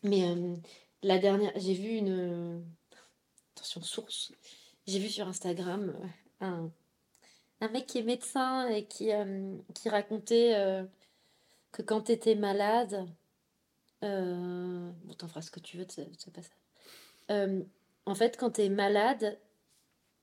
Mais 0.03 0.29
euh, 0.29 0.57
la 1.03 1.19
dernière, 1.19 1.53
j'ai 1.57 1.73
vu 1.75 1.89
une... 1.91 2.63
Source. 3.65 4.33
J'ai 4.87 4.99
vu 4.99 5.09
sur 5.09 5.29
Instagram 5.29 5.95
euh, 6.43 6.69
un, 7.61 7.69
mec 7.69 7.87
qui 7.87 7.99
est 7.99 8.03
médecin 8.03 8.69
et 8.69 8.85
qui, 8.85 9.13
euh, 9.13 9.57
qui 9.75 9.89
racontait 9.89 10.55
euh, 10.55 10.85
que 11.73 11.83
quand 11.83 12.03
tu 12.03 12.13
étais 12.13 12.35
malade... 12.35 13.07
T'en 14.01 15.29
feras 15.29 15.43
ce 15.43 15.51
que 15.51 15.61
tu 15.61 15.77
veux 15.77 15.85
de 15.85 15.93
ce, 15.93 16.01
en 18.07 18.15
fait, 18.15 18.39
quand 18.39 18.53
tu 18.53 18.63
es 18.63 18.71
malade, 18.71 19.39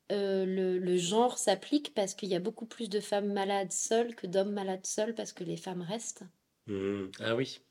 le, 0.09 0.97
genre 0.97 1.37
s'applique 1.37 1.93
parce 1.93 2.15
qu'il 2.15 2.29
y 2.29 2.35
a 2.35 2.39
beaucoup 2.39 2.65
plus 2.65 2.89
de 2.89 2.99
femmes 2.99 3.31
malades 3.31 3.71
seules 3.71 4.15
que 4.15 4.25
d'hommes 4.25 4.51
malades 4.51 4.85
seuls 4.85 5.13
parce 5.13 5.31
que 5.31 5.43
les 5.43 5.57
femmes 5.57 5.83
restent. 5.83 6.23
Mhm. 6.65 7.11
Ah 7.19 7.35
oui, 7.35 7.61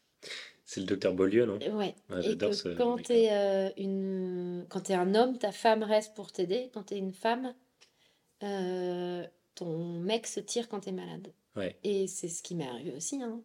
c'est 0.67 0.81
le 0.81 0.87
docteur 0.87 1.15
Beaulieu, 1.15 1.47
non? 1.47 1.59
Ouais. 1.59 1.95
Ouais, 2.11 2.19
Et 2.19 2.23
j'adore 2.23 2.51
que 2.51 2.57
ce 2.57 2.69
quand 2.71 2.97
tu 3.03 3.13
es, 3.13 3.73
une... 3.79 4.67
quand 4.69 4.81
t'es 4.81 4.95
un 4.95 5.15
homme, 5.15 5.39
ta 5.39 5.53
femme 5.53 5.83
reste 5.83 6.15
pour 6.15 6.33
t'aider. 6.33 6.71
Quand 6.75 6.83
tu 6.83 6.95
es 6.95 6.99
une 6.99 7.13
femme, 7.13 7.55
euh, 8.43 9.27
ton 9.55 10.01
mec 10.01 10.27
se 10.27 10.41
tire 10.41 10.69
quand 10.69 10.81
tu 10.81 10.91
es 10.91 10.93
malade. 10.93 11.33
Ouais. 11.55 11.79
Et 11.85 12.07
c'est 12.09 12.29
ce 12.29 12.43
qui 12.43 12.55
m'est 12.55 12.69
arrivé 12.69 12.93
aussi, 12.93 13.23
hein. 13.23 13.43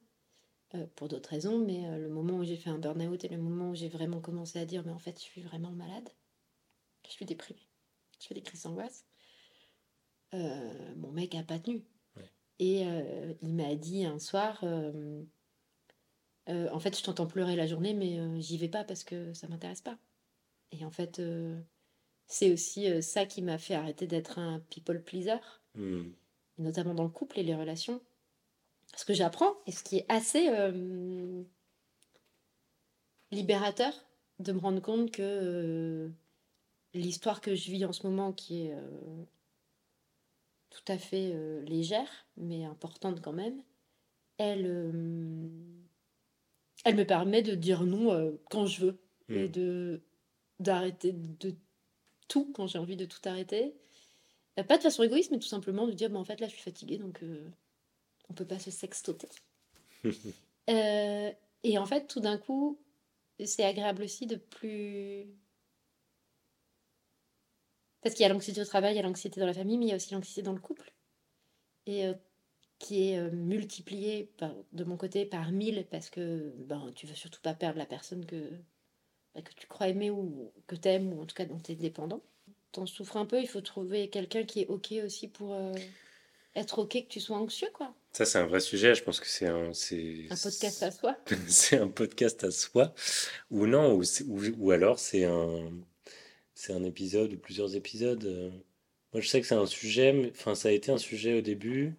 Euh, 0.73 0.85
pour 0.95 1.09
d'autres 1.09 1.29
raisons, 1.29 1.59
mais 1.59 1.85
euh, 1.85 1.97
le 1.97 2.07
moment 2.07 2.37
où 2.37 2.45
j'ai 2.45 2.55
fait 2.55 2.69
un 2.69 2.77
burn-out 2.77 3.25
et 3.25 3.27
le 3.27 3.37
moment 3.37 3.71
où 3.71 3.75
j'ai 3.75 3.89
vraiment 3.89 4.21
commencé 4.21 4.57
à 4.57 4.63
dire, 4.63 4.83
mais 4.85 4.93
en 4.93 4.99
fait, 4.99 5.17
je 5.17 5.23
suis 5.23 5.41
vraiment 5.41 5.71
malade, 5.71 6.07
je 7.05 7.11
suis 7.11 7.25
déprimée, 7.25 7.67
je 8.21 8.27
fais 8.27 8.33
des 8.33 8.41
crises 8.41 8.63
d'angoisse, 8.63 9.05
euh, 10.33 10.95
mon 10.95 11.11
mec 11.11 11.35
a 11.35 11.43
pas 11.43 11.59
tenu. 11.59 11.83
Ouais. 12.15 12.31
Et 12.59 12.85
euh, 12.85 13.33
il 13.41 13.53
m'a 13.53 13.75
dit 13.75 14.05
un 14.05 14.17
soir, 14.17 14.63
euh, 16.51 16.69
en 16.71 16.79
fait, 16.79 16.97
je 16.97 17.03
t'entends 17.03 17.27
pleurer 17.27 17.55
la 17.55 17.67
journée, 17.67 17.93
mais 17.93 18.19
euh, 18.19 18.39
j'y 18.39 18.57
vais 18.57 18.67
pas 18.67 18.83
parce 18.83 19.03
que 19.03 19.33
ça 19.33 19.47
m'intéresse 19.47 19.81
pas. 19.81 19.97
Et 20.71 20.85
en 20.85 20.91
fait, 20.91 21.19
euh, 21.19 21.59
c'est 22.27 22.51
aussi 22.51 23.01
ça 23.01 23.25
qui 23.25 23.41
m'a 23.41 23.57
fait 23.57 23.75
arrêter 23.75 24.07
d'être 24.07 24.39
un 24.39 24.59
people 24.69 25.01
pleaser 25.01 25.39
Mhm. 25.75 26.13
notamment 26.57 26.93
dans 26.93 27.03
le 27.03 27.09
couple 27.09 27.39
et 27.39 27.43
les 27.43 27.55
relations. 27.55 28.01
Ce 28.95 29.05
que 29.05 29.13
j'apprends, 29.13 29.53
et 29.67 29.71
ce 29.71 29.83
qui 29.83 29.97
est 29.97 30.05
assez 30.09 30.49
libérateur, 33.31 33.93
de 34.39 34.51
me 34.51 34.59
rendre 34.59 34.81
compte 34.81 35.11
que 35.11 36.11
l'histoire 36.93 37.39
que 37.39 37.55
je 37.55 37.71
vis 37.71 37.85
en 37.85 37.93
ce 37.93 38.05
moment, 38.05 38.33
qui 38.33 38.65
est 38.65 38.75
tout 40.69 40.83
à 40.89 40.97
fait 40.97 41.33
légère, 41.63 42.09
mais 42.35 42.65
importante 42.65 43.21
quand 43.21 43.33
même, 43.33 43.63
elle, 44.37 44.67
elle 46.85 46.95
me 46.95 47.05
permet 47.05 47.41
de 47.41 47.55
dire 47.55 47.83
non 47.83 48.11
euh, 48.13 48.31
quand 48.49 48.65
je 48.65 48.85
veux 48.85 48.99
et 49.29 49.47
Mhm. 49.47 49.51
de 49.51 50.01
d'arrêter 50.59 51.13
de 51.13 51.55
tout 52.27 52.51
quand 52.53 52.67
j'ai 52.67 52.79
envie 52.79 52.97
de 52.97 53.05
tout 53.05 53.21
arrêter. 53.25 53.73
Euh, 54.59 54.63
Pas 54.63 54.77
de 54.77 54.83
façon 54.83 55.03
égoïste, 55.03 55.31
mais 55.31 55.39
tout 55.39 55.47
simplement 55.47 55.87
de 55.87 55.93
dire, 55.93 56.09
bah, 56.09 56.19
en 56.19 56.25
fait, 56.25 56.39
là, 56.39 56.47
je 56.47 56.53
suis 56.53 56.61
fatiguée, 56.63 56.97
donc 56.97 57.23
euh, 57.23 57.49
on 58.29 58.33
peut 58.33 58.45
pas 58.47 58.59
se 58.59 58.71
sextoter. 58.71 59.29
Euh, 60.69 61.31
et 61.63 61.77
en 61.77 61.85
fait, 61.85 62.07
tout 62.07 62.19
d'un 62.19 62.37
coup, 62.37 62.79
c'est 63.43 63.63
agréable 63.65 64.03
aussi 64.03 64.25
de 64.27 64.35
plus. 64.35 65.27
Parce 68.01 68.15
qu'il 68.15 68.23
y 68.23 68.25
a 68.25 68.29
l'anxiété 68.29 68.61
au 68.61 68.65
travail, 68.65 68.93
il 68.93 68.97
y 68.97 68.99
a 68.99 69.03
l'anxiété 69.03 69.39
dans 69.39 69.45
la 69.45 69.53
famille, 69.53 69.77
mais 69.77 69.85
il 69.85 69.89
y 69.89 69.93
a 69.93 69.95
aussi 69.95 70.13
l'anxiété 70.13 70.41
dans 70.41 70.53
le 70.53 70.59
couple. 70.59 70.93
Et 71.85 72.07
qui 72.81 73.11
est 73.11 73.19
euh, 73.19 73.29
multipliée 73.31 74.31
de 74.73 74.83
mon 74.83 74.97
côté 74.97 75.25
par 75.25 75.51
mille 75.51 75.85
parce 75.91 76.09
que 76.09 76.51
ben, 76.57 76.91
tu 76.95 77.05
veux 77.05 77.15
surtout 77.15 77.39
pas 77.41 77.53
perdre 77.53 77.77
la 77.77 77.85
personne 77.85 78.25
que, 78.25 78.49
bah, 79.35 79.41
que 79.41 79.53
tu 79.55 79.67
crois 79.67 79.87
aimer 79.87 80.09
ou 80.09 80.51
que 80.65 80.75
tu 80.75 80.87
aimes, 80.89 81.13
ou 81.13 81.21
en 81.21 81.25
tout 81.25 81.35
cas 81.35 81.45
dont 81.45 81.59
tu 81.59 81.73
es 81.73 81.75
dépendant. 81.75 82.21
T'en 82.71 82.85
souffres 82.85 83.17
un 83.17 83.25
peu, 83.25 83.39
il 83.39 83.47
faut 83.47 83.61
trouver 83.61 84.09
quelqu'un 84.09 84.43
qui 84.43 84.61
est 84.61 84.67
OK 84.67 84.93
aussi 85.03 85.27
pour 85.27 85.55
être 86.55 86.79
OK 86.79 86.93
que 86.93 87.07
tu 87.07 87.19
sois 87.19 87.37
anxieux, 87.37 87.69
quoi. 87.73 87.93
Ça, 88.13 88.25
c'est 88.25 88.39
un 88.39 88.47
vrai 88.47 88.59
sujet. 88.59 88.95
Je 88.95 89.03
pense 89.03 89.19
que 89.19 89.27
c'est 89.27 89.47
un. 89.47 89.73
C'est, 89.73 90.25
un 90.29 90.35
podcast 90.35 90.83
à 90.83 90.91
soi. 90.91 91.17
c'est 91.47 91.77
un 91.77 91.87
podcast 91.87 92.43
à 92.43 92.51
soi. 92.51 92.93
Ou 93.51 93.67
non, 93.67 93.93
ou, 93.93 94.03
ou, 94.57 94.71
alors 94.71 94.99
c'est 94.99 95.25
un. 95.25 95.69
C'est 96.55 96.73
un 96.73 96.83
épisode 96.83 97.33
ou 97.33 97.37
plusieurs 97.37 97.75
épisodes. 97.75 98.53
Moi, 99.13 99.21
je 99.21 99.27
sais 99.27 99.41
que 99.41 99.47
c'est 99.47 99.55
un 99.55 99.65
sujet. 99.65 100.13
Mais, 100.13 100.31
enfin, 100.31 100.55
ça 100.55 100.69
a 100.69 100.71
été 100.71 100.91
un 100.91 100.97
sujet 100.97 101.37
au 101.37 101.41
début. 101.41 101.95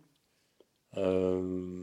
Euh, 0.97 1.82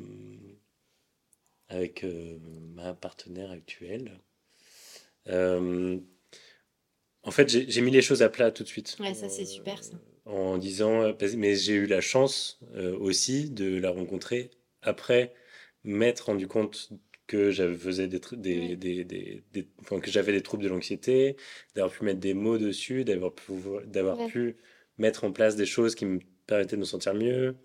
avec 1.67 2.03
euh, 2.03 2.37
ma 2.75 2.93
partenaire 2.93 3.51
actuelle. 3.51 4.19
Euh, 5.27 5.99
en 7.23 7.31
fait, 7.31 7.49
j'ai 7.49 7.81
mis 7.81 7.91
les 7.91 8.01
choses 8.01 8.21
à 8.21 8.29
plat 8.29 8.51
tout 8.51 8.63
de 8.63 8.67
suite. 8.67 8.97
Ouais, 8.99 9.13
ça 9.13 9.29
c'est 9.29 9.45
super 9.45 9.83
ça 9.83 9.95
en 10.25 10.59
disant, 10.59 11.15
mais 11.37 11.55
j'ai 11.55 11.73
eu 11.73 11.87
la 11.87 12.01
chance 12.01 12.59
aussi 12.99 13.49
de 13.49 13.79
la 13.79 13.89
rencontrer 13.89 14.51
après 14.83 15.33
m'être 15.83 16.25
rendu 16.27 16.47
compte 16.47 16.91
que 17.25 17.51
j'avais 17.51 18.07
des, 18.07 18.19
des, 18.37 18.75
des, 18.75 19.43
des, 19.53 19.67
que 20.01 20.11
j'avais 20.11 20.31
des 20.31 20.41
troubles 20.41 20.63
de 20.63 20.69
l'anxiété, 20.69 21.35
d'avoir 21.75 21.93
pu 21.93 22.03
mettre 22.03 22.19
des 22.19 22.33
mots 22.33 22.57
dessus, 22.57 23.05
d'avoir 23.05 23.33
pu, 23.33 23.53
d'avoir 23.85 24.27
pu 24.27 24.57
mettre 24.97 25.23
en 25.23 25.31
place 25.31 25.55
des 25.55 25.67
choses 25.67 25.95
qui 25.95 26.05
me 26.05 26.19
permettaient 26.47 26.75
de 26.75 26.81
me 26.81 26.85
sentir 26.85 27.13
mieux. 27.13 27.55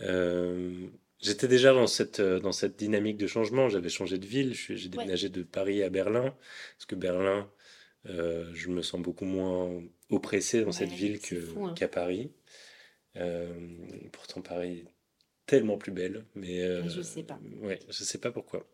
Euh, 0.00 0.86
j'étais 1.20 1.48
déjà 1.48 1.72
dans 1.72 1.86
cette, 1.86 2.20
dans 2.20 2.52
cette 2.52 2.78
dynamique 2.78 3.16
de 3.16 3.26
changement. 3.26 3.68
J'avais 3.68 3.88
changé 3.88 4.18
de 4.18 4.26
ville. 4.26 4.54
J'ai 4.54 4.88
déménagé 4.88 5.28
de 5.28 5.42
Paris 5.42 5.82
à 5.82 5.90
Berlin. 5.90 6.34
Parce 6.76 6.86
que 6.86 6.94
Berlin, 6.94 7.50
je 8.04 8.68
me 8.68 8.82
sens 8.82 9.00
beaucoup 9.00 9.24
moins 9.24 9.70
oppressé 10.10 10.64
dans 10.64 10.72
cette 10.72 10.92
ville 10.92 11.18
hein. 11.58 11.74
qu'à 11.74 11.88
Paris. 11.88 12.30
Euh, 13.18 13.48
pourtant, 14.12 14.42
Paris 14.42 14.78
est 14.78 14.86
tellement 15.46 15.78
plus 15.78 15.92
belle. 15.92 16.24
Mais, 16.34 16.60
euh, 16.60 16.88
je 16.88 17.02
sais 17.02 17.22
pas. 17.22 17.38
Ouais, 17.60 17.78
je 17.88 18.04
sais 18.04 18.18
pas 18.18 18.30
pourquoi. 18.30 18.66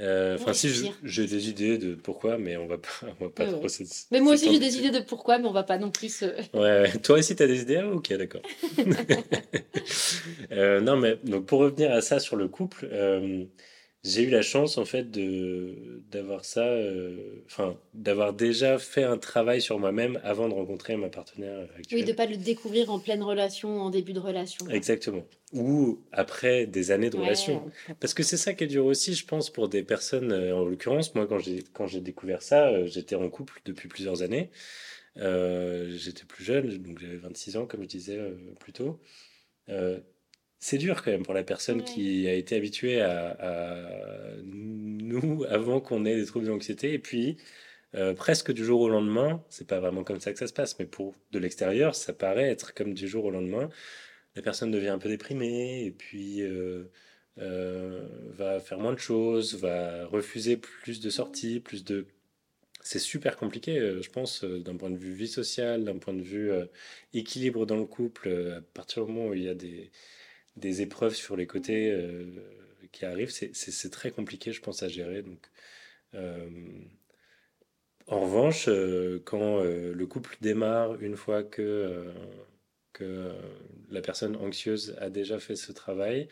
Euh, 0.00 0.36
enfin, 0.38 0.52
si 0.52 0.68
j'ai 1.04 1.26
des 1.26 1.48
idées 1.48 1.78
de 1.78 1.94
pourquoi, 1.94 2.36
mais 2.36 2.56
on 2.56 2.66
va 2.66 2.76
pas, 2.76 2.88
on 3.20 3.24
va 3.24 3.30
pas 3.30 3.46
trop. 3.46 3.66
Mais 4.10 4.20
moi 4.20 4.34
aussi 4.34 4.52
j'ai 4.52 4.58
des 4.58 4.78
idées 4.78 4.90
de 4.90 5.00
pourquoi, 5.00 5.38
mais 5.38 5.46
on 5.48 5.52
va 5.52 5.62
pas 5.62 5.78
non 5.78 5.90
plus. 5.90 6.22
ouais, 6.52 6.92
toi 6.98 7.18
aussi 7.18 7.34
tu 7.34 7.42
as 7.42 7.46
des 7.46 7.62
idées? 7.62 7.78
Ah, 7.82 7.88
Ok, 7.88 8.12
d'accord. 8.12 8.42
non, 10.50 10.96
mais 10.96 11.18
donc 11.24 11.46
pour 11.46 11.60
revenir 11.60 11.92
à 11.92 12.02
ça 12.02 12.18
sur 12.20 12.36
le 12.36 12.48
couple, 12.48 12.88
j'ai 14.06 14.22
eu 14.22 14.30
la 14.30 14.42
chance 14.42 14.78
en 14.78 14.84
fait 14.84 15.10
de 15.10 16.02
d'avoir 16.10 16.44
ça, 16.44 16.64
euh, 16.64 17.42
enfin 17.46 17.76
d'avoir 17.94 18.32
déjà 18.32 18.78
fait 18.78 19.02
un 19.02 19.18
travail 19.18 19.60
sur 19.60 19.78
moi-même 19.78 20.20
avant 20.22 20.48
de 20.48 20.54
rencontrer 20.54 20.96
ma 20.96 21.08
partenaire 21.08 21.68
actuelle. 21.76 22.00
Oui, 22.00 22.04
de 22.04 22.12
pas 22.12 22.26
le 22.26 22.36
découvrir 22.36 22.90
en 22.90 23.00
pleine 23.00 23.22
relation, 23.22 23.80
en 23.80 23.90
début 23.90 24.12
de 24.12 24.20
relation. 24.20 24.68
Exactement. 24.70 25.24
Ou 25.52 26.00
après 26.12 26.66
des 26.66 26.90
années 26.90 27.10
de 27.10 27.16
relation. 27.16 27.70
Parce 28.00 28.14
que 28.14 28.22
c'est 28.22 28.36
ça 28.36 28.54
qui 28.54 28.64
est 28.64 28.68
dur 28.68 28.86
aussi, 28.86 29.14
je 29.14 29.26
pense, 29.26 29.50
pour 29.50 29.68
des 29.68 29.82
personnes. 29.82 30.32
Euh, 30.32 30.54
en 30.54 30.64
l'occurrence, 30.64 31.14
moi, 31.14 31.26
quand 31.26 31.38
j'ai 31.38 31.64
quand 31.72 31.86
j'ai 31.86 32.00
découvert 32.00 32.42
ça, 32.42 32.68
euh, 32.68 32.86
j'étais 32.86 33.16
en 33.16 33.28
couple 33.28 33.60
depuis 33.64 33.88
plusieurs 33.88 34.22
années. 34.22 34.50
j'étais 35.16 36.24
plus 36.28 36.44
jeune, 36.44 36.78
donc 36.78 37.00
j'avais 37.00 37.16
26 37.16 37.56
ans, 37.56 37.66
comme 37.66 37.82
je 37.82 37.88
disais 37.88 38.20
plus 38.60 38.72
tôt 38.72 39.00
c'est 40.58 40.78
dur 40.78 41.02
quand 41.02 41.10
même 41.10 41.22
pour 41.22 41.34
la 41.34 41.44
personne 41.44 41.84
qui 41.84 42.26
a 42.28 42.34
été 42.34 42.56
habituée 42.56 43.00
à, 43.02 44.36
nous 44.44 45.44
avant 45.48 45.80
qu'on 45.80 46.04
ait 46.04 46.16
des 46.16 46.26
troubles 46.26 46.46
d'anxiété. 46.46 46.92
Et 46.94 46.98
puis, 46.98 47.36
euh, 47.94 48.14
presque 48.14 48.52
du 48.52 48.64
jour 48.64 48.80
au 48.80 48.88
lendemain, 48.88 49.44
c'est 49.48 49.66
pas 49.66 49.80
vraiment 49.80 50.04
comme 50.04 50.20
ça 50.20 50.32
que 50.32 50.38
ça 50.38 50.46
se 50.46 50.52
passe, 50.52 50.78
mais 50.78 50.86
pour 50.86 51.14
de 51.32 51.38
l'extérieur, 51.38 51.94
ça 51.94 52.12
paraît 52.12 52.50
être 52.50 52.74
comme 52.74 52.94
du 52.94 53.08
jour 53.08 53.24
au 53.26 53.30
lendemain. 53.30 53.68
La 54.36 54.42
personne 54.42 54.70
devient 54.70 54.88
un 54.88 54.98
peu 54.98 55.08
déprimée 55.08 55.84
et 55.86 55.90
puis 55.92 56.42
euh, 56.42 56.90
euh, 57.38 58.06
va 58.34 58.60
faire 58.60 58.78
moins 58.78 58.92
de 58.92 58.98
choses, 58.98 59.56
va 59.56 60.06
refuser 60.06 60.56
plus 60.56 61.00
de 61.00 61.10
sorties, 61.10 61.60
plus 61.60 61.84
de 61.84 62.06
c'est 62.82 62.98
super 63.00 63.36
compliqué, 63.36 63.80
je 64.00 64.10
pense, 64.10 64.44
d'un 64.44 64.76
point 64.76 64.90
de 64.90 64.96
vue 64.96 65.12
vie 65.12 65.26
sociale, 65.26 65.84
d'un 65.84 65.98
point 65.98 66.14
de 66.14 66.22
vue 66.22 66.52
équilibre 67.14 67.66
dans 67.66 67.76
le 67.76 67.84
couple, 67.84 68.28
à 68.58 68.60
partir 68.74 69.06
du 69.06 69.12
moment 69.12 69.30
où 69.30 69.34
il 69.34 69.42
y 69.42 69.48
a 69.48 69.54
des, 69.54 69.90
des 70.56 70.82
épreuves 70.82 71.14
sur 71.14 71.36
les 71.36 71.46
côtés 71.46 71.90
euh, 71.90 72.24
qui 72.92 73.04
arrivent, 73.04 73.30
c'est 73.30 73.90
très 73.90 74.10
compliqué, 74.10 74.52
je 74.52 74.60
pense, 74.60 74.82
à 74.82 74.88
gérer. 74.88 75.22
Donc, 75.22 75.46
euh, 76.14 76.48
en 78.06 78.20
revanche, 78.20 78.68
euh, 78.68 79.20
quand 79.24 79.62
le 79.62 80.06
couple 80.06 80.36
démarre 80.40 81.00
une 81.02 81.16
fois 81.16 81.42
que, 81.42 82.12
que 82.92 83.32
la 83.90 84.00
personne 84.00 84.36
anxieuse 84.36 84.96
a 85.00 85.10
déjà 85.10 85.38
fait 85.38 85.56
ce 85.56 85.72
travail, 85.72 86.28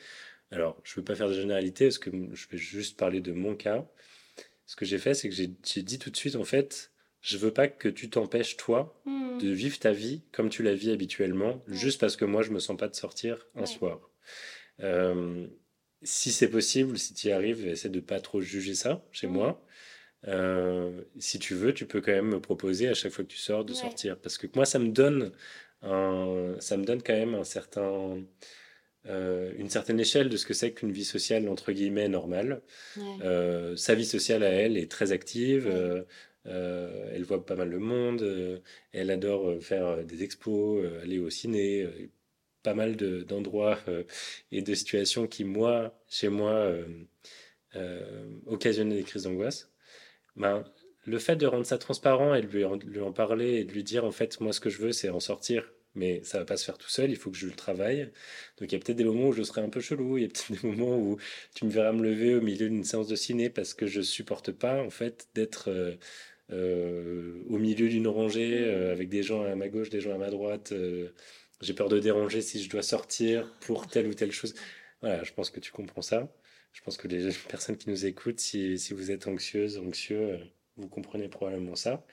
alors 0.50 0.80
je 0.84 0.92
ne 0.92 0.96
veux 0.96 1.04
pas 1.04 1.14
faire 1.14 1.28
de 1.28 1.34
généralité 1.34 1.86
parce 1.86 1.98
que 1.98 2.10
je 2.32 2.48
vais 2.48 2.58
juste 2.58 2.98
parler 2.98 3.20
de 3.20 3.32
mon 3.32 3.54
cas. 3.56 3.86
Ce 4.66 4.76
que 4.76 4.84
j'ai 4.84 4.98
fait, 4.98 5.14
c'est 5.14 5.28
que 5.28 5.34
j'ai 5.34 5.82
dit 5.82 5.98
tout 5.98 6.10
de 6.10 6.16
suite, 6.16 6.36
en 6.36 6.44
fait, 6.44 6.92
je 7.20 7.36
veux 7.38 7.52
pas 7.52 7.68
que 7.68 7.88
tu 7.88 8.08
t'empêches, 8.08 8.56
toi, 8.56 9.00
hmm. 9.06 9.38
de 9.38 9.48
vivre 9.48 9.78
ta 9.78 9.92
vie 9.92 10.22
comme 10.32 10.48
tu 10.48 10.62
la 10.62 10.74
vis 10.74 10.90
habituellement, 10.90 11.62
juste 11.66 12.00
parce 12.00 12.16
que 12.16 12.24
moi, 12.24 12.42
je 12.42 12.50
me 12.50 12.60
sens 12.60 12.76
pas 12.76 12.88
de 12.88 12.94
sortir 12.94 13.46
un 13.54 13.66
soir. 13.66 14.10
Euh, 14.80 15.46
si 16.02 16.32
c'est 16.32 16.48
possible, 16.48 16.98
si 16.98 17.14
tu 17.14 17.28
y 17.28 17.32
arrives, 17.32 17.66
essaie 17.66 17.88
de 17.88 18.00
pas 18.00 18.20
trop 18.20 18.40
juger 18.40 18.74
ça 18.74 19.04
chez 19.12 19.26
moi. 19.26 19.64
Euh, 20.28 21.02
si 21.18 21.38
tu 21.38 21.54
veux, 21.54 21.74
tu 21.74 21.86
peux 21.86 22.00
quand 22.00 22.12
même 22.12 22.28
me 22.30 22.40
proposer 22.40 22.88
à 22.88 22.94
chaque 22.94 23.12
fois 23.12 23.24
que 23.24 23.30
tu 23.30 23.38
sors 23.38 23.64
de 23.64 23.72
sortir. 23.74 24.18
Parce 24.18 24.38
que 24.38 24.46
moi, 24.54 24.64
ça 24.64 24.78
me 24.78 24.88
donne, 24.88 25.32
un, 25.82 26.56
ça 26.60 26.76
me 26.76 26.84
donne 26.84 27.02
quand 27.02 27.14
même 27.14 27.34
un 27.34 27.44
certain, 27.44 28.22
euh, 29.06 29.52
une 29.58 29.70
certaine 29.70 30.00
échelle 30.00 30.28
de 30.28 30.36
ce 30.36 30.46
que 30.46 30.54
c'est 30.54 30.72
qu'une 30.72 30.92
vie 30.92 31.04
sociale, 31.04 31.48
entre 31.48 31.72
guillemets, 31.72 32.08
normale. 32.08 32.62
sa 33.76 33.94
vie 33.94 34.06
sociale 34.06 34.42
à 34.42 34.50
elle 34.50 34.76
est 34.76 34.90
très 34.90 35.12
active. 35.12 35.66
elle 36.44 37.24
voit 37.24 37.44
pas 37.46 37.56
mal 37.56 37.70
le 37.70 37.78
monde. 37.78 38.60
elle 38.92 39.10
adore 39.10 39.62
faire 39.62 40.04
des 40.04 40.22
expos, 40.22 40.84
aller 41.02 41.18
au 41.18 41.30
ciné 41.30 41.86
pas 42.64 42.74
mal 42.74 42.96
d'endroits 42.96 43.78
euh, 43.86 44.02
et 44.50 44.62
de 44.62 44.74
situations 44.74 45.28
qui, 45.28 45.44
moi, 45.44 45.96
chez 46.08 46.28
moi, 46.28 46.50
euh, 46.50 46.86
euh, 47.76 48.26
occasionnaient 48.46 48.96
des 48.96 49.04
crises 49.04 49.24
d'angoisse. 49.24 49.70
Ben, 50.34 50.64
le 51.04 51.18
fait 51.18 51.36
de 51.36 51.46
rendre 51.46 51.66
ça 51.66 51.78
transparent 51.78 52.34
et 52.34 52.40
de 52.40 52.46
lui 52.48 52.64
en, 52.64 52.76
lui 52.76 53.00
en, 53.00 53.12
parler 53.12 53.60
et 53.60 53.64
de 53.64 53.72
lui 53.72 53.84
dire, 53.84 54.04
en 54.04 54.10
fait, 54.10 54.40
moi, 54.40 54.52
ce 54.52 54.60
que 54.60 54.70
je 54.70 54.78
veux, 54.78 54.92
c'est 54.92 55.10
en 55.10 55.20
sortir, 55.20 55.70
mais 55.94 56.24
ça 56.24 56.38
va 56.38 56.46
pas 56.46 56.56
se 56.56 56.64
faire 56.64 56.78
tout 56.78 56.88
seul, 56.88 57.10
il 57.10 57.16
faut 57.16 57.30
que 57.30 57.36
je 57.36 57.46
le 57.46 57.52
travaille. 57.52 58.10
Donc, 58.58 58.72
il 58.72 58.72
y 58.72 58.76
a 58.76 58.78
peut-être 58.78 58.96
des 58.96 59.04
moments 59.04 59.28
où 59.28 59.32
je 59.32 59.42
serai 59.42 59.60
un 59.60 59.68
peu 59.68 59.80
chelou, 59.80 60.16
il 60.16 60.22
y 60.22 60.24
a 60.24 60.28
peut-être 60.28 60.62
des 60.62 60.66
moments 60.66 60.96
où 60.98 61.18
tu 61.54 61.66
me 61.66 61.70
verras 61.70 61.92
me 61.92 62.02
lever 62.02 62.34
au 62.34 62.40
milieu 62.40 62.68
d'une 62.68 62.84
séance 62.84 63.08
de 63.08 63.16
ciné 63.16 63.50
parce 63.50 63.74
que 63.74 63.86
je 63.86 64.00
supporte 64.00 64.50
pas, 64.52 64.82
en 64.82 64.90
fait, 64.90 65.28
d'être... 65.34 65.70
au 66.50 67.58
milieu 67.58 67.88
d'une 67.88 68.08
rangée 68.08 68.64
avec 68.90 69.08
des 69.10 69.22
gens 69.22 69.44
à 69.44 69.54
ma 69.54 69.68
gauche, 69.68 69.90
des 69.90 70.00
gens 70.00 70.14
à 70.14 70.18
ma 70.18 70.30
droite, 70.30 70.72
j'ai 71.60 71.74
peur 71.74 71.88
de 71.88 71.98
déranger 71.98 72.42
si 72.42 72.62
je 72.62 72.68
dois 72.68 72.82
sortir 72.82 73.50
pour 73.60 73.86
telle 73.86 74.06
ou 74.06 74.14
telle 74.14 74.32
chose. 74.32 74.54
Voilà, 75.00 75.22
je 75.24 75.32
pense 75.32 75.50
que 75.50 75.60
tu 75.60 75.72
comprends 75.72 76.02
ça. 76.02 76.32
Je 76.72 76.80
pense 76.82 76.96
que 76.96 77.08
les 77.08 77.30
personnes 77.48 77.76
qui 77.76 77.90
nous 77.90 78.06
écoutent, 78.06 78.40
si, 78.40 78.78
si 78.78 78.94
vous 78.94 79.10
êtes 79.10 79.26
anxieuse, 79.26 79.78
anxieux, 79.78 80.32
euh, 80.32 80.38
vous 80.76 80.88
comprenez 80.88 81.28
probablement 81.28 81.76
ça. 81.76 82.04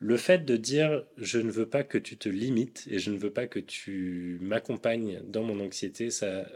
Le 0.00 0.16
fait 0.16 0.44
de 0.44 0.56
dire 0.56 1.04
je 1.16 1.38
ne 1.40 1.50
veux 1.50 1.68
pas 1.68 1.82
que 1.82 1.98
tu 1.98 2.16
te 2.16 2.28
limites 2.28 2.86
et 2.88 3.00
je 3.00 3.10
ne 3.10 3.18
veux 3.18 3.32
pas 3.32 3.48
que 3.48 3.58
tu 3.58 4.38
m'accompagnes 4.40 5.20
dans 5.24 5.42
mon 5.42 5.58
anxiété, 5.58 6.10
ça 6.10 6.46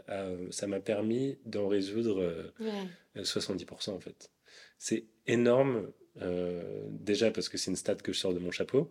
ça 0.49 0.65
m'a 0.65 0.79
permis 0.79 1.37
d'en 1.45 1.67
résoudre 1.67 2.53
70% 3.17 3.89
euh, 3.89 3.93
en 3.93 3.99
fait. 3.99 4.31
C'est 4.77 5.07
énorme 5.27 5.91
euh, 6.21 6.61
déjà 6.89 7.31
parce 7.31 7.49
que 7.49 7.57
c'est 7.57 7.71
une 7.71 7.77
stat 7.77 7.95
que 7.95 8.13
je 8.13 8.19
sors 8.19 8.33
de 8.33 8.39
mon 8.39 8.51
chapeau, 8.51 8.89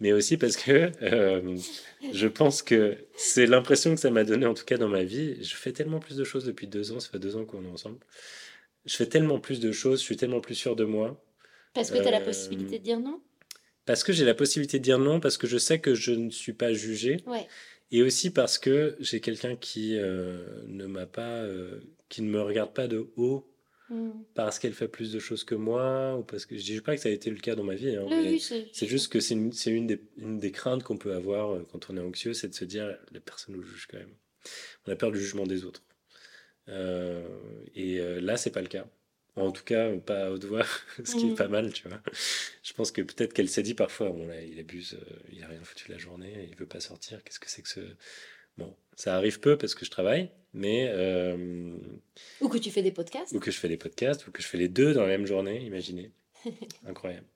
mais 0.00 0.12
aussi 0.12 0.36
parce 0.36 0.56
que 0.56 0.90
euh, 1.02 1.56
je 2.12 2.26
pense 2.28 2.62
que 2.62 2.96
c'est 3.16 3.46
l'impression 3.46 3.94
que 3.94 4.00
ça 4.00 4.10
m'a 4.10 4.24
donné, 4.24 4.46
en 4.46 4.54
tout 4.54 4.64
cas 4.64 4.78
dans 4.78 4.88
ma 4.88 5.04
vie. 5.04 5.42
Je 5.42 5.54
fais 5.54 5.72
tellement 5.72 6.00
plus 6.00 6.16
de 6.16 6.24
choses 6.24 6.44
depuis 6.44 6.66
deux 6.66 6.92
ans, 6.92 7.00
ça 7.00 7.10
fait 7.10 7.18
deux 7.18 7.36
ans 7.36 7.44
qu'on 7.44 7.64
est 7.64 7.70
ensemble. 7.70 7.98
Je 8.84 8.96
fais 8.96 9.06
tellement 9.06 9.38
plus 9.38 9.60
de 9.60 9.70
choses, 9.70 10.00
je 10.00 10.04
suis 10.04 10.16
tellement 10.16 10.40
plus 10.40 10.54
sûr 10.54 10.74
de 10.74 10.84
moi. 10.84 11.22
Parce 11.74 11.90
que 11.90 11.98
tu 11.98 12.06
as 12.06 12.10
la 12.10 12.20
euh, 12.20 12.24
possibilité 12.24 12.78
de 12.78 12.84
dire 12.84 13.00
non? 13.00 13.20
Parce 13.84 14.04
que 14.04 14.12
j'ai 14.12 14.24
la 14.24 14.34
possibilité 14.34 14.78
de 14.78 14.84
dire 14.84 14.98
non, 14.98 15.20
parce 15.20 15.38
que 15.38 15.46
je 15.46 15.58
sais 15.58 15.80
que 15.80 15.94
je 15.94 16.12
ne 16.12 16.30
suis 16.30 16.52
pas 16.52 16.72
jugé. 16.72 17.18
Et 17.90 18.02
aussi 18.02 18.30
parce 18.30 18.56
que 18.56 18.96
j'ai 19.00 19.20
quelqu'un 19.20 19.54
qui 19.54 19.98
euh, 19.98 20.62
ne 20.66 20.86
m'a 20.86 21.04
pas, 21.04 21.42
euh, 21.42 21.80
qui 22.08 22.22
ne 22.22 22.30
me 22.30 22.40
regarde 22.40 22.72
pas 22.72 22.88
de 22.88 23.10
haut 23.16 23.51
Mm. 23.92 24.10
parce 24.34 24.58
qu'elle 24.58 24.72
fait 24.72 24.88
plus 24.88 25.12
de 25.12 25.18
choses 25.18 25.44
que 25.44 25.54
moi 25.54 26.16
ou 26.16 26.22
parce 26.22 26.46
que 26.46 26.56
je 26.56 26.62
dis 26.62 26.80
pas 26.80 26.94
que 26.96 27.02
ça 27.02 27.08
a 27.10 27.12
été 27.12 27.28
le 27.30 27.36
cas 27.38 27.54
dans 27.54 27.64
ma 27.64 27.74
vie. 27.74 27.94
hein, 27.94 28.04
Oui, 28.08 28.10
mais 28.22 28.30
oui, 28.30 28.40
c'est- 28.40 28.86
juste 28.86 29.12
que 29.12 29.20
c'est 29.20 29.34
une, 29.34 29.86
des, 29.86 30.00
une 30.16 30.38
des 30.38 30.50
craintes 30.50 30.82
qu'on 30.82 30.96
peut 30.96 31.12
avoir 31.14 31.50
euh, 31.54 31.66
quand 31.70 31.90
on 31.90 31.96
est 31.96 32.00
anxieux, 32.00 32.32
c'est 32.32 32.48
de 32.48 32.54
se 32.54 32.64
dire 32.64 32.96
la 33.12 33.20
personne 33.20 33.54
nous 33.56 33.62
juge 33.62 33.86
quand 33.90 33.98
même. 33.98 34.14
On 34.86 34.92
a 34.92 34.96
peur 34.96 35.12
du 35.12 35.20
jugement 35.20 35.46
des 35.46 35.64
autres. 35.64 35.82
Euh, 36.68 37.26
et 37.74 37.98
euh, 38.00 38.20
là, 38.20 38.36
c'est 38.36 38.50
pas 38.50 38.62
le 38.62 38.68
cas. 38.68 38.86
En 39.36 39.50
tout 39.50 39.64
cas, 39.64 39.90
pas 39.98 40.26
à 40.26 40.30
haute 40.30 40.44
voix, 40.44 40.64
ce 41.04 41.16
qui 41.16 41.26
est 41.26 41.30
Mhm. 41.30 41.36
pas 41.36 41.48
mal, 41.48 41.72
tu 41.72 41.88
vois. 41.88 42.00
Je 42.62 42.72
pense 42.74 42.92
que 42.92 43.02
peut-être 43.02 43.32
qu'elle 43.32 43.48
s'est 43.48 43.62
dit 43.62 43.74
parfois, 43.74 44.10
bon 44.10 44.26
là, 44.26 44.40
il 44.42 44.58
abuse, 44.60 44.94
euh, 45.00 45.14
il 45.32 45.42
a 45.42 45.48
rien 45.48 45.60
foutu 45.64 45.88
de 45.88 45.92
la 45.92 45.98
journée, 45.98 46.48
il 46.50 46.56
veut 46.56 46.66
pas 46.66 46.80
sortir, 46.80 47.22
qu'est-ce 47.24 47.40
que 47.40 47.48
c'est 47.50 47.62
que 47.62 47.68
ce... 47.68 47.80
Bon, 48.58 48.74
ça 48.96 49.16
arrive 49.16 49.40
peu 49.40 49.56
parce 49.56 49.74
que 49.74 49.84
je 49.86 49.90
travaille, 49.90 50.30
mais... 50.54 50.86
euh, 50.90 51.76
Ou 52.40 52.48
que 52.48 52.58
tu 52.58 52.70
fais 52.70 52.82
des 52.82 52.92
podcasts. 52.92 53.32
ou 53.32 53.40
que 53.40 53.50
je 53.50 53.58
fais 53.58 53.68
des 53.68 53.76
podcasts, 53.76 54.26
ou 54.26 54.30
que 54.32 54.42
je 54.42 54.46
fais 54.48 54.58
les 54.58 54.68
deux 54.68 54.92
dans 54.94 55.02
la 55.02 55.08
même 55.08 55.26
journée, 55.26 55.60
imaginez. 55.64 56.10
Incroyable. 56.86 57.26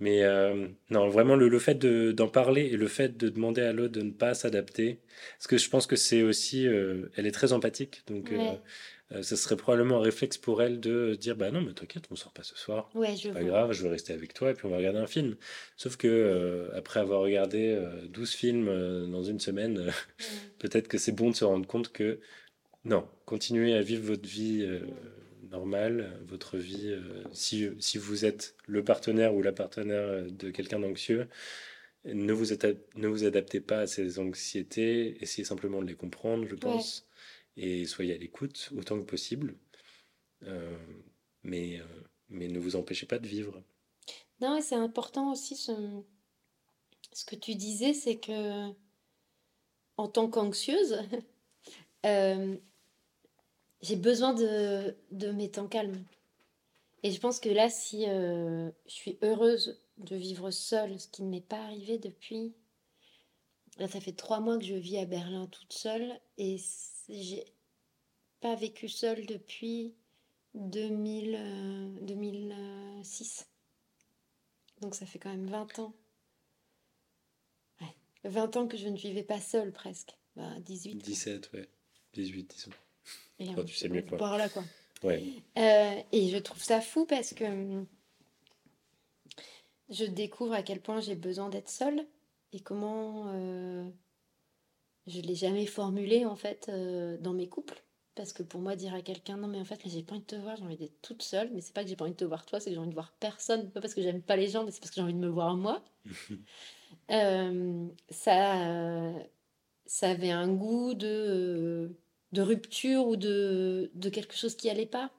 Mais 0.00 0.24
euh, 0.24 0.66
non, 0.90 1.08
vraiment, 1.08 1.36
le, 1.36 1.48
le 1.48 1.58
fait 1.58 1.76
de- 1.76 2.12
d'en 2.12 2.28
parler 2.28 2.62
et 2.62 2.76
le 2.76 2.88
fait 2.88 3.16
de 3.16 3.28
demander 3.28 3.62
à 3.62 3.72
l'autre 3.72 3.92
de 3.92 4.02
ne 4.02 4.10
pas 4.10 4.34
s'adapter, 4.34 4.98
parce 5.38 5.46
que 5.46 5.56
je 5.56 5.70
pense 5.70 5.86
que 5.86 5.96
c'est 5.96 6.22
aussi, 6.22 6.66
euh, 6.66 7.08
elle 7.16 7.26
est 7.26 7.30
très 7.32 7.52
empathique, 7.52 8.02
donc 8.08 8.32
euh, 8.32 8.38
Ouais. 8.38 8.60
euh, 9.12 9.22
ce 9.22 9.36
serait 9.36 9.56
probablement 9.56 9.98
un 9.98 10.02
réflexe 10.02 10.36
pour 10.36 10.62
elle 10.62 10.80
de 10.80 11.14
dire, 11.14 11.36
bah 11.36 11.50
non, 11.52 11.60
mais 11.62 11.72
t'inquiète, 11.74 12.04
on 12.10 12.16
sort 12.16 12.32
pas 12.32 12.42
ce 12.42 12.56
soir. 12.56 12.90
Ouais, 12.94 13.14
je 13.16 13.28
Pas 13.30 13.40
vois. 13.40 13.48
grave, 13.48 13.72
je 13.72 13.82
vais 13.84 13.90
rester 13.90 14.12
avec 14.12 14.34
toi 14.34 14.50
et 14.50 14.54
puis 14.54 14.66
on 14.66 14.70
va 14.70 14.78
regarder 14.78 14.98
un 14.98 15.06
film. 15.06 15.36
Sauf 15.76 15.96
que 15.96 16.70
après 16.74 16.98
avoir 17.00 17.20
regardé 17.20 17.68
euh, 17.68 18.06
12 18.08 18.32
films 18.32 18.66
dans 19.10 19.22
une 19.22 19.38
semaine, 19.38 19.92
peut-être 20.58 20.88
que 20.88 20.98
c'est 20.98 21.12
bon 21.12 21.30
de 21.30 21.36
se 21.36 21.44
rendre 21.44 21.66
compte 21.68 21.92
que 21.92 22.18
non, 22.84 23.06
continuez 23.26 23.74
à 23.74 23.82
vivre 23.82 24.04
votre 24.04 24.28
vie 24.28 24.66
normale, 25.54 26.20
votre 26.26 26.58
vie. 26.58 26.88
euh, 26.88 27.22
si, 27.32 27.68
si 27.78 27.98
vous 27.98 28.24
êtes 28.24 28.56
le 28.66 28.82
partenaire 28.82 29.34
ou 29.34 29.42
la 29.42 29.52
partenaire 29.52 30.06
euh, 30.08 30.28
de 30.30 30.50
quelqu'un 30.50 30.80
d'anxieux, 30.80 31.28
ne 32.04 32.32
vous, 32.32 32.46
ne 32.96 33.08
vous 33.08 33.24
adaptez 33.24 33.60
pas 33.60 33.80
à 33.80 33.86
ces 33.86 34.18
anxiétés, 34.18 35.16
essayez 35.22 35.44
simplement 35.44 35.80
de 35.80 35.86
les 35.86 35.94
comprendre, 35.94 36.46
je 36.46 36.56
pense, 36.56 37.06
et 37.56 37.86
soyez 37.86 38.14
à 38.14 38.18
l'écoute 38.18 38.70
autant 38.76 38.98
que 38.98 39.04
possible. 39.04 39.54
Euh, 40.42 40.76
mais, 41.44 41.80
mais 42.28 42.48
ne 42.48 42.58
vous 42.58 42.76
empêchez 42.76 43.06
pas 43.06 43.18
de 43.18 43.26
vivre. 43.26 43.62
Non, 44.40 44.56
et 44.56 44.62
c'est 44.62 44.74
important 44.74 45.32
aussi 45.32 45.56
ce... 45.56 45.72
ce 47.12 47.24
que 47.24 47.36
tu 47.36 47.54
disais, 47.54 47.94
c'est 47.94 48.18
que 48.18 48.70
en 49.96 50.08
tant 50.08 50.28
qu'anxieuse, 50.28 50.98
euh, 52.06 52.56
j'ai 53.84 53.96
besoin 53.96 54.32
de, 54.32 54.96
de 55.12 55.30
mes 55.30 55.50
temps 55.50 55.68
calmes. 55.68 56.02
Et 57.02 57.10
je 57.10 57.20
pense 57.20 57.38
que 57.38 57.50
là, 57.50 57.68
si 57.68 58.08
euh, 58.08 58.70
je 58.86 58.92
suis 58.92 59.18
heureuse 59.22 59.78
de 59.98 60.16
vivre 60.16 60.50
seule, 60.50 60.98
ce 60.98 61.06
qui 61.08 61.22
ne 61.22 61.30
m'est 61.30 61.46
pas 61.46 61.62
arrivé 61.62 61.98
depuis... 61.98 62.54
Là, 63.78 63.88
ça 63.88 64.00
fait 64.00 64.12
trois 64.12 64.40
mois 64.40 64.56
que 64.56 64.64
je 64.64 64.74
vis 64.74 64.98
à 64.98 65.04
Berlin 65.04 65.46
toute 65.48 65.72
seule 65.72 66.18
et 66.38 66.58
j'ai 67.08 67.44
pas 68.40 68.54
vécu 68.54 68.88
seule 68.88 69.26
depuis 69.26 69.94
2000, 70.54 71.34
euh, 71.36 71.88
2006. 72.02 73.48
Donc 74.80 74.94
ça 74.94 75.06
fait 75.06 75.18
quand 75.18 75.30
même 75.30 75.48
20 75.48 75.80
ans. 75.80 75.92
Ouais. 77.80 77.94
20 78.22 78.56
ans 78.56 78.68
que 78.68 78.76
je 78.76 78.88
ne 78.88 78.96
vivais 78.96 79.24
pas 79.24 79.40
seule 79.40 79.72
presque. 79.72 80.16
Bah, 80.36 80.58
18. 80.60 80.92
quoi. 80.94 81.02
17, 81.02 81.52
ouais. 81.52 81.68
18, 82.14 82.54
disons. 82.54 82.70
Et, 83.38 83.48
Oh, 83.56 83.64
tu 83.64 83.74
sais 83.74 83.88
mieux 83.88 84.02
que 84.02 84.10
moi. 84.10 84.18
Par 84.18 84.38
là, 84.38 84.48
quoi. 84.48 84.64
Ouais. 85.02 85.22
Euh, 85.58 86.00
et 86.12 86.28
je 86.28 86.38
trouve 86.38 86.62
ça 86.62 86.80
fou 86.80 87.04
parce 87.04 87.34
que 87.34 87.84
je 89.90 90.04
découvre 90.04 90.54
à 90.54 90.62
quel 90.62 90.80
point 90.80 91.00
j'ai 91.00 91.14
besoin 91.14 91.50
d'être 91.50 91.68
seule 91.68 92.06
et 92.52 92.60
comment 92.60 93.26
euh, 93.28 93.84
je 95.06 95.20
l'ai 95.20 95.34
jamais 95.34 95.66
formulé 95.66 96.24
en 96.24 96.36
fait 96.36 96.66
euh, 96.68 97.18
dans 97.18 97.34
mes 97.34 97.48
couples. 97.48 97.82
Parce 98.14 98.32
que 98.32 98.44
pour 98.44 98.60
moi, 98.60 98.76
dire 98.76 98.94
à 98.94 99.02
quelqu'un 99.02 99.36
non, 99.36 99.48
mais 99.48 99.58
en 99.58 99.64
fait, 99.64 99.80
j'ai 99.84 100.04
pas 100.04 100.12
envie 100.12 100.20
de 100.22 100.26
te 100.26 100.36
voir, 100.36 100.56
j'ai 100.56 100.62
envie 100.62 100.76
d'être 100.76 101.02
toute 101.02 101.22
seule, 101.22 101.50
mais 101.52 101.60
c'est 101.60 101.74
pas 101.74 101.82
que 101.82 101.90
j'ai 101.90 101.96
pas 101.96 102.04
envie 102.04 102.12
de 102.12 102.16
te 102.16 102.24
voir 102.24 102.46
toi, 102.46 102.60
c'est 102.60 102.70
que 102.70 102.74
j'ai 102.74 102.78
envie 102.78 102.88
de 102.88 102.94
voir 102.94 103.12
personne. 103.18 103.70
Pas 103.72 103.80
parce 103.80 103.92
que 103.92 104.02
j'aime 104.02 104.22
pas 104.22 104.36
les 104.36 104.46
gens, 104.46 104.64
mais 104.64 104.70
c'est 104.70 104.78
parce 104.78 104.90
que 104.90 104.96
j'ai 104.96 105.02
envie 105.02 105.14
de 105.14 105.18
me 105.18 105.28
voir 105.28 105.56
moi. 105.56 105.84
Euh, 107.10 107.86
ça, 108.08 109.12
ça 109.84 110.10
avait 110.10 110.30
un 110.30 110.48
goût 110.48 110.94
de, 110.94 111.94
de 112.34 112.42
rupture 112.42 113.06
ou 113.06 113.16
de, 113.16 113.90
de 113.94 114.08
quelque 114.10 114.34
chose 114.36 114.54
qui 114.56 114.68
allait 114.68 114.86
pas. 114.86 115.10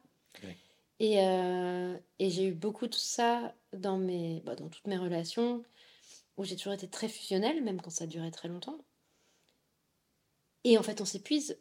Ouais. 0.44 0.58
Et, 1.00 1.20
euh, 1.22 1.98
et 2.20 2.30
j'ai 2.30 2.46
eu 2.48 2.54
beaucoup 2.54 2.88
de 2.88 2.94
ça 2.96 3.56
dans, 3.74 3.98
mes, 3.98 4.42
bah, 4.46 4.56
dans 4.56 4.70
toutes 4.70 4.86
mes 4.88 4.98
relations, 4.98 5.64
où 6.38 6.44
j'ai 6.44 6.56
toujours 6.56 6.74
été 6.74 6.88
très 6.88 7.08
fusionnelle, 7.10 7.64
même 7.64 7.82
quand 7.82 7.90
ça 7.90 8.06
durait 8.08 8.32
très 8.32 8.48
longtemps. 8.48 8.78
Et 10.64 10.78
en 10.78 10.84
fait, 10.84 11.02
on 11.02 11.06
s'épuise. 11.06 11.58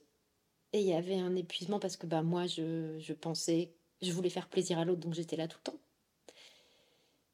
Et 0.73 0.81
il 0.81 0.87
y 0.87 0.93
avait 0.95 1.19
un 1.19 1.37
épuisement 1.37 1.79
parce 1.79 1.97
que 1.97 2.07
bah, 2.07 2.23
moi, 2.23 2.47
je, 2.47 2.99
je 2.99 3.13
pensais, 3.13 3.73
je 4.03 4.11
voulais 4.13 4.31
faire 4.31 4.49
plaisir 4.49 4.79
à 4.79 4.85
l'autre, 4.85 5.01
donc 5.01 5.15
j'étais 5.15 5.37
là 5.37 5.47
tout 5.47 5.59
le 5.65 5.71
temps. 5.73 5.79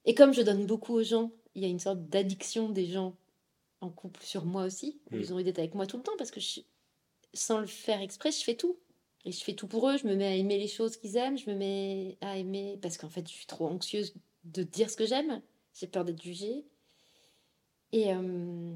Et 0.04 0.14
comme 0.14 0.32
je 0.34 0.42
donne 0.42 0.66
beaucoup 0.66 0.94
aux 0.94 1.02
gens, 1.02 1.30
il 1.54 1.62
y 1.62 1.64
a 1.64 1.68
une 1.68 1.78
sorte 1.78 2.06
d'addiction 2.08 2.68
des 2.68 2.86
gens 2.86 3.16
en 3.80 3.88
couple 3.90 4.22
sur 4.22 4.44
moi 4.44 4.64
aussi, 4.64 5.00
Mm. 5.10 5.16
ils 5.20 5.32
ont 5.32 5.36
envie 5.36 5.44
d'être 5.44 5.58
avec 5.58 5.74
moi 5.74 5.86
tout 5.86 5.96
le 5.96 6.02
temps 6.02 6.16
parce 6.18 6.30
que 6.30 6.40
je- 6.40 6.60
sans 7.34 7.60
le 7.60 7.66
faire 7.66 8.00
exprès, 8.00 8.32
je 8.32 8.42
fais 8.44 8.56
tout. 8.56 8.78
Et 9.24 9.32
je 9.32 9.44
fais 9.44 9.54
tout 9.54 9.68
pour 9.68 9.88
eux, 9.90 9.98
je 9.98 10.06
me 10.06 10.16
mets 10.16 10.26
à 10.26 10.34
aimer 10.36 10.58
les 10.58 10.68
choses 10.68 10.96
qu'ils 10.96 11.16
aiment, 11.16 11.36
je 11.38 11.50
me 11.50 11.54
mets 11.54 12.16
à 12.22 12.38
aimer 12.38 12.78
parce 12.80 12.96
qu'en 12.96 13.10
fait, 13.10 13.28
je 13.28 13.32
suis 13.34 13.46
trop 13.46 13.68
anxieuse 13.68 14.14
de 14.44 14.62
dire 14.62 14.90
ce 14.90 14.96
que 14.96 15.04
j'aime, 15.06 15.42
j'ai 15.74 15.86
peur 15.86 16.04
d'être 16.06 16.22
jugée. 16.22 16.64
Et, 17.92 18.12
euh, 18.12 18.74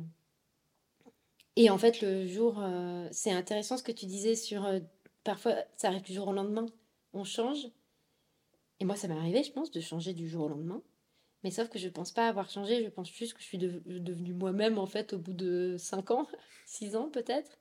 et 1.57 1.70
en 1.70 1.78
fait, 1.78 2.00
le 2.00 2.26
jour, 2.26 2.61
euh, 2.61 3.09
c'est 3.12 3.30
intéressant 3.32 3.76
ce 3.76 3.82
que 3.82 3.92
tu 3.92 4.07
disais 4.07 4.34
sur 4.36 4.64
euh, 4.64 4.80
parfois 5.24 5.55
ça 5.76 5.88
arrive 5.88 6.02
du 6.02 6.12
jour 6.12 6.28
au 6.28 6.32
lendemain, 6.32 6.66
on 7.12 7.24
change. 7.24 7.68
Et 8.80 8.84
moi, 8.84 8.96
ça 8.96 9.09
m'est 9.09 9.16
arrivé, 9.16 9.42
je 9.42 9.52
pense, 9.52 9.70
de 9.70 9.80
changer 9.80 10.12
du 10.14 10.28
jour 10.28 10.44
au 10.44 10.48
lendemain. 10.48 10.82
Mais 11.44 11.50
sauf 11.52 11.68
que 11.70 11.78
je 11.78 11.88
pense 11.88 12.12
pas 12.12 12.28
avoir 12.28 12.50
changé, 12.50 12.84
je 12.84 12.90
pense 12.90 13.11
juste 13.12 13.34
que 13.34 13.40
je 13.40 13.46
suis 13.46 13.59
dev- 13.59 13.82
devenue 13.86 14.34
moi-même 14.34 14.78
en 14.78 14.86
fait 14.86 15.12
au 15.14 15.18
bout 15.18 15.34
de 15.34 15.76
5 15.78 16.11
ans, 16.12 16.26
6 16.66 16.96
ans 16.96 17.11
peut-être. 17.11 17.59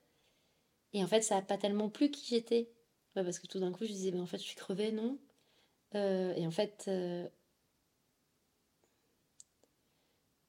Et 0.94 1.04
en 1.04 1.06
fait, 1.06 1.20
ça 1.22 1.36
a 1.38 1.42
pas 1.42 1.58
tellement 1.58 1.90
plu 1.90 2.10
qui 2.10 2.26
j'étais. 2.26 2.70
Parce 3.14 3.38
que 3.38 3.46
tout 3.46 3.60
d'un 3.60 3.72
coup, 3.72 3.84
je 3.84 3.92
disais, 3.92 4.10
mais 4.12 4.20
en 4.20 4.26
fait, 4.26 4.38
je 4.38 4.44
suis 4.44 4.56
crevée, 4.56 4.92
non? 4.92 5.18
Euh, 5.96 6.34
Et 6.36 6.46
en 6.46 6.52
fait. 6.52 6.86
euh, 6.88 7.28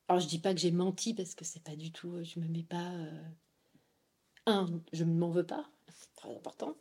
Alors, 0.07 0.19
je 0.19 0.27
dis 0.27 0.39
pas 0.39 0.51
que 0.55 0.59
j'ai 0.59 0.71
menti 0.71 1.13
parce 1.13 1.35
que 1.35 1.45
c'est 1.45 1.63
pas 1.63 1.75
du 1.75 1.91
tout. 1.91 2.23
Je 2.23 2.39
me 2.39 2.47
mets 2.47 2.63
pas. 2.63 2.91
euh, 2.93 3.21
Un, 4.45 4.67
je 4.93 5.03
ne 5.03 5.13
m'en 5.13 5.29
veux 5.29 5.45
pas, 5.45 5.65
c'est 5.87 6.13
très 6.15 6.35
important. 6.35 6.75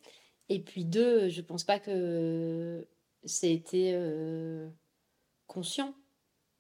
Et 0.48 0.60
puis 0.60 0.84
deux, 0.84 1.28
je 1.30 1.40
pense 1.40 1.64
pas 1.64 1.78
que 1.80 2.86
c'était 3.24 3.92
euh, 3.94 4.68
conscient. 5.48 5.94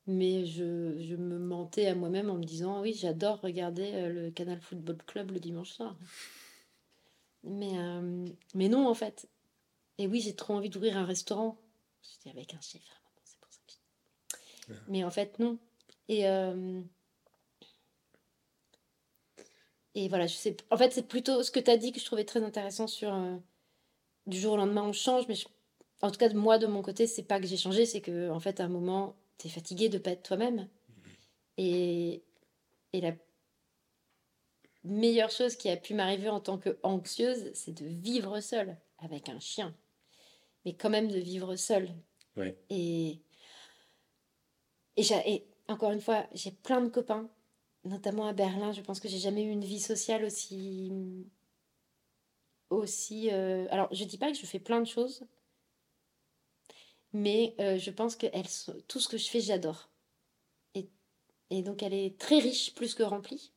Mais 0.06 0.46
je, 0.46 0.98
je 0.98 1.16
me 1.16 1.38
mentais 1.38 1.86
à 1.86 1.94
moi-même 1.94 2.30
en 2.30 2.36
me 2.36 2.44
disant 2.44 2.82
oui, 2.82 2.94
j'adore 2.94 3.40
regarder 3.42 3.92
euh, 3.94 4.10
le 4.10 4.30
Canal 4.32 4.60
Football 4.60 4.98
Club 5.06 5.32
le 5.32 5.40
dimanche 5.40 5.70
soir. 5.70 5.96
Mais, 7.44 7.78
euh, 7.78 8.26
mais 8.54 8.68
non, 8.68 8.88
en 8.88 8.94
fait. 8.94 9.28
Et 9.98 10.06
oui, 10.06 10.20
j'ai 10.20 10.34
trop 10.34 10.54
envie 10.54 10.70
d'ouvrir 10.70 10.96
un 10.96 11.04
restaurant. 11.04 11.56
Je 12.02 12.08
dis 12.22 12.30
avec 12.30 12.54
un 12.54 12.60
chiffre, 12.60 13.00
c'est 13.24 13.38
pour 13.38 13.52
ça 13.52 13.58
que 13.66 13.72
dis. 13.72 13.78
Mais 14.88 15.04
en 15.04 15.10
fait, 15.10 15.38
non. 15.38 15.58
Et, 16.08 16.26
euh, 16.28 16.80
et 19.94 20.08
voilà, 20.08 20.26
je 20.26 20.34
sais. 20.34 20.56
En 20.70 20.76
fait, 20.76 20.92
c'est 20.92 21.06
plutôt 21.06 21.42
ce 21.42 21.50
que 21.50 21.60
tu 21.60 21.70
as 21.70 21.76
dit 21.76 21.92
que 21.92 22.00
je 22.00 22.04
trouvais 22.04 22.24
très 22.24 22.42
intéressant 22.42 22.86
sur 22.86 23.14
euh, 23.14 23.36
du 24.26 24.38
jour 24.38 24.54
au 24.54 24.56
lendemain, 24.56 24.82
on 24.82 24.92
change. 24.92 25.28
Mais 25.28 25.34
je- 25.34 25.46
en 26.02 26.10
tout 26.10 26.18
cas, 26.18 26.32
moi, 26.32 26.58
de 26.58 26.66
mon 26.66 26.82
côté, 26.82 27.06
c'est 27.06 27.22
pas 27.22 27.40
que 27.40 27.46
j'ai 27.46 27.56
changé, 27.56 27.86
c'est 27.86 28.00
que 28.00 28.30
en 28.30 28.40
fait, 28.40 28.60
à 28.60 28.64
un 28.64 28.68
moment, 28.68 29.16
tu 29.38 29.46
es 29.46 29.50
fatigué 29.50 29.88
de 29.88 29.98
pas 29.98 30.10
être 30.10 30.22
toi-même. 30.22 30.68
Et, 31.56 32.22
et 32.92 33.00
la 33.00 33.12
meilleure 34.84 35.30
chose 35.30 35.56
qui 35.56 35.68
a 35.70 35.76
pu 35.76 35.94
m'arriver 35.94 36.28
en 36.28 36.40
tant 36.40 36.58
qu'anxieuse, 36.58 37.50
c'est 37.54 37.72
de 37.72 37.86
vivre 37.86 38.40
seule 38.40 38.76
avec 38.98 39.28
un 39.28 39.40
chien. 39.40 39.74
Mais 40.64 40.74
quand 40.74 40.90
même 40.90 41.10
de 41.10 41.18
vivre 41.18 41.56
seule. 41.56 41.90
Ouais. 42.36 42.56
Et, 42.70 43.20
et, 44.96 45.46
encore 45.68 45.90
une 45.92 46.00
fois, 46.00 46.26
j'ai 46.32 46.50
plein 46.50 46.80
de 46.80 46.88
copains, 46.88 47.28
notamment 47.84 48.26
à 48.26 48.32
Berlin. 48.32 48.72
Je 48.72 48.82
pense 48.82 49.00
que 49.00 49.08
j'ai 49.08 49.18
jamais 49.18 49.44
eu 49.44 49.50
une 49.50 49.64
vie 49.64 49.80
sociale 49.80 50.24
aussi. 50.24 50.92
aussi 52.70 53.30
euh, 53.32 53.66
Alors, 53.70 53.88
je 53.92 54.04
dis 54.04 54.18
pas 54.18 54.30
que 54.30 54.38
je 54.38 54.46
fais 54.46 54.58
plein 54.58 54.80
de 54.80 54.86
choses, 54.86 55.24
mais 57.12 57.54
euh, 57.60 57.78
je 57.78 57.90
pense 57.90 58.16
que 58.16 58.26
elles 58.32 58.48
sont- 58.48 58.76
tout 58.88 59.00
ce 59.00 59.08
que 59.08 59.16
je 59.18 59.28
fais, 59.28 59.40
j'adore. 59.40 59.88
Et, 60.74 60.88
et 61.50 61.62
donc, 61.62 61.82
elle 61.82 61.94
est 61.94 62.18
très 62.18 62.38
riche, 62.40 62.74
plus 62.74 62.94
que 62.94 63.02
remplie. 63.02 63.53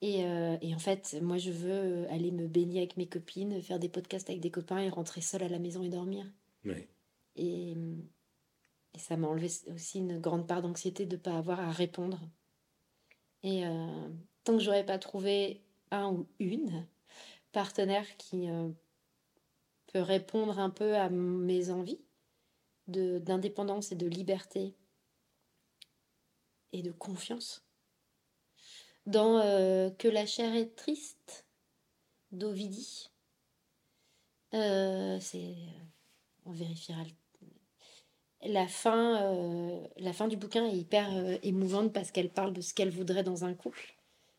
Et, 0.00 0.24
euh, 0.24 0.56
et, 0.60 0.74
en 0.74 0.78
fait, 0.78 1.16
moi, 1.20 1.38
je 1.38 1.50
veux 1.50 2.08
aller 2.10 2.30
me 2.30 2.46
baigner 2.46 2.78
avec 2.78 2.96
mes 2.96 3.08
copines, 3.08 3.60
faire 3.62 3.80
des 3.80 3.88
podcasts 3.88 4.30
avec 4.30 4.40
des 4.40 4.50
copains 4.50 4.78
et 4.78 4.88
rentrer 4.88 5.20
seule 5.20 5.42
à 5.42 5.48
la 5.48 5.58
maison 5.58 5.82
et 5.82 5.88
dormir. 5.88 6.24
Et, 7.34 7.72
et, 8.94 8.98
ça 8.98 9.16
m'a 9.16 9.28
enlevé 9.28 9.48
aussi 9.72 9.98
une 9.98 10.20
grande 10.20 10.46
part 10.46 10.62
d'anxiété 10.62 11.04
de 11.06 11.16
ne 11.16 11.20
pas 11.20 11.36
avoir 11.36 11.60
à 11.60 11.70
répondre. 11.70 12.20
Et 13.42 13.66
euh, 13.66 14.08
tant 14.44 14.56
que 14.56 14.62
j'aurais 14.62 14.86
pas 14.86 14.98
trouvé 14.98 15.62
un 15.90 16.12
ou 16.12 16.28
une 16.38 16.86
partenaire 17.52 18.16
qui 18.16 18.48
euh, 18.48 18.68
peut 19.92 20.00
répondre 20.00 20.58
un 20.58 20.70
peu 20.70 20.96
à 20.96 21.08
mes 21.08 21.70
envies 21.70 22.00
d'indépendance 22.86 23.92
et 23.92 23.96
de 23.96 24.06
liberté 24.06 24.74
et 26.72 26.82
de 26.82 26.90
confiance, 26.90 27.67
dans 29.08 29.38
euh, 29.38 29.90
Que 29.90 30.06
la 30.06 30.26
chair 30.26 30.54
est 30.54 30.76
triste 30.76 31.46
d'Ovidie. 32.30 33.10
Euh, 34.54 35.18
c'est, 35.20 35.54
on 36.44 36.52
vérifiera. 36.52 37.02
La 38.42 38.68
fin, 38.68 39.22
euh, 39.22 39.86
la 39.96 40.12
fin 40.12 40.28
du 40.28 40.36
bouquin 40.36 40.66
est 40.66 40.76
hyper 40.76 41.08
émouvante 41.42 41.92
parce 41.92 42.12
qu'elle 42.12 42.30
parle 42.30 42.52
de 42.52 42.60
ce 42.60 42.72
qu'elle 42.72 42.90
voudrait 42.90 43.24
dans 43.24 43.44
un 43.44 43.54
couple. 43.54 43.96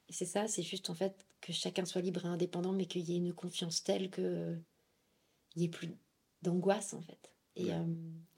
Et 0.07 0.13
c'est 0.13 0.26
ça, 0.26 0.47
c'est 0.47 0.63
juste 0.63 0.89
en 0.89 0.93
fait 0.93 1.26
que 1.41 1.51
chacun 1.51 1.86
soit 1.86 2.01
libre 2.01 2.26
et 2.26 2.30
indépendant, 2.30 2.72
mais 2.72 2.86
qu'il 2.86 3.01
y 3.01 3.13
ait 3.13 3.17
une 3.17 3.34
confiance 3.34 3.84
telle 3.84 4.09
que 4.09 4.55
il 5.55 5.59
n'y 5.59 5.65
ait 5.65 5.70
plus 5.70 5.89
d'angoisse 6.41 6.93
en 6.93 7.01
fait. 7.01 7.34
Et, 7.55 7.72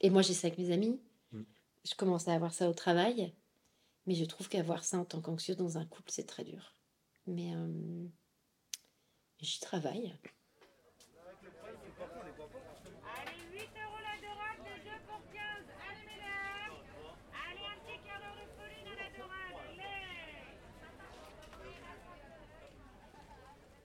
et 0.00 0.10
moi 0.10 0.22
j'ai 0.22 0.34
ça 0.34 0.48
avec 0.48 0.58
mes 0.58 0.72
amis. 0.72 1.00
Mm. 1.30 1.42
Je 1.84 1.94
commence 1.94 2.26
à 2.26 2.34
avoir 2.34 2.52
ça 2.52 2.68
au 2.68 2.74
travail. 2.74 3.32
Mais 4.06 4.14
je 4.14 4.24
trouve 4.24 4.48
qu'avoir 4.48 4.84
ça 4.84 4.98
en 4.98 5.04
tant 5.04 5.20
qu'anxieuse 5.20 5.56
dans 5.56 5.78
un 5.78 5.86
couple, 5.86 6.10
c'est 6.10 6.26
très 6.26 6.44
dur. 6.44 6.74
Mais 7.26 7.54
euh, 7.54 8.06
j'y 9.40 9.60
travaille. 9.60 10.12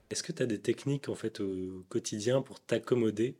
Est-ce 0.09 0.23
que 0.23 0.31
tu 0.31 0.41
as 0.41 0.47
des 0.47 0.61
techniques 0.61 1.09
en 1.09 1.15
fait 1.15 1.41
au 1.41 1.85
quotidien 1.89 2.41
pour 2.41 2.59
t'accommoder 2.59 3.37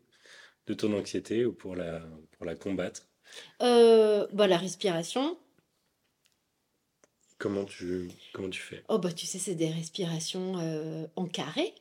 de 0.68 0.74
ton 0.74 0.94
anxiété 0.94 1.46
ou 1.46 1.54
pour 1.54 1.76
la, 1.76 2.02
pour 2.32 2.46
la 2.46 2.56
combattre? 2.56 3.08
Euh, 3.62 4.28
bah, 4.34 4.48
La 4.48 4.58
respiration, 4.58 5.40
Comment 7.38 7.66
tu, 7.66 8.10
comment 8.34 8.50
tu 8.50 8.62
fais? 8.62 8.84
Oh, 8.90 8.98
bah, 8.98 9.12
tu 9.12 9.26
sais, 9.26 9.38
c'est 9.38 9.56
des 9.56 9.70
respirations 9.70 10.58
euh, 10.60 11.08
en 11.16 11.28
carré. 11.28 11.74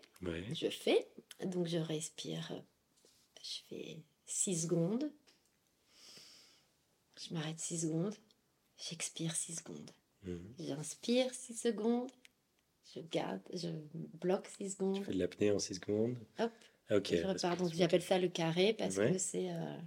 Je 0.52 0.68
fais. 0.68 1.06
Donc, 1.44 1.66
je 1.66 1.78
respire. 1.78 2.52
Je 3.42 3.60
fais 3.68 4.02
6 4.26 4.62
secondes. 4.62 5.10
Je 7.18 7.32
m'arrête 7.32 7.58
6 7.58 7.82
secondes. 7.82 8.14
J'expire 8.76 9.34
6 9.34 9.56
secondes. 9.56 9.90
Mhm. 10.24 10.54
J'inspire 10.58 11.32
6 11.32 11.54
secondes. 11.54 12.10
Je 12.94 13.00
garde, 13.00 13.40
je 13.52 13.68
bloque 14.20 14.48
6 14.58 14.72
secondes. 14.72 14.98
Tu 14.98 15.04
fais 15.04 15.12
de 15.12 15.18
l'apnée 15.18 15.50
en 15.50 15.58
6 15.58 15.74
secondes? 15.74 16.16
Hop. 16.38 16.52
Ah, 16.88 16.96
ok. 16.96 17.14
Je 17.14 17.26
repars. 17.26 17.56
Donc, 17.56 17.72
j'appelle 17.72 18.02
ça 18.02 18.18
le 18.18 18.28
carré 18.28 18.74
parce 18.74 18.96
que 18.96 19.18
c'est. 19.18 19.50
Euh, 19.50 19.78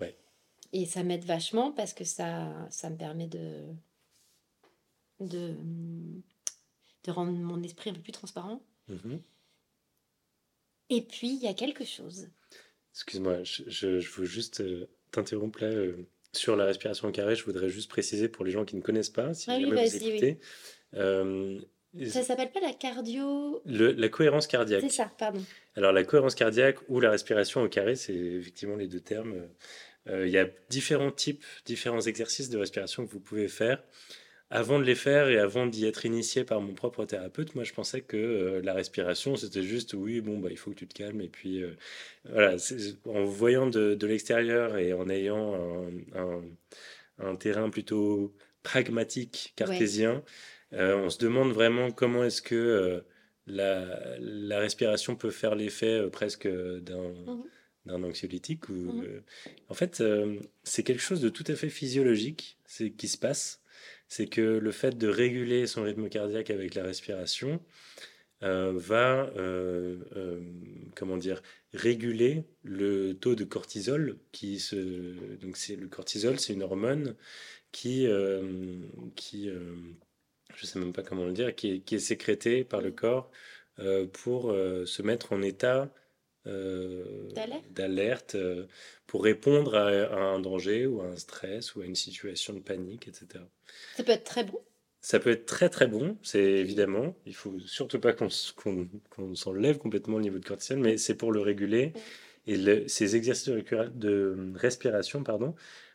ouais. 0.00 0.16
Et 0.72 0.86
ça 0.86 1.04
m'aide 1.04 1.24
vachement 1.24 1.72
parce 1.72 1.94
que 1.94 2.04
ça, 2.04 2.66
ça 2.70 2.90
me 2.90 2.96
permet 2.96 3.28
de 3.28 3.64
de, 5.20 5.54
de 7.04 7.10
rendre 7.10 7.32
mon 7.32 7.62
esprit 7.62 7.90
un 7.90 7.94
peu 7.94 8.00
plus 8.00 8.12
transparent. 8.12 8.62
Mhm. 8.88 9.20
Et 10.90 11.02
puis, 11.02 11.28
il 11.28 11.42
y 11.42 11.48
a 11.48 11.54
quelque 11.54 11.84
chose. 11.84 12.28
Excuse-moi, 12.92 13.42
je, 13.42 13.64
je, 13.66 14.10
veux 14.10 14.24
juste 14.24 14.60
euh, 14.60 14.88
t'interrompre 15.10 15.62
là. 15.62 15.68
Euh, 15.68 16.06
sur 16.32 16.56
la 16.56 16.64
respiration 16.64 17.08
au 17.08 17.12
carré, 17.12 17.36
je 17.36 17.44
voudrais 17.44 17.68
juste 17.68 17.88
préciser 17.88 18.28
pour 18.28 18.44
les 18.44 18.50
gens 18.50 18.64
qui 18.64 18.74
ne 18.74 18.80
connaissent 18.80 19.10
pas, 19.10 19.34
si 19.34 19.48
ah 19.52 19.60
jamais 19.60 19.86
vous 19.86 19.96
écoutez. 19.96 20.40
Euh, 20.94 21.60
ça 22.08 22.24
s'appelle 22.24 22.50
pas 22.50 22.58
la 22.58 22.72
cardio. 22.72 23.62
la 23.64 24.08
cohérence 24.08 24.48
cardiaque. 24.48 24.80
C'est 24.80 24.88
ça, 24.96 25.12
pardon. 25.16 25.40
Alors 25.76 25.92
la 25.92 26.02
cohérence 26.02 26.34
cardiaque 26.34 26.78
ou 26.88 26.98
la 26.98 27.12
respiration 27.12 27.62
au 27.62 27.68
carré, 27.68 27.94
c'est 27.94 28.16
effectivement 28.16 28.74
les 28.74 28.88
deux 28.88 28.98
termes. 28.98 29.46
Il 30.08 30.28
y 30.28 30.38
a 30.38 30.48
différents 30.70 31.12
types, 31.12 31.44
différents 31.66 32.00
exercices 32.00 32.50
de 32.50 32.58
respiration 32.58 33.06
que 33.06 33.12
vous 33.12 33.20
pouvez 33.20 33.46
faire 33.46 33.80
avant 34.50 34.78
de 34.78 34.84
les 34.84 34.94
faire 34.94 35.28
et 35.28 35.38
avant 35.38 35.66
d'y 35.66 35.86
être 35.86 36.04
initié 36.04 36.44
par 36.44 36.60
mon 36.60 36.74
propre 36.74 37.04
thérapeute, 37.04 37.54
moi 37.54 37.64
je 37.64 37.72
pensais 37.72 38.02
que 38.02 38.16
euh, 38.16 38.62
la 38.62 38.74
respiration 38.74 39.36
c'était 39.36 39.62
juste 39.62 39.94
oui, 39.94 40.20
bon, 40.20 40.38
bah, 40.38 40.48
il 40.50 40.58
faut 40.58 40.70
que 40.70 40.76
tu 40.76 40.86
te 40.86 40.94
calmes. 40.94 41.20
Et 41.20 41.28
puis 41.28 41.62
euh, 41.62 41.76
voilà, 42.30 42.56
en 43.06 43.24
voyant 43.24 43.66
de, 43.66 43.94
de 43.94 44.06
l'extérieur 44.06 44.76
et 44.76 44.92
en 44.92 45.08
ayant 45.08 45.54
un, 46.14 46.42
un, 47.18 47.36
terrain 47.36 47.70
plutôt 47.70 48.34
pragmatique, 48.62 49.54
cartésien, 49.56 50.22
euh, 50.72 50.96
on 50.96 51.10
se 51.10 51.18
demande 51.18 51.52
vraiment 51.52 51.90
comment 51.90 52.24
est-ce 52.24 52.42
que 52.42 53.02
la, 53.46 54.18
la, 54.18 54.58
respiration 54.58 55.16
peut 55.16 55.30
faire 55.30 55.54
l'effet 55.54 56.08
presque 56.10 56.48
d'un. 56.48 57.10
Mmh 57.10 57.44
d'un 57.86 58.02
anxiolytique. 58.02 58.70
Ou, 58.70 58.72
mmh 58.72 59.22
en 59.68 59.74
fait, 59.74 60.02
c'est 60.62 60.82
quelque 60.84 61.02
chose 61.02 61.20
de 61.20 61.28
tout 61.28 61.44
à 61.48 61.54
fait 61.54 61.68
physiologique 61.68 62.56
c'est 62.64 62.90
qui 62.90 63.08
se 63.08 63.18
passe 63.18 63.62
c'est 64.08 64.26
que 64.26 64.40
le 64.40 64.70
fait 64.72 64.96
de 64.96 65.08
réguler 65.08 65.66
son 65.66 65.82
rythme 65.82 66.08
cardiaque 66.08 66.50
avec 66.50 66.74
la 66.74 66.84
respiration 66.84 67.60
euh, 68.42 68.72
va, 68.76 69.30
euh, 69.36 69.96
euh, 70.16 70.40
comment 70.94 71.16
dire, 71.16 71.42
réguler 71.72 72.44
le 72.62 73.14
taux 73.14 73.34
de 73.34 73.44
cortisol 73.44 74.18
qui 74.32 74.60
se, 74.60 74.76
donc 75.36 75.56
c'est 75.56 75.76
le 75.76 75.88
cortisol, 75.88 76.38
c'est 76.38 76.52
une 76.52 76.62
hormone 76.62 77.16
qui, 77.72 78.06
qui, 79.16 79.50
je 80.54 80.66
sais 80.66 80.78
même 80.78 80.92
pas 80.92 81.02
comment 81.02 81.24
le 81.24 81.32
dire, 81.32 81.54
qui 81.54 81.72
est, 81.72 81.80
qui 81.80 81.96
est 81.96 81.98
sécrétée 81.98 82.64
par 82.64 82.80
le 82.82 82.92
corps 82.92 83.30
pour 84.12 84.52
se 84.52 85.02
mettre 85.02 85.32
en 85.32 85.42
état 85.42 85.92
d'alerte? 86.44 88.36
pour 89.06 89.22
répondre 89.22 89.76
à, 89.76 90.12
un 90.12 90.40
danger 90.40 90.86
ou 90.86 91.00
à 91.00 91.04
un 91.04 91.16
stress 91.16 91.76
ou 91.76 91.82
à 91.82 91.84
une 91.84 91.94
situation 91.94 92.52
de 92.52 92.58
panique, 92.58 93.06
etc. 93.06 93.44
Ça 93.96 94.02
peut 94.02 94.10
être 94.10 94.24
très 94.24 94.42
bon? 94.42 94.58
Ça 95.00 95.20
peut 95.20 95.30
être 95.30 95.46
très 95.46 95.68
très 95.68 95.86
bon, 95.86 96.16
c'est 96.22 96.42
évidemment. 96.42 97.14
Il 97.26 97.34
faut 97.34 97.58
surtout 97.60 98.00
pas 98.00 98.12
qu'on 98.12 98.28
s'enlève 99.34 99.78
complètement 99.78 100.16
au 100.16 100.20
niveau 100.20 100.38
de 100.38 100.44
cortisol, 100.44 100.78
mais 100.78 100.96
c'est 100.96 101.14
pour 101.14 101.30
le 101.30 101.40
réguler. 101.40 101.92
Et 102.46 102.88
ces 102.88 103.14
exercices 103.14 103.50
de, 103.50 104.36
respiration 104.56 105.22
pardon, 105.22 105.54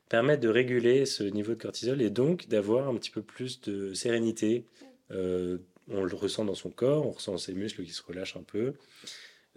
permettent 0.10 0.40
de 0.40 0.48
réguler 0.48 1.06
ce 1.06 1.24
niveau 1.24 1.56
de 1.56 1.62
cortisol 1.62 2.02
et 2.02 2.10
donc 2.10 2.48
d'avoir 2.48 2.88
un 2.88 2.96
petit 2.96 3.12
peu 3.12 3.22
plus 3.22 3.62
de 3.62 3.94
sérénité. 3.94 4.64
Euh, 5.12 5.58
on 5.90 6.04
le 6.04 6.16
ressent 6.16 6.46
dans 6.46 6.56
son 6.56 6.70
corps, 6.70 7.06
on 7.06 7.12
ressent 7.12 7.38
ses 7.38 7.54
muscles 7.54 7.84
qui 7.84 7.92
se 7.92 8.04
relâchent 8.04 8.38
un 8.38 8.44
peu. 8.44 8.76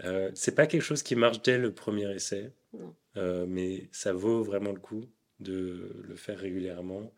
Euh, 0.01 0.31
c'est 0.35 0.55
pas 0.55 0.67
quelque 0.67 0.83
chose 0.83 1.03
qui 1.03 1.17
marche 1.17 1.43
dès 1.43 1.59
le 1.59 1.73
premier 1.73 2.11
essai, 2.15 2.53
euh, 3.17 3.47
mais 3.47 3.89
ça 3.93 4.13
vaut 4.13 4.43
vraiment 4.43 4.73
le 4.73 4.81
coup 4.81 5.07
de 5.41 6.03
le 6.03 6.17
faire 6.17 6.39
régulièrement. 6.39 7.13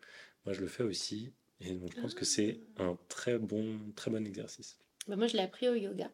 Moi, 0.45 0.53
je 0.53 0.61
le 0.61 0.67
fais 0.67 0.83
aussi. 0.83 1.31
Et 1.61 1.73
donc, 1.73 1.95
je 1.95 2.01
pense 2.01 2.13
que 2.13 2.25
c'est 2.25 2.59
ah. 2.77 2.83
un 2.83 2.99
très 3.07 3.37
bon, 3.37 3.79
très 3.95 4.11
bon 4.11 4.25
exercice. 4.25 4.77
Bah, 5.07 5.15
moi, 5.15 5.27
je 5.27 5.33
l'ai 5.37 5.43
appris 5.43 5.69
au 5.69 5.75
yoga. 5.75 6.11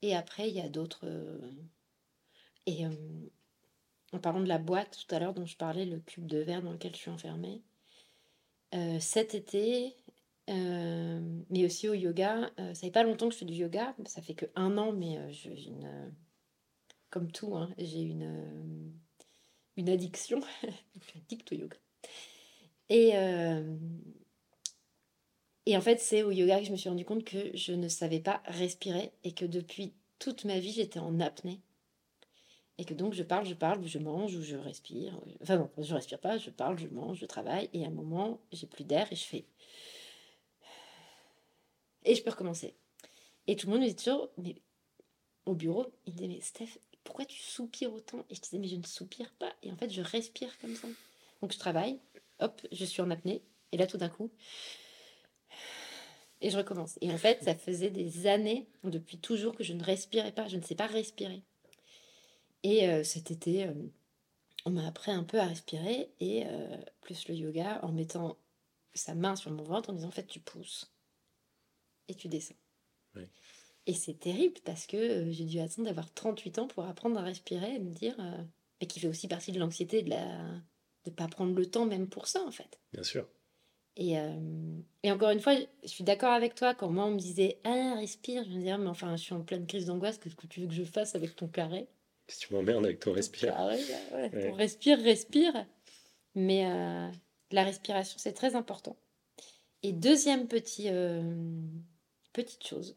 Et 0.00 0.14
après, 0.14 0.48
il 0.48 0.54
y 0.54 0.60
a 0.60 0.68
d'autres. 0.68 1.06
Euh, 1.06 1.38
et 2.66 2.86
euh, 2.86 2.90
en 4.12 4.18
parlant 4.18 4.40
de 4.40 4.48
la 4.48 4.58
boîte 4.58 5.04
tout 5.06 5.14
à 5.14 5.18
l'heure 5.18 5.34
dont 5.34 5.46
je 5.46 5.56
parlais, 5.56 5.84
le 5.84 5.98
cube 5.98 6.26
de 6.26 6.38
verre 6.38 6.62
dans 6.62 6.72
lequel 6.72 6.92
je 6.92 6.98
suis 6.98 7.10
enfermée, 7.10 7.62
cet 9.00 9.34
été, 9.34 9.94
mais 10.48 11.64
aussi 11.64 11.88
au 11.88 11.94
yoga, 11.94 12.50
ça 12.56 12.74
fait 12.74 12.90
pas 12.90 13.02
longtemps 13.02 13.28
que 13.28 13.34
je 13.34 13.38
fais 13.38 13.44
du 13.44 13.54
yoga, 13.54 13.94
ça 14.06 14.22
fait 14.22 14.34
que 14.34 14.46
un 14.54 14.76
an, 14.78 14.92
mais 14.92 15.18
j'ai 15.32 15.66
une. 15.68 16.12
comme 17.10 17.30
tout, 17.30 17.56
hein, 17.56 17.72
j'ai 17.78 18.02
une, 18.02 18.92
une 19.76 19.88
addiction. 19.88 20.40
je 20.62 21.06
suis 21.06 21.18
addict 21.18 21.52
au 21.52 21.54
yoga. 21.56 21.76
Et, 22.88 23.12
euh, 23.16 23.76
et 25.66 25.76
en 25.76 25.80
fait, 25.80 25.98
c'est 26.00 26.22
au 26.22 26.30
yoga 26.30 26.58
que 26.60 26.66
je 26.66 26.72
me 26.72 26.76
suis 26.76 26.88
rendu 26.88 27.04
compte 27.04 27.24
que 27.24 27.56
je 27.56 27.72
ne 27.72 27.88
savais 27.88 28.20
pas 28.20 28.42
respirer 28.46 29.12
et 29.24 29.32
que 29.32 29.44
depuis 29.44 29.94
toute 30.18 30.44
ma 30.44 30.58
vie, 30.58 30.72
j'étais 30.72 30.98
en 30.98 31.20
apnée. 31.20 31.60
Et 32.78 32.84
que 32.84 32.94
donc 32.94 33.14
je 33.14 33.22
parle, 33.22 33.46
je 33.46 33.54
parle, 33.54 33.86
je 33.86 33.98
mange 33.98 34.34
ou 34.34 34.42
je 34.42 34.56
respire. 34.56 35.18
Enfin 35.40 35.56
bon, 35.56 35.70
je 35.78 35.94
respire 35.94 36.18
pas, 36.18 36.38
je 36.38 36.50
parle, 36.50 36.78
je 36.78 36.88
mange, 36.88 37.18
je 37.18 37.26
travaille. 37.26 37.68
Et 37.72 37.84
à 37.84 37.88
un 37.88 37.90
moment, 37.90 38.40
j'ai 38.52 38.66
plus 38.66 38.84
d'air 38.84 39.06
et 39.12 39.16
je 39.16 39.24
fais. 39.24 39.44
Et 42.04 42.14
je 42.14 42.22
peux 42.22 42.30
recommencer. 42.30 42.74
Et 43.46 43.56
tout 43.56 43.66
le 43.66 43.72
monde 43.72 43.82
me 43.82 43.88
dit 43.88 43.96
toujours, 43.96 44.30
mais 44.38 44.56
au 45.46 45.54
bureau, 45.54 45.92
il 46.06 46.12
me 46.12 46.18
disait, 46.18 46.28
mais 46.28 46.40
Steph, 46.40 46.78
pourquoi 47.04 47.24
tu 47.24 47.40
soupires 47.40 47.92
autant? 47.92 48.24
Et 48.30 48.34
je 48.34 48.40
disais, 48.40 48.58
mais 48.58 48.68
je 48.68 48.76
ne 48.76 48.84
soupire 48.84 49.32
pas. 49.38 49.52
Et 49.62 49.72
en 49.72 49.76
fait, 49.76 49.90
je 49.90 50.02
respire 50.02 50.56
comme 50.60 50.76
ça. 50.76 50.88
Donc 51.40 51.52
je 51.52 51.58
travaille, 51.58 51.98
hop, 52.40 52.60
je 52.70 52.84
suis 52.84 53.02
en 53.02 53.10
apnée. 53.10 53.42
Et 53.72 53.76
là, 53.76 53.86
tout 53.86 53.96
d'un 53.96 54.08
coup, 54.08 54.30
Et 56.40 56.50
je 56.50 56.56
recommence. 56.56 56.98
Et 57.00 57.10
en 57.12 57.18
fait, 57.18 57.42
ça 57.44 57.54
faisait 57.54 57.90
des 57.90 58.26
années, 58.26 58.68
depuis 58.84 59.18
toujours, 59.18 59.54
que 59.54 59.64
je 59.64 59.72
ne 59.72 59.82
respirais 59.82 60.32
pas. 60.32 60.48
Je 60.48 60.56
ne 60.56 60.62
sais 60.62 60.74
pas 60.74 60.86
respirer. 60.86 61.42
Et 62.64 62.88
euh, 62.88 63.04
cet 63.04 63.30
été, 63.30 63.64
euh, 63.64 63.72
on 64.66 64.70
m'a 64.70 64.86
appris 64.86 65.12
un 65.12 65.24
peu 65.24 65.38
à 65.40 65.46
respirer. 65.46 66.10
Et 66.20 66.44
euh, 66.46 66.76
plus 67.00 67.28
le 67.28 67.34
yoga, 67.34 67.80
en 67.82 67.92
mettant 67.92 68.36
sa 68.94 69.14
main 69.14 69.36
sur 69.36 69.50
mon 69.52 69.62
ventre, 69.62 69.90
en 69.90 69.94
disant, 69.94 70.08
en 70.08 70.12
fait, 70.12 70.26
tu 70.26 70.40
pousses. 70.40 70.91
Et 72.12 72.14
tu 72.14 72.28
descends. 72.28 72.54
Et 73.86 73.94
c'est 73.94 74.18
terrible 74.20 74.60
parce 74.64 74.86
que 74.86 75.30
j'ai 75.32 75.44
dû 75.44 75.58
attendre 75.58 75.88
d'avoir 75.88 76.12
38 76.14 76.58
ans 76.60 76.68
pour 76.68 76.84
apprendre 76.84 77.18
à 77.18 77.22
respirer 77.22 77.74
et 77.74 77.78
me 77.80 77.90
dire... 77.90 78.16
mais 78.80 78.86
qui 78.86 79.00
fait 79.00 79.08
aussi 79.08 79.26
partie 79.26 79.50
de 79.50 79.58
l'anxiété 79.58 80.02
de 80.02 80.10
la 80.10 80.62
de 81.04 81.10
pas 81.10 81.26
prendre 81.26 81.54
le 81.54 81.66
temps 81.66 81.84
même 81.84 82.08
pour 82.08 82.28
ça 82.28 82.44
en 82.44 82.52
fait. 82.52 82.78
Bien 82.92 83.02
sûr. 83.02 83.26
Et, 83.96 84.18
euh, 84.18 84.78
et, 85.02 85.12
encore 85.12 85.30
une 85.30 85.40
fois, 85.40 85.54
je 85.82 85.88
suis 85.88 86.04
d'accord 86.04 86.32
avec 86.32 86.54
toi. 86.54 86.74
Quand 86.74 86.88
moi, 86.88 87.04
on 87.04 87.10
me 87.10 87.18
disait 87.18 87.58
Ah, 87.64 87.94
respire, 87.98 88.42
je 88.44 88.50
me 88.50 88.56
disais 88.56 88.70
ah, 88.70 88.78
Mais 88.78 88.88
enfin, 88.88 89.16
je 89.16 89.22
suis 89.22 89.34
en 89.34 89.42
pleine 89.42 89.66
crise 89.66 89.86
d'angoisse. 89.86 90.18
Qu'est-ce 90.18 90.36
que 90.36 90.46
tu 90.46 90.60
veux 90.60 90.66
que 90.66 90.72
je 90.72 90.84
fasse 90.84 91.14
avec 91.14 91.36
ton 91.36 91.46
carré? 91.46 91.88
Si 92.28 92.46
tu 92.46 92.54
m'emmerdes 92.54 92.84
avec 92.84 93.00
ton 93.00 93.12
respire. 93.12 93.54
Carré, 93.54 93.78
ouais. 94.14 94.50
respire, 94.52 94.98
respire. 94.98 95.66
Mais 96.34 96.64
euh, 96.66 97.10
la 97.50 97.64
respiration, 97.64 98.16
c'est 98.18 98.32
très 98.32 98.54
important. 98.54 98.96
Et 99.82 99.92
deuxième 99.92 100.48
petit, 100.48 100.86
euh, 100.88 101.22
petite 102.32 102.66
chose. 102.66 102.94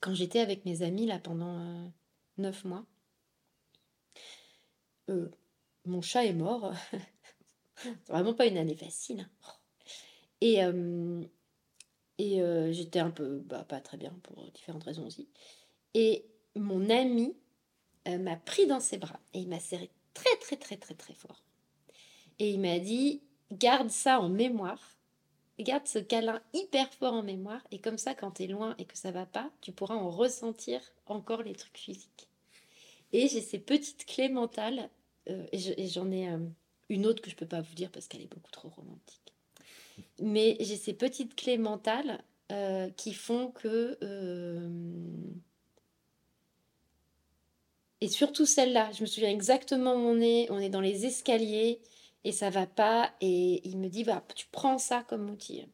Quand 0.00 0.14
j'étais 0.14 0.40
avec 0.40 0.64
mes 0.64 0.82
amis 0.82 1.06
là 1.06 1.18
pendant 1.18 1.92
neuf 2.36 2.64
mois, 2.64 2.84
mon 5.84 6.02
chat 6.02 6.24
est 6.24 6.34
mort. 6.34 6.72
vraiment 8.08 8.34
pas 8.34 8.46
une 8.46 8.58
année 8.58 8.76
facile. 8.76 9.20
Hein. 9.20 9.52
Et, 10.40 10.62
euh, 10.64 11.22
euh, 12.20 12.72
j'étais 12.72 12.98
un 12.98 13.10
peu 13.10 13.40
bah, 13.40 13.64
pas 13.64 13.80
très 13.80 13.96
bien 13.96 14.12
pour 14.22 14.42
différentes 14.52 14.84
raisons 14.84 15.06
aussi. 15.06 15.28
Et 15.94 16.26
mon 16.56 16.90
ami 16.90 17.36
euh, 18.08 18.18
m'a 18.18 18.36
pris 18.36 18.66
dans 18.66 18.80
ses 18.80 18.98
bras 18.98 19.20
et 19.34 19.40
il 19.40 19.48
m'a 19.48 19.60
serré 19.60 19.90
très 20.14 20.36
très 20.40 20.56
très 20.56 20.76
très 20.76 20.94
très 20.94 21.14
fort. 21.14 21.42
Et 22.38 22.50
il 22.50 22.60
m'a 22.60 22.78
dit 22.78 23.22
garde 23.52 23.90
ça 23.90 24.20
en 24.20 24.28
mémoire. 24.28 24.97
Garde 25.58 25.86
ce 25.86 25.98
câlin 25.98 26.40
hyper 26.52 26.92
fort 26.94 27.14
en 27.14 27.22
mémoire 27.22 27.66
et 27.70 27.78
comme 27.78 27.98
ça 27.98 28.14
quand 28.14 28.32
tu 28.32 28.44
es 28.44 28.46
loin 28.46 28.74
et 28.78 28.84
que 28.84 28.96
ça 28.96 29.10
va 29.10 29.26
pas, 29.26 29.50
tu 29.60 29.72
pourras 29.72 29.96
en 29.96 30.10
ressentir 30.10 30.80
encore 31.06 31.42
les 31.42 31.54
trucs 31.54 31.78
physiques. 31.78 32.28
Et 33.12 33.28
j'ai 33.28 33.40
ces 33.40 33.58
petites 33.58 34.04
clés 34.06 34.28
mentales 34.28 34.90
et 35.26 35.88
j'en 35.88 36.10
ai 36.12 36.28
une 36.88 37.06
autre 37.06 37.22
que 37.22 37.30
je 37.30 37.36
peux 37.36 37.46
pas 37.46 37.60
vous 37.60 37.74
dire 37.74 37.90
parce 37.90 38.06
qu'elle 38.06 38.22
est 38.22 38.32
beaucoup 38.32 38.50
trop 38.50 38.68
romantique. 38.68 39.34
Mais 40.20 40.56
j'ai 40.60 40.76
ces 40.76 40.92
petites 40.92 41.34
clés 41.34 41.58
mentales 41.58 42.22
euh, 42.52 42.88
qui 42.90 43.12
font 43.12 43.50
que... 43.50 43.98
Euh, 44.02 44.68
et 48.00 48.08
surtout 48.08 48.46
celle-là, 48.46 48.90
je 48.92 49.02
me 49.02 49.06
souviens 49.06 49.30
exactement 49.30 49.94
où 49.94 49.98
on 49.98 50.20
est. 50.20 50.50
On 50.50 50.58
est 50.60 50.68
dans 50.68 50.80
les 50.80 51.04
escaliers 51.04 51.80
et 52.28 52.32
ça 52.32 52.50
va 52.50 52.66
pas. 52.66 53.12
Et 53.20 53.66
il 53.68 53.78
me 53.78 53.88
dit, 53.88 54.04
bah, 54.04 54.22
tu 54.34 54.46
prends 54.50 54.78
ça 54.78 55.04
comme 55.08 55.30
outil. 55.30 55.64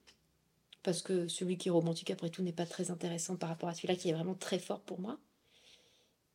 Parce 0.83 1.03
que 1.03 1.29
celui 1.29 1.57
qui 1.59 1.69
est 1.69 1.73
romantique, 1.73 2.11
après 2.11 2.31
tout, 2.31 2.43
n'est 2.43 2.53
pas 2.53 2.67
très 2.67 2.91
intéressant 2.91 3.37
par 3.37 3.49
rapport 3.49 3.69
à 3.69 3.75
celui-là 3.75 3.97
qui 3.97 4.11
est 4.11 4.13
vraiment 4.13 4.35
très 4.35 4.59
fort 4.59 4.81
pour 4.81 5.01
moi. 5.01 5.19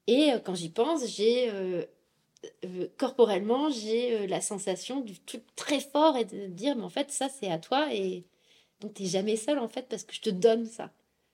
Et 0.08 0.34
euh, 0.34 0.40
quand 0.40 0.56
j'y 0.56 0.70
pense, 0.70 1.06
j'ai 1.08 1.50
euh, 1.52 2.88
corporellement, 2.98 3.70
j'ai 3.70 4.22
euh, 4.22 4.28
la 4.28 4.42
sensation 4.42 5.02
du 5.02 5.20
truc 5.20 5.44
très 5.56 5.80
fort 5.80 6.18
et 6.18 6.26
de 6.26 6.48
dire, 6.48 6.76
mais 6.76 6.84
en 6.84 6.90
fait, 6.90 7.12
ça, 7.12 7.30
c'est 7.30 7.52
à 7.52 7.60
toi. 7.60 7.94
Et 7.94 8.26
donc, 8.82 8.94
tu 8.96 9.04
n'es 9.04 9.10
jamais 9.10 9.36
seul, 9.36 9.60
en 9.60 9.68
fait, 9.68 9.88
parce 9.90 10.04
que 10.04 10.14
je 10.14 10.22
te 10.22 10.30
donne 10.30 10.66
ça. 10.66 10.92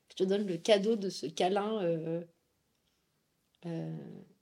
Je 0.09 0.15
te 0.15 0.23
donne 0.23 0.45
le 0.45 0.57
cadeau 0.57 0.95
de 0.95 1.09
ce 1.09 1.25
câlin 1.25 1.81
euh, 3.65 3.97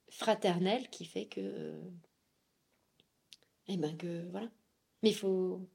fraternel 0.09 0.89
qui 0.89 1.05
fait 1.05 1.25
que. 1.25 1.73
Eh 3.67 3.77
ben, 3.77 3.95
que 3.97 4.29
voilà. 4.31 4.49
Mais 5.01 5.09
il 5.09 5.15
faut. 5.15 5.67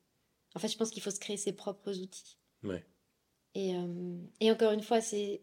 En 0.55 0.59
fait, 0.59 0.69
je 0.69 0.77
pense 0.77 0.91
qu'il 0.91 1.03
faut 1.03 1.11
se 1.11 1.21
créer 1.21 1.37
ses 1.37 1.53
propres 1.53 1.99
outils. 1.99 2.39
Ouais. 2.63 2.85
Et, 3.55 3.75
et 4.41 4.51
encore 4.51 4.73
une 4.73 4.83
fois, 4.83 5.01
c'est 5.01 5.43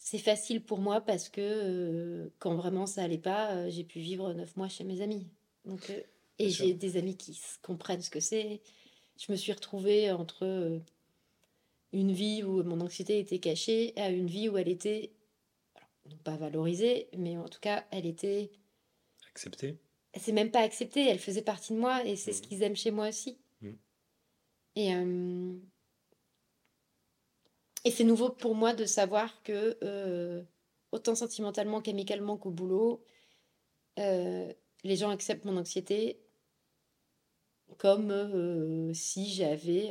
c'est 0.00 0.18
facile 0.18 0.64
pour 0.64 0.78
moi 0.78 1.02
parce 1.02 1.28
que 1.28 1.40
euh, 1.42 2.30
quand 2.38 2.56
vraiment 2.56 2.86
ça 2.86 3.02
allait 3.02 3.18
pas, 3.18 3.54
euh, 3.54 3.70
j'ai 3.70 3.84
pu 3.84 4.00
vivre 4.00 4.32
neuf 4.32 4.56
mois 4.56 4.68
chez 4.68 4.82
mes 4.82 5.02
amis. 5.02 5.28
Donc, 5.66 5.90
euh, 5.90 6.00
et 6.38 6.48
j'ai 6.48 6.72
des 6.72 6.96
amis 6.96 7.16
qui 7.18 7.38
comprennent 7.62 8.00
ce 8.00 8.08
que 8.08 8.18
c'est. 8.18 8.62
Je 9.18 9.30
me 9.30 9.36
suis 9.36 9.52
retrouvée 9.52 10.10
entre 10.10 10.80
une 11.92 12.12
vie 12.12 12.42
où 12.42 12.62
mon 12.62 12.80
anxiété 12.80 13.18
était 13.18 13.40
cachée 13.40 13.92
à 13.96 14.08
une 14.08 14.26
vie 14.26 14.48
où 14.48 14.56
elle 14.56 14.68
était, 14.68 15.12
non 16.08 16.16
pas 16.24 16.36
valorisée, 16.36 17.10
mais 17.18 17.36
en 17.36 17.48
tout 17.48 17.60
cas, 17.60 17.84
elle 17.90 18.06
était... 18.06 18.50
Acceptée 19.28 19.76
C'est 20.18 20.32
même 20.32 20.50
pas 20.50 20.60
acceptée, 20.60 21.06
elle 21.06 21.18
faisait 21.20 21.42
partie 21.42 21.72
de 21.72 21.78
moi 21.78 22.04
et 22.04 22.16
c'est 22.16 22.32
ce 22.32 22.42
mmh. 22.42 22.46
qu'ils 22.46 22.62
aiment 22.62 22.76
chez 22.76 22.90
moi 22.90 23.08
aussi. 23.08 23.38
Mmh. 23.60 23.70
Et 24.76 24.92
et 27.84 27.90
c'est 27.90 28.04
nouveau 28.04 28.30
pour 28.30 28.54
moi 28.54 28.74
de 28.74 28.84
savoir 28.84 29.42
que, 29.42 29.78
euh, 29.82 30.42
autant 30.92 31.14
sentimentalement 31.14 31.80
qu'amicalement 31.80 32.36
qu'au 32.36 32.50
boulot, 32.50 33.02
euh, 33.98 34.52
les 34.84 34.96
gens 34.96 35.10
acceptent 35.10 35.44
mon 35.44 35.56
anxiété 35.56 36.20
comme 37.78 38.10
euh, 38.10 38.92
si 38.92 39.30
j'avais 39.32 39.90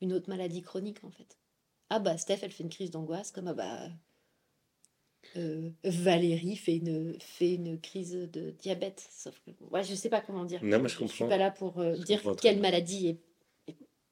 une 0.00 0.12
autre 0.12 0.28
maladie 0.28 0.62
chronique, 0.62 1.02
en 1.04 1.10
fait. 1.10 1.38
Ah 1.88 1.98
bah, 1.98 2.18
Steph, 2.18 2.40
elle 2.42 2.52
fait 2.52 2.64
une 2.64 2.70
crise 2.70 2.90
d'angoisse, 2.90 3.30
comme 3.30 3.48
ah 3.48 3.54
bah. 3.54 3.88
Valérie 5.84 6.56
fait 6.56 6.76
une, 6.76 7.16
fait 7.20 7.54
une 7.54 7.80
crise 7.80 8.12
de 8.32 8.50
diabète. 8.50 9.06
Sauf 9.10 9.40
que, 9.46 9.50
ouais, 9.72 9.84
je 9.84 9.94
sais 9.94 10.08
pas 10.08 10.20
comment 10.20 10.44
dire. 10.44 10.62
Non, 10.62 10.82
je, 10.86 11.06
suis 11.06 11.24
pas 11.24 11.36
là 11.36 11.50
pour 11.50 11.82
dire 12.04 12.22
quelle 12.40 12.60
maladie 12.60 13.08
est 13.08 13.16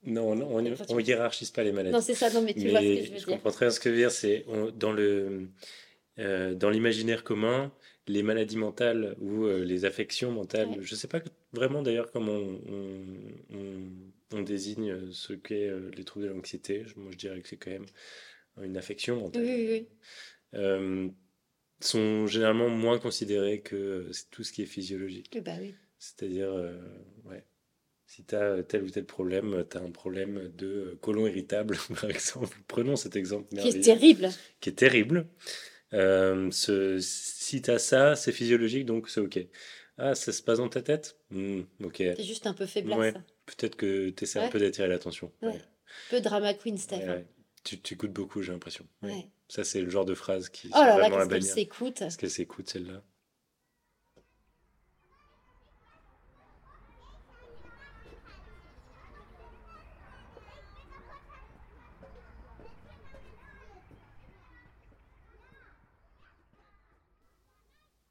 non, 0.05 0.35
non 0.37 0.49
on 0.51 0.63
ne 0.63 1.03
hiérarchise 1.03 1.51
pas 1.51 1.65
les 1.65 1.73
maladies. 1.73 1.93
Non, 1.93 2.01
c'est 2.01 2.15
ça, 2.15 2.31
non, 2.31 2.41
mais 2.41 2.55
tu 2.55 2.69
vois 2.69 2.81
ce 2.81 2.85
que 2.85 2.95
je 2.95 3.01
veux 3.01 3.07
dire. 3.09 3.19
Je 3.19 3.27
comprends 3.27 3.51
très 3.51 3.67
bien 3.67 3.71
ce 3.71 3.81
que 3.81 3.89
tu 3.89 3.91
veux 3.91 3.97
dire. 3.97 4.11
C'est 4.13 4.47
dans 4.77 4.93
le 4.93 5.49
euh, 6.19 6.55
dans 6.55 6.71
l'imaginaire 6.71 7.23
commun, 7.23 7.73
les 8.09 8.25
maladies 8.25 8.57
mentales 8.57 9.15
ou 9.21 9.45
euh, 9.45 9.65
les 9.65 9.85
affections 9.85 10.33
mentales, 10.33 10.69
je 10.81 10.93
ne 10.93 10.99
sais 10.99 11.07
pas 11.07 11.21
vraiment 11.53 11.83
d'ailleurs 11.83 12.11
comment 12.11 12.41
on, 14.33 14.43
désigne 14.43 15.13
ce 15.13 15.33
qu'est 15.33 15.69
euh, 15.69 15.91
les 15.97 16.05
troubles 16.05 16.27
de 16.27 16.31
l'anxiété. 16.33 16.85
Moi, 16.97 17.13
je 17.13 17.17
dirais 17.17 17.41
que 17.41 17.49
c'est 17.49 17.57
quand 17.57 17.71
même 17.71 17.87
une 18.63 18.77
affection 18.77 19.17
mentale. 19.17 19.45
Oui, 19.45 19.67
oui, 19.69 19.89
sont 21.81 22.27
généralement 22.27 22.69
moins 22.69 22.99
considérés 22.99 23.61
que 23.61 24.11
tout 24.31 24.43
ce 24.45 24.53
qui 24.53 24.63
est 24.63 24.67
physiologique. 24.67 25.39
Bah 25.45 25.53
oui. 25.61 25.75
C'est-à-dire, 25.99 26.53
ouais. 27.25 27.45
Si 28.07 28.25
tu 28.25 28.35
as 28.35 28.63
tel 28.63 28.85
ou 28.85 28.91
tel 28.91 29.05
problème, 29.05 29.67
tu 29.71 29.77
as 29.77 29.81
un 29.83 29.91
problème 29.91 30.51
de 30.57 30.97
colon 31.03 31.27
irritable, 31.27 31.77
par 32.01 32.09
exemple. 32.11 32.57
Prenons 32.67 32.97
cet 32.97 33.17
exemple. 33.17 33.55
Qui 33.55 33.69
est 33.69 33.81
terrible. 33.83 34.31
Qui 34.61 34.71
est 34.71 34.73
terrible. 34.73 35.29
Euh, 35.93 36.51
ce, 36.51 36.99
si 37.01 37.61
tu 37.61 37.71
as 37.71 37.79
ça, 37.79 38.17
c'est 38.17 38.33
physiologique, 38.33 38.87
donc 38.87 39.09
c'est 39.11 39.21
OK. 39.21 39.39
Ah, 39.99 40.15
ça 40.15 40.33
se 40.33 40.43
passe 40.43 40.59
dans 40.59 40.69
ta 40.69 40.81
tête? 40.81 41.19
Hmm, 41.31 41.63
Ok. 41.83 41.97
T'es 41.97 42.23
juste 42.23 42.47
un 42.47 42.55
peu 42.55 42.67
faiblesse. 42.67 43.15
Peut-être 43.45 43.77
que 43.77 44.11
tu 44.11 44.25
essaies 44.25 44.39
un 44.41 44.49
peu 44.49 44.59
d'attirer 44.59 44.89
l'attention. 44.89 45.31
Ouais. 45.43 45.61
Peu 46.11 46.21
drama 46.21 46.55
queen, 46.55 46.79
Steph. 46.79 47.25
Tu, 47.65 47.81
tu 47.81 47.95
écoutes 47.95 48.13
beaucoup, 48.13 48.43
j'ai 48.43 48.53
l'impression. 48.53 48.87
Ça, 49.49 49.65
c'est 49.65 49.81
le 49.81 49.89
genre 49.89 50.05
de 50.05 50.15
phrase 50.15 50.51
qui. 50.51 50.71
Oh 50.75 50.79
là 50.79 50.99
là, 50.99 51.11
qu'est-ce 51.11 51.29
qu'elle 51.29 51.43
s'écoute 51.43 52.03
Est-ce 52.03 52.19
qu'elle 52.19 52.31
s'écoute, 52.31 52.69
celle-là? 52.69 53.03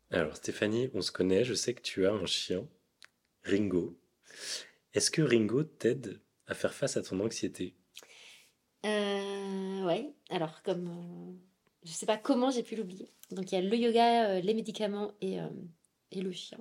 Alors 0.10 0.36
Stéphanie, 0.36 0.90
on 0.96 1.02
se 1.02 1.12
connaît, 1.12 1.44
je 1.44 1.54
sais 1.54 1.76
que 1.76 1.82
tu 1.82 2.08
as 2.08 2.14
un 2.14 2.26
chien, 2.26 2.68
Ringo. 3.44 4.00
Est-ce 4.94 5.12
que 5.12 5.22
Ringo 5.22 5.64
t'aide 5.64 6.22
à 6.48 6.56
faire 6.56 6.74
face 6.74 6.98
à 6.98 7.04
ton 7.04 7.20
anxiété? 7.20 7.76
Euh, 8.88 9.86
Oui, 9.86 10.14
alors 10.30 10.62
comme... 10.64 10.88
Euh, 10.88 11.34
je 11.84 11.92
sais 11.92 12.06
pas 12.06 12.18
comment 12.18 12.50
j'ai 12.50 12.64
pu 12.64 12.76
l'oublier. 12.76 13.12
Donc 13.32 13.52
il 13.52 13.56
y 13.56 13.58
a 13.58 13.62
le 13.62 13.78
yoga, 13.78 14.30
euh, 14.30 14.42
les 14.42 14.54
médicaments 14.54 15.12
et, 15.22 15.40
euh, 15.40 15.48
et 16.12 16.22
le 16.22 16.32
chien. 16.32 16.60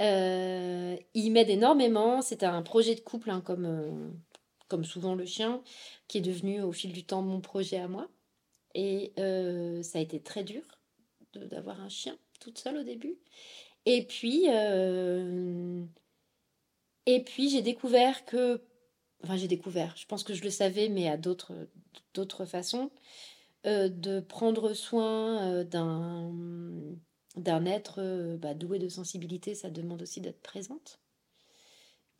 il 0.00 1.32
m'aide 1.32 1.50
énormément. 1.50 2.22
C'était 2.22 2.46
un 2.46 2.62
projet 2.62 2.94
de 2.94 3.00
couple, 3.00 3.30
hein, 3.30 3.40
comme, 3.40 4.14
comme 4.68 4.84
souvent 4.84 5.14
le 5.14 5.26
chien, 5.26 5.62
qui 6.08 6.18
est 6.18 6.22
devenu 6.22 6.62
au 6.62 6.72
fil 6.72 6.92
du 6.92 7.04
temps 7.04 7.22
mon 7.22 7.40
projet 7.40 7.78
à 7.78 7.88
moi. 7.88 8.08
Et 8.74 9.12
ça 9.82 9.98
a 9.98 10.02
été 10.02 10.20
très 10.20 10.44
dur 10.44 10.62
d'avoir 11.34 11.80
un 11.80 11.88
chien 11.88 12.16
toute 12.40 12.58
seule 12.58 12.76
au 12.78 12.82
début. 12.82 13.16
Et 13.86 14.04
puis, 14.04 14.46
et 17.06 17.22
puis 17.24 17.48
j'ai 17.48 17.62
découvert 17.62 18.24
que 18.26 18.62
enfin 19.26 19.36
j'ai 19.36 19.48
découvert, 19.48 19.94
je 19.96 20.06
pense 20.06 20.24
que 20.24 20.34
je 20.34 20.42
le 20.42 20.50
savais, 20.50 20.88
mais 20.88 21.08
à 21.08 21.16
d'autres 21.16 22.44
façons, 22.46 22.90
euh, 23.66 23.88
de 23.88 24.20
prendre 24.20 24.74
soin 24.74 25.42
euh, 25.42 25.64
d'un 25.64 26.32
d'un 27.36 27.66
être 27.66 27.96
euh, 27.98 28.36
bah, 28.38 28.54
doué 28.54 28.78
de 28.78 28.88
sensibilité, 28.88 29.54
ça 29.54 29.70
demande 29.70 30.02
aussi 30.02 30.20
d'être 30.20 30.40
présente. 30.40 31.00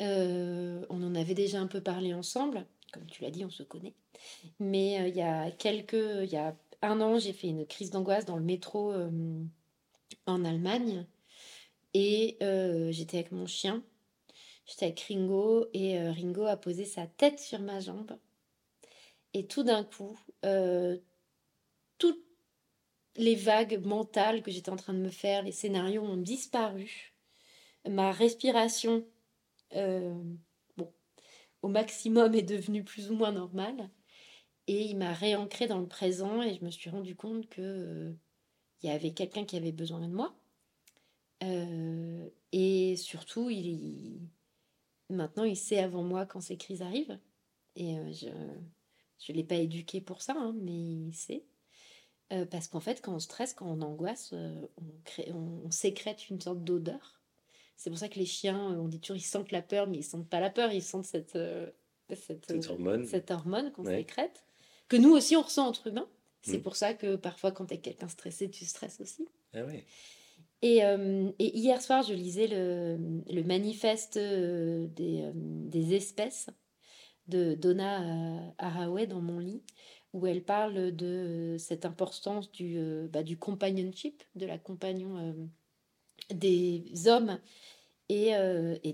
on 0.01 0.85
en 0.91 1.15
avait 1.15 1.35
déjà 1.35 1.61
un 1.61 1.69
peu 1.69 1.81
parlé 1.81 2.13
ensemble, 2.15 2.67
comme 2.93 3.07
tu 3.07 3.23
l'as 3.23 3.31
dit, 3.31 3.45
on 3.45 3.51
se 3.51 3.63
connaît. 3.63 3.95
Mais 4.59 5.09
il 5.09 5.17
y 5.17 5.23
a 5.23 5.51
quelques, 5.53 5.95
il 5.95 6.31
y 6.31 6.37
a 6.37 6.57
un 6.83 7.01
an, 7.01 7.19
j'ai 7.19 7.33
fait 7.33 7.49
une 7.49 7.67
crise 7.67 7.91
d'angoisse 7.91 8.25
dans 8.25 8.37
le 8.37 8.43
métro 8.43 8.93
en 10.27 10.45
Allemagne. 10.45 11.07
Et 11.95 12.37
j'étais 12.91 13.19
avec 13.19 13.33
mon 13.33 13.47
chien 13.47 13.83
J'étais 14.67 14.87
avec 14.87 15.01
Ringo 15.03 15.69
et 15.73 15.99
euh, 15.99 16.12
Ringo 16.12 16.45
a 16.45 16.57
posé 16.57 16.85
sa 16.85 17.07
tête 17.07 17.39
sur 17.39 17.61
ma 17.61 17.81
jambe. 17.81 18.19
Et 19.33 19.47
tout 19.47 19.62
d'un 19.62 19.85
coup, 19.85 20.19
euh, 20.45 20.99
toutes 21.99 22.25
les 23.17 23.37
vagues 23.37 23.85
mentales 23.85 24.43
que 24.43 24.51
j'étais 24.51 24.71
en 24.71 24.77
train 24.77 24.95
de 24.95 24.99
me 24.99 25.11
faire, 25.11 25.43
les 25.43 25.53
scénarios 25.53 26.03
ont 26.03 26.17
disparu. 26.17 27.14
Ma 27.89 28.11
respiration, 28.11 29.07
euh, 29.75 30.21
bon, 30.77 30.93
au 31.62 31.69
maximum 31.69 32.35
est 32.35 32.43
devenue 32.43 32.83
plus 32.85 33.11
ou 33.11 33.14
moins 33.14 33.33
normale. 33.33 33.91
Et 34.67 34.83
il 34.83 34.97
m'a 34.97 35.12
réancré 35.12 35.69
dans 35.69 35.79
le 35.79 35.87
présent 35.87 36.43
et 36.43 36.55
je 36.55 36.64
me 36.64 36.71
suis 36.71 36.91
rendu 36.91 37.14
compte 37.14 37.49
que 37.49 38.12
il 38.83 38.91
y 38.91 38.93
avait 38.93 39.12
quelqu'un 39.12 39.45
qui 39.45 39.57
avait 39.57 39.73
besoin 39.73 40.01
de 40.01 40.09
moi. 40.09 40.35
et 42.53 42.97
surtout, 42.97 43.51
il, 43.51 44.21
Maintenant, 45.11 45.45
il 45.45 45.57
sait 45.57 45.79
avant 45.79 46.03
moi 46.03 46.27
quand 46.27 46.41
ces 46.41 46.57
crises 46.57 46.83
arrivent. 46.83 47.19
Et 47.77 47.99
euh, 47.99 48.13
je 48.13 49.33
ne 49.33 49.37
l'ai 49.37 49.45
pas 49.45 49.57
éduqué 49.57 50.01
pour 50.01 50.23
ça, 50.23 50.35
hein, 50.37 50.55
mais 50.61 50.73
il 50.73 51.15
sait. 51.15 51.45
Euh, 52.33 52.45
parce 52.45 52.67
qu'en 52.67 52.81
fait, 52.81 53.01
quand 53.01 53.15
on 53.15 53.19
stresse, 53.21 53.55
quand 53.55 53.67
on 53.67 53.83
angoisse, 53.83 54.31
euh, 54.33 54.67
on, 54.79 54.85
crée, 55.05 55.31
on, 55.33 55.71
sécrète 55.71 56.29
une 56.29 56.41
sorte 56.41 56.65
d'odeur. 56.65 57.23
C'est 57.77 57.91
pour 57.91 57.99
ça 57.99 58.09
que 58.09 58.19
les 58.19 58.27
chiens, 58.27 58.59
on 58.81 58.89
dit 58.89 59.01
toujours, 59.01 59.17
ils 59.17 59.21
sentent 59.21 59.53
la 59.53 59.63
peur, 59.63 59.87
mais 59.87 59.99
ils 59.99 60.05
sentent 60.05 60.29
pas 60.29 60.41
la 60.41 60.51
peur, 60.51 60.73
ils 60.73 60.83
sentent 60.83 61.05
cette, 61.05 61.39
cette, 62.11 62.51
hormone, 62.69 63.07
cette 63.07 63.31
hormone 63.31 63.71
qu'on 63.71 63.85
sécrète, 63.85 64.45
que 64.89 64.97
nous 64.97 65.11
aussi 65.11 65.37
on 65.37 65.43
ressent 65.43 65.69
entre 65.69 65.89
humains. 65.89 66.09
C'est 66.41 66.59
mm. 66.59 66.63
pour 66.63 66.75
ça 66.75 66.95
que 66.95 67.17
parfois, 67.17 67.53
quand 67.53 67.67
tu 67.67 67.75
es 67.75 67.79
quelqu'un 67.79 68.09
stressé, 68.09 68.49
tu 68.51 68.65
stresses 68.65 69.01
aussi. 69.01 69.29
Ah 69.53 69.65
ouais. 69.65 69.85
Euh, 70.65 71.33
et, 71.39 71.57
hier 71.57 71.81
soir, 71.83 72.03
je 72.03 72.15
lisais 72.15 72.47
le, 72.49 73.43
manifeste 73.43 74.17
euh, 74.17 74.87
des, 74.89 75.23
euh, 75.23 75.33
des, 75.35 75.95
espèces 75.95 76.49
de 77.29 77.55
Donna 77.55 78.55
Haraway 78.59 79.07
dans 79.07 79.21
mon 79.21 79.39
lit, 79.39 79.63
où 80.13 80.27
elle 80.27 80.45
parle 80.45 80.95
de 80.95 81.57
cette 81.59 81.85
importance 81.85 82.51
du, 82.53 82.79
bah, 83.11 83.23
companionship, 83.39 84.23
de 84.35 84.47
la 84.47 84.59
compagnon 84.59 85.37
des 86.31 87.09
hommes 87.09 87.41
et, 88.09 88.33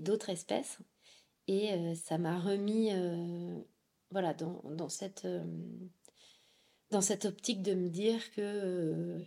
d'autres 0.01 0.29
espèces. 0.29 0.79
Et 1.47 1.95
ça 1.95 2.17
m'a 2.17 2.39
remis 2.39 2.89
voilà, 4.09 4.33
dans, 4.33 4.89
cette, 4.89 5.27
dans 6.89 7.01
cette 7.01 7.25
optique 7.25 7.61
de 7.61 7.75
me 7.75 7.89
dire 7.89 8.31
que 8.31 9.23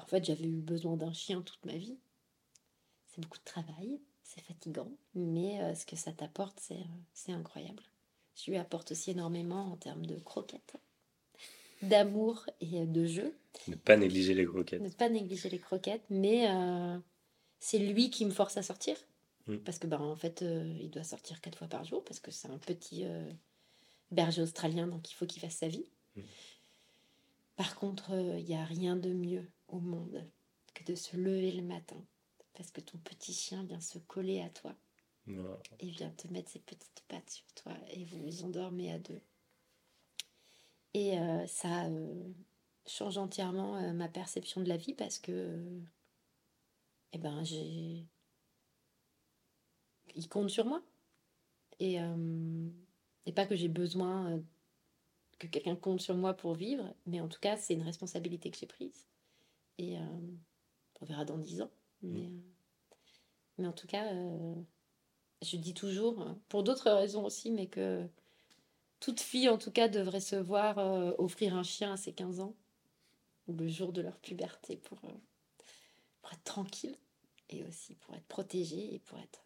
en 0.00 0.06
fait, 0.06 0.24
j'avais 0.24 0.46
eu 0.46 0.60
besoin 0.60 0.96
d'un 0.96 1.12
chien 1.12 1.42
toute 1.42 1.64
ma 1.64 1.76
vie. 1.76 1.96
C'est 3.08 3.20
beaucoup 3.20 3.38
de 3.38 3.44
travail, 3.44 4.00
c'est 4.22 4.42
fatigant, 4.42 4.90
mais 5.14 5.60
euh, 5.60 5.74
ce 5.74 5.84
que 5.84 5.96
ça 5.96 6.12
t'apporte, 6.12 6.58
c'est, 6.60 6.76
euh, 6.76 7.00
c'est 7.12 7.32
incroyable. 7.32 7.82
Je 8.34 8.50
lui 8.50 8.56
apporte 8.56 8.92
aussi 8.92 9.10
énormément 9.10 9.70
en 9.70 9.76
termes 9.76 10.06
de 10.06 10.18
croquettes, 10.18 10.76
d'amour 11.82 12.46
et 12.60 12.80
euh, 12.80 12.86
de 12.86 13.04
jeu. 13.04 13.36
Ne 13.68 13.76
pas 13.76 13.96
négliger 13.98 14.32
les 14.34 14.46
croquettes. 14.46 14.80
Ne 14.80 14.88
pas 14.88 15.10
négliger 15.10 15.50
les 15.50 15.58
croquettes, 15.58 16.04
mais 16.08 16.48
c'est 17.60 17.78
lui 17.78 18.08
qui 18.08 18.24
me 18.24 18.30
force 18.30 18.56
à 18.56 18.62
sortir. 18.62 18.96
Mm. 19.46 19.58
Parce 19.58 19.78
que, 19.78 19.86
ben, 19.86 20.00
en 20.00 20.16
fait, 20.16 20.42
il 20.80 20.88
doit 20.90 21.04
sortir 21.04 21.40
quatre 21.42 21.58
fois 21.58 21.68
par 21.68 21.84
jour, 21.84 22.02
parce 22.04 22.18
que 22.18 22.30
c'est 22.30 22.48
un 22.48 22.56
petit 22.56 23.04
berger 24.10 24.40
australien, 24.40 24.86
donc 24.86 25.10
il 25.10 25.14
faut 25.14 25.26
qu'il 25.26 25.42
fasse 25.42 25.56
sa 25.56 25.68
vie. 25.68 25.84
Mm. 26.16 26.20
Par 27.56 27.74
contre, 27.76 28.12
il 28.12 28.44
n'y 28.46 28.56
a 28.56 28.64
rien 28.64 28.96
de 28.96 29.12
mieux 29.12 29.46
au 29.72 29.80
monde 29.80 30.24
que 30.74 30.84
de 30.84 30.94
se 30.94 31.16
lever 31.16 31.50
le 31.52 31.62
matin 31.62 32.02
parce 32.54 32.70
que 32.70 32.80
ton 32.80 32.98
petit 32.98 33.32
chien 33.32 33.64
vient 33.64 33.80
se 33.80 33.98
coller 33.98 34.40
à 34.40 34.50
toi 34.50 34.74
et 35.80 35.88
vient 35.88 36.10
te 36.10 36.28
mettre 36.28 36.50
ses 36.50 36.58
petites 36.58 37.04
pattes 37.08 37.30
sur 37.30 37.46
toi 37.54 37.72
et 37.90 38.04
vous 38.04 38.22
vous 38.22 38.44
endormez 38.44 38.92
à 38.92 38.98
deux. 38.98 39.20
Et 40.94 41.18
euh, 41.18 41.46
ça 41.46 41.86
euh, 41.86 42.32
change 42.86 43.18
entièrement 43.18 43.76
euh, 43.76 43.92
ma 43.92 44.08
perception 44.08 44.60
de 44.60 44.68
la 44.68 44.76
vie 44.76 44.94
parce 44.94 45.18
que 45.18 45.80
eh 47.12 47.18
ben 47.18 47.42
j'ai 47.44 48.04
il 50.14 50.28
compte 50.28 50.50
sur 50.50 50.66
moi. 50.66 50.82
Et, 51.78 51.96
et 53.26 53.32
pas 53.32 53.44
que 53.44 53.56
j'ai 53.56 53.68
besoin 53.68 54.40
que 55.40 55.48
quelqu'un 55.48 55.74
compte 55.74 56.00
sur 56.00 56.14
moi 56.16 56.34
pour 56.34 56.54
vivre 56.54 56.94
mais 57.06 57.20
en 57.20 57.26
tout 57.26 57.40
cas 57.40 57.56
c'est 57.56 57.74
une 57.74 57.82
responsabilité 57.82 58.52
que 58.52 58.56
j'ai 58.56 58.66
prise 58.66 59.08
et 59.78 59.98
euh, 59.98 60.02
on 61.00 61.04
verra 61.04 61.24
dans 61.24 61.38
dix 61.38 61.62
ans. 61.62 61.70
Mm. 62.02 62.16
Euh, 62.16 62.40
mais, 63.58 63.66
en 63.66 63.72
tout 63.72 63.86
cas, 63.86 64.12
euh, 64.12 64.54
je 65.42 65.56
dis 65.56 65.74
toujours, 65.74 66.36
pour 66.48 66.62
d'autres 66.62 66.90
raisons 66.90 67.24
aussi, 67.24 67.50
mais 67.50 67.66
que 67.66 68.06
toute 69.00 69.20
fille, 69.20 69.48
en 69.48 69.58
tout 69.58 69.70
cas, 69.70 69.88
devrait 69.88 70.20
se 70.20 70.36
voir 70.36 70.78
offrir 71.18 71.54
un 71.54 71.62
chien 71.62 71.92
à 71.92 71.96
ses 71.96 72.12
15 72.12 72.40
ans, 72.40 72.54
ou 73.48 73.54
le 73.54 73.68
jour 73.68 73.92
de 73.92 74.00
leur 74.00 74.18
puberté, 74.18 74.76
pour, 74.76 75.00
pour 75.00 76.32
être 76.32 76.44
tranquille, 76.44 76.96
et 77.50 77.64
aussi 77.64 77.96
pour 77.96 78.14
être 78.14 78.26
protégée, 78.26 78.94
et 78.94 78.98
pour 79.00 79.18
être 79.18 79.42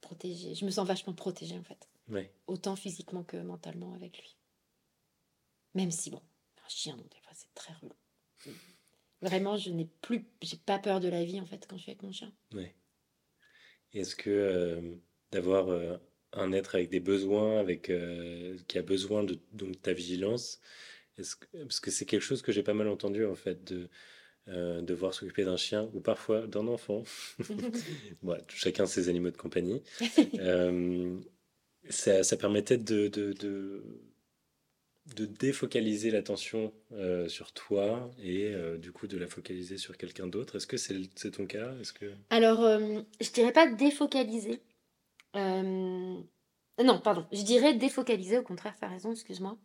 protégée. 0.00 0.54
Je 0.54 0.64
me 0.64 0.70
sens 0.70 0.86
vachement 0.86 1.14
protégée, 1.14 1.58
en 1.58 1.64
fait. 1.64 1.88
Autant 2.46 2.76
physiquement 2.76 3.24
que 3.24 3.36
mentalement 3.36 3.94
avec 3.94 4.18
lui. 4.18 4.36
Même 5.74 5.90
si, 5.90 6.10
bon, 6.10 6.22
un 6.64 6.68
chien, 6.68 6.96
donc 6.96 7.08
des 7.10 7.20
fois, 7.20 7.32
c'est 7.34 7.52
très 7.54 7.72
relou. 7.74 7.94
Vraiment, 9.22 9.56
je 9.56 9.70
n'ai 9.70 9.88
plus, 10.02 10.26
j'ai 10.42 10.58
pas 10.58 10.78
peur 10.78 11.00
de 11.00 11.08
la 11.08 11.24
vie 11.24 11.40
en 11.40 11.46
fait 11.46 11.66
quand 11.68 11.76
je 11.76 11.82
suis 11.82 11.90
avec 11.90 12.02
mon 12.02 12.12
chien. 12.12 12.32
Ouais. 12.52 12.74
Est-ce 13.92 14.14
que 14.14 14.30
euh, 14.30 14.96
d'avoir 15.32 15.68
euh, 15.70 15.96
un 16.32 16.52
être 16.52 16.74
avec 16.74 16.90
des 16.90 17.00
besoins, 17.00 17.58
avec 17.58 17.88
euh, 17.88 18.56
qui 18.68 18.78
a 18.78 18.82
besoin 18.82 19.24
de 19.24 19.38
donc 19.52 19.80
ta 19.80 19.94
vigilance, 19.94 20.60
est-ce 21.16 21.36
que, 21.36 21.46
parce 21.62 21.80
que 21.80 21.90
c'est 21.90 22.04
quelque 22.04 22.22
chose 22.22 22.42
que 22.42 22.52
j'ai 22.52 22.62
pas 22.62 22.74
mal 22.74 22.88
entendu 22.88 23.24
en 23.24 23.34
fait 23.34 23.64
de 23.64 23.88
devoir 24.48 25.12
s'occuper 25.12 25.44
d'un 25.44 25.56
chien 25.56 25.90
ou 25.92 26.00
parfois 26.00 26.46
d'un 26.46 26.68
enfant. 26.68 27.02
bon, 28.22 28.40
chacun 28.46 28.86
ses 28.86 29.08
animaux 29.08 29.32
de 29.32 29.36
compagnie. 29.36 29.82
ça, 31.88 32.22
ça, 32.22 32.36
permettait 32.36 32.78
de, 32.78 33.08
de, 33.08 33.32
de 33.32 33.82
de 35.14 35.24
défocaliser 35.24 36.10
l'attention 36.10 36.72
euh, 36.92 37.28
sur 37.28 37.52
toi 37.52 38.10
et 38.22 38.46
euh, 38.46 38.76
du 38.76 38.90
coup 38.92 39.06
de 39.06 39.16
la 39.16 39.28
focaliser 39.28 39.78
sur 39.78 39.96
quelqu'un 39.96 40.26
d'autre. 40.26 40.56
Est-ce 40.56 40.66
que 40.66 40.76
c'est 40.76 41.30
ton 41.30 41.46
cas? 41.46 41.72
Est-ce 41.80 41.92
que... 41.92 42.12
Alors, 42.30 42.62
euh, 42.62 43.00
je 43.20 43.30
dirais 43.30 43.52
pas 43.52 43.70
défocaliser. 43.70 44.60
Non, 45.34 47.00
pardon. 47.02 47.26
Je 47.32 47.42
dirais 47.42 47.74
défocaliser, 47.74 48.38
au 48.38 48.42
contraire, 48.42 48.74
as 48.80 48.88
raison, 48.88 49.12
excuse-moi. 49.12 49.56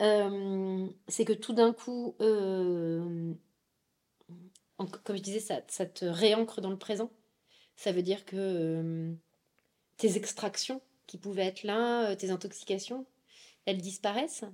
c'est 0.00 1.24
que 1.24 1.32
tout 1.32 1.52
d'un 1.52 1.72
coup, 1.72 2.14
comme 2.18 3.36
je 5.16 5.22
disais, 5.22 5.40
ça, 5.40 5.62
ça, 5.68 5.86
te 5.86 6.04
réancre 6.04 6.60
dans 6.60 6.70
le 6.70 6.78
présent. 6.78 7.10
Ça 7.76 7.90
veut 7.90 8.02
dire 8.02 8.24
que 8.24 9.14
tes 9.96 10.16
extractions 10.16 10.80
qui 11.06 11.18
pouvaient 11.18 11.46
être 11.46 11.64
là, 11.64 12.14
tes 12.16 12.30
intoxications, 12.30 13.06
elles 13.66 13.80
disparaissent 13.80 14.44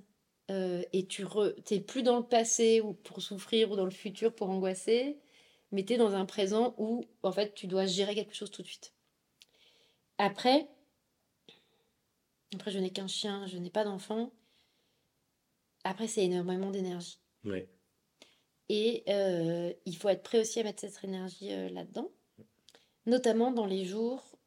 euh, 0.51 0.83
et 0.91 1.05
tu 1.05 1.25
n'es 1.71 1.79
plus 1.79 2.03
dans 2.03 2.17
le 2.17 2.25
passé 2.25 2.81
ou 2.81 2.93
pour 2.93 3.21
souffrir 3.21 3.71
ou 3.71 3.77
dans 3.77 3.85
le 3.85 3.91
futur 3.91 4.35
pour 4.35 4.49
angoisser, 4.49 5.17
mais 5.71 5.85
tu 5.85 5.93
es 5.93 5.97
dans 5.97 6.13
un 6.13 6.25
présent 6.25 6.75
où 6.77 7.05
en 7.23 7.31
fait 7.31 7.53
tu 7.53 7.67
dois 7.67 7.85
gérer 7.85 8.15
quelque 8.15 8.35
chose 8.35 8.51
tout 8.51 8.61
de 8.61 8.67
suite. 8.67 8.93
Après, 10.17 10.67
après 12.53 12.69
je 12.69 12.79
n'ai 12.79 12.91
qu'un 12.91 13.07
chien, 13.07 13.47
je 13.47 13.57
n'ai 13.57 13.69
pas 13.69 13.85
d'enfant. 13.85 14.33
Après, 15.85 16.07
c'est 16.07 16.25
énormément 16.25 16.69
d'énergie. 16.69 17.19
Et 18.69 19.03
euh, 19.07 19.73
il 19.85 19.95
faut 19.95 20.09
être 20.09 20.23
prêt 20.23 20.39
aussi 20.39 20.59
à 20.59 20.63
mettre 20.63 20.81
cette 20.81 21.03
énergie 21.03 21.51
euh, 21.51 21.69
là-dedans, 21.69 22.11
notamment 23.05 23.51
dans 23.51 23.65
les 23.65 23.85
jours 23.85 24.37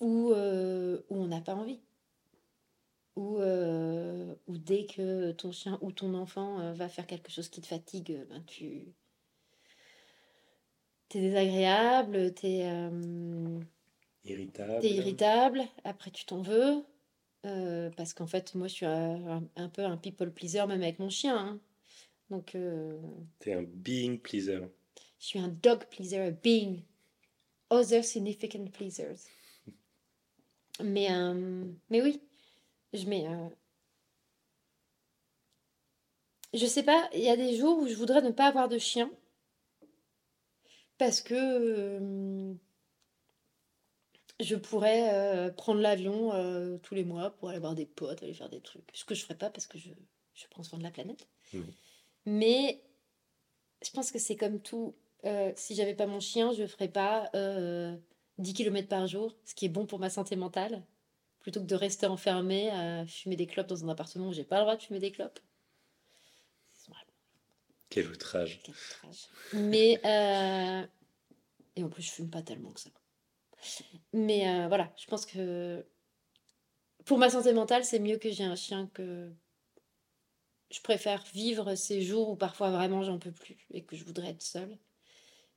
où, 0.00 0.32
où 0.32 1.16
on 1.16 1.26
n'a 1.26 1.40
pas 1.40 1.54
envie 1.54 1.80
ou, 3.16 3.38
euh, 3.38 4.34
ou 4.46 4.58
dès 4.58 4.86
que 4.86 5.32
ton 5.32 5.52
chien 5.52 5.78
ou 5.82 5.92
ton 5.92 6.14
enfant 6.14 6.60
euh, 6.60 6.72
va 6.72 6.88
faire 6.88 7.06
quelque 7.06 7.30
chose 7.30 7.48
qui 7.48 7.60
te 7.60 7.66
fatigue, 7.66 8.12
euh, 8.12 8.24
ben 8.26 8.42
tu 8.46 8.94
es 11.14 11.20
désagréable, 11.20 12.32
tu 12.34 12.46
es 12.46 12.90
Irritable. 14.24 14.80
T'es 14.80 14.90
irritable, 14.90 15.62
après 15.84 16.10
tu 16.10 16.24
t'en 16.24 16.42
veux. 16.42 16.84
euh, 17.44 17.90
parce 17.96 18.14
qu'en 18.14 18.26
fait, 18.28 18.54
moi, 18.54 18.68
je 18.68 18.74
suis 18.74 18.86
un, 18.86 19.42
un 19.56 19.68
peu 19.68 19.84
un 19.84 19.96
people 19.96 20.30
pleaser, 20.32 20.64
même 20.66 20.82
avec 20.82 20.98
mon 21.00 21.10
chien. 21.10 21.36
hein. 21.36 21.60
Donc, 22.30 22.54
euh, 22.54 22.98
T'es 23.40 23.52
un 23.54 23.62
being 23.64 24.18
pleaser. 24.20 24.60
je 25.18 25.26
suis 25.26 25.38
un 25.40 25.48
dog 25.48 25.84
pleaser, 25.90 26.18
a 26.20 26.30
being. 26.30 26.82
Other 27.68 28.04
significant 28.04 28.66
pleasers. 28.70 29.26
Mais, 30.82 31.12
euh, 31.12 31.64
mais 31.90 32.00
oui, 32.02 32.20
je 32.92 33.06
mets. 33.06 33.26
euh, 33.26 33.48
Je 36.54 36.66
sais 36.66 36.82
pas, 36.82 37.08
il 37.14 37.20
y 37.20 37.30
a 37.30 37.36
des 37.36 37.56
jours 37.56 37.78
où 37.78 37.88
je 37.88 37.94
voudrais 37.94 38.20
ne 38.20 38.30
pas 38.30 38.46
avoir 38.46 38.68
de 38.68 38.78
chien. 38.78 39.10
Parce 40.98 41.20
que 41.20 41.34
euh, 41.34 42.54
je 44.38 44.56
pourrais 44.56 45.14
euh, 45.14 45.50
prendre 45.50 45.80
l'avion 45.80 46.30
tous 46.82 46.94
les 46.94 47.04
mois 47.04 47.30
pour 47.30 47.48
aller 47.48 47.58
voir 47.58 47.74
des 47.74 47.86
potes, 47.86 48.22
aller 48.22 48.34
faire 48.34 48.50
des 48.50 48.60
trucs. 48.60 48.88
Ce 48.92 49.04
que 49.04 49.14
je 49.14 49.22
ferais 49.22 49.36
pas 49.36 49.50
parce 49.50 49.66
que 49.66 49.78
je, 49.78 49.90
je 50.34 50.46
prends 50.50 50.62
soin 50.62 50.78
de 50.78 50.84
la 50.84 50.90
planète. 50.90 51.26
Mhm. 51.52 51.64
Mais 52.26 52.82
je 53.84 53.90
pense 53.90 54.12
que 54.12 54.18
c'est 54.18 54.36
comme 54.36 54.60
tout. 54.60 54.94
Si 55.56 55.74
j'avais 55.74 55.94
pas 55.94 56.06
mon 56.06 56.20
chien, 56.20 56.52
je 56.52 56.66
ferais 56.66 56.88
pas 56.88 57.30
euh, 57.34 57.96
10 58.38 58.54
km 58.54 58.88
par 58.88 59.06
jour, 59.06 59.34
ce 59.44 59.54
qui 59.54 59.66
est 59.66 59.70
bon 59.70 59.86
pour 59.86 59.98
ma 59.98 60.10
santé 60.10 60.36
mentale, 60.36 60.82
plutôt 61.42 61.60
que 61.60 61.66
de 61.66 61.74
rester 61.74 62.06
enfermée 62.06 62.70
à 62.70 63.06
fumer 63.06 63.36
des 63.36 63.46
clopes 63.46 63.66
dans 63.66 63.84
un 63.84 63.88
appartement 63.88 64.28
où 64.28 64.32
j'ai 64.32 64.44
pas 64.44 64.56
le 64.56 64.62
droit 64.62 64.76
de 64.76 64.82
fumer 64.82 65.00
des 65.00 65.12
clopes. 65.12 65.40
Quel 67.90 68.08
outrage. 68.08 68.58
quel 68.64 68.74
outrage. 68.74 69.28
Mais 69.52 70.00
euh, 70.06 70.86
et 71.76 71.84
en 71.84 71.90
plus, 71.90 72.02
je 72.02 72.10
fume 72.10 72.30
pas 72.30 72.40
tellement 72.40 72.72
que 72.72 72.80
ça. 72.80 72.90
Mais 74.14 74.48
euh, 74.48 74.68
voilà, 74.68 74.90
je 74.96 75.06
pense 75.06 75.26
que 75.26 75.84
pour 77.04 77.18
ma 77.18 77.28
santé 77.28 77.52
mentale, 77.52 77.84
c'est 77.84 77.98
mieux 77.98 78.16
que 78.16 78.30
j'ai 78.30 78.44
un 78.44 78.56
chien 78.56 78.88
que 78.94 79.30
je 80.70 80.80
préfère 80.80 81.22
vivre 81.34 81.74
ces 81.74 82.00
jours 82.00 82.30
où 82.30 82.36
parfois 82.36 82.70
vraiment 82.70 83.02
j'en 83.02 83.18
peux 83.18 83.30
plus 83.30 83.66
et 83.70 83.84
que 83.84 83.94
je 83.94 84.04
voudrais 84.04 84.30
être 84.30 84.42
seule. 84.42 84.78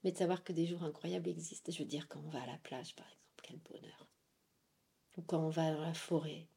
Mais 0.04 0.12
de 0.12 0.18
savoir 0.18 0.44
que 0.44 0.52
des 0.52 0.68
jours 0.68 0.84
incroyables 0.84 1.30
existent. 1.30 1.72
Je 1.72 1.80
veux 1.80 1.90
dire, 1.90 2.08
quand 2.10 2.20
on 2.26 2.30
va 2.30 2.44
à 2.44 2.48
la 2.48 2.58
plage, 2.58 2.96
par 2.96 3.08
exemple, 3.08 3.42
quel 3.44 3.58
bonheur. 3.60 4.05
Ou 5.18 5.22
quand 5.22 5.39
on 5.39 5.49
va 5.49 5.74
dans 5.74 5.82
la 5.82 5.93
forêt, 5.93 6.47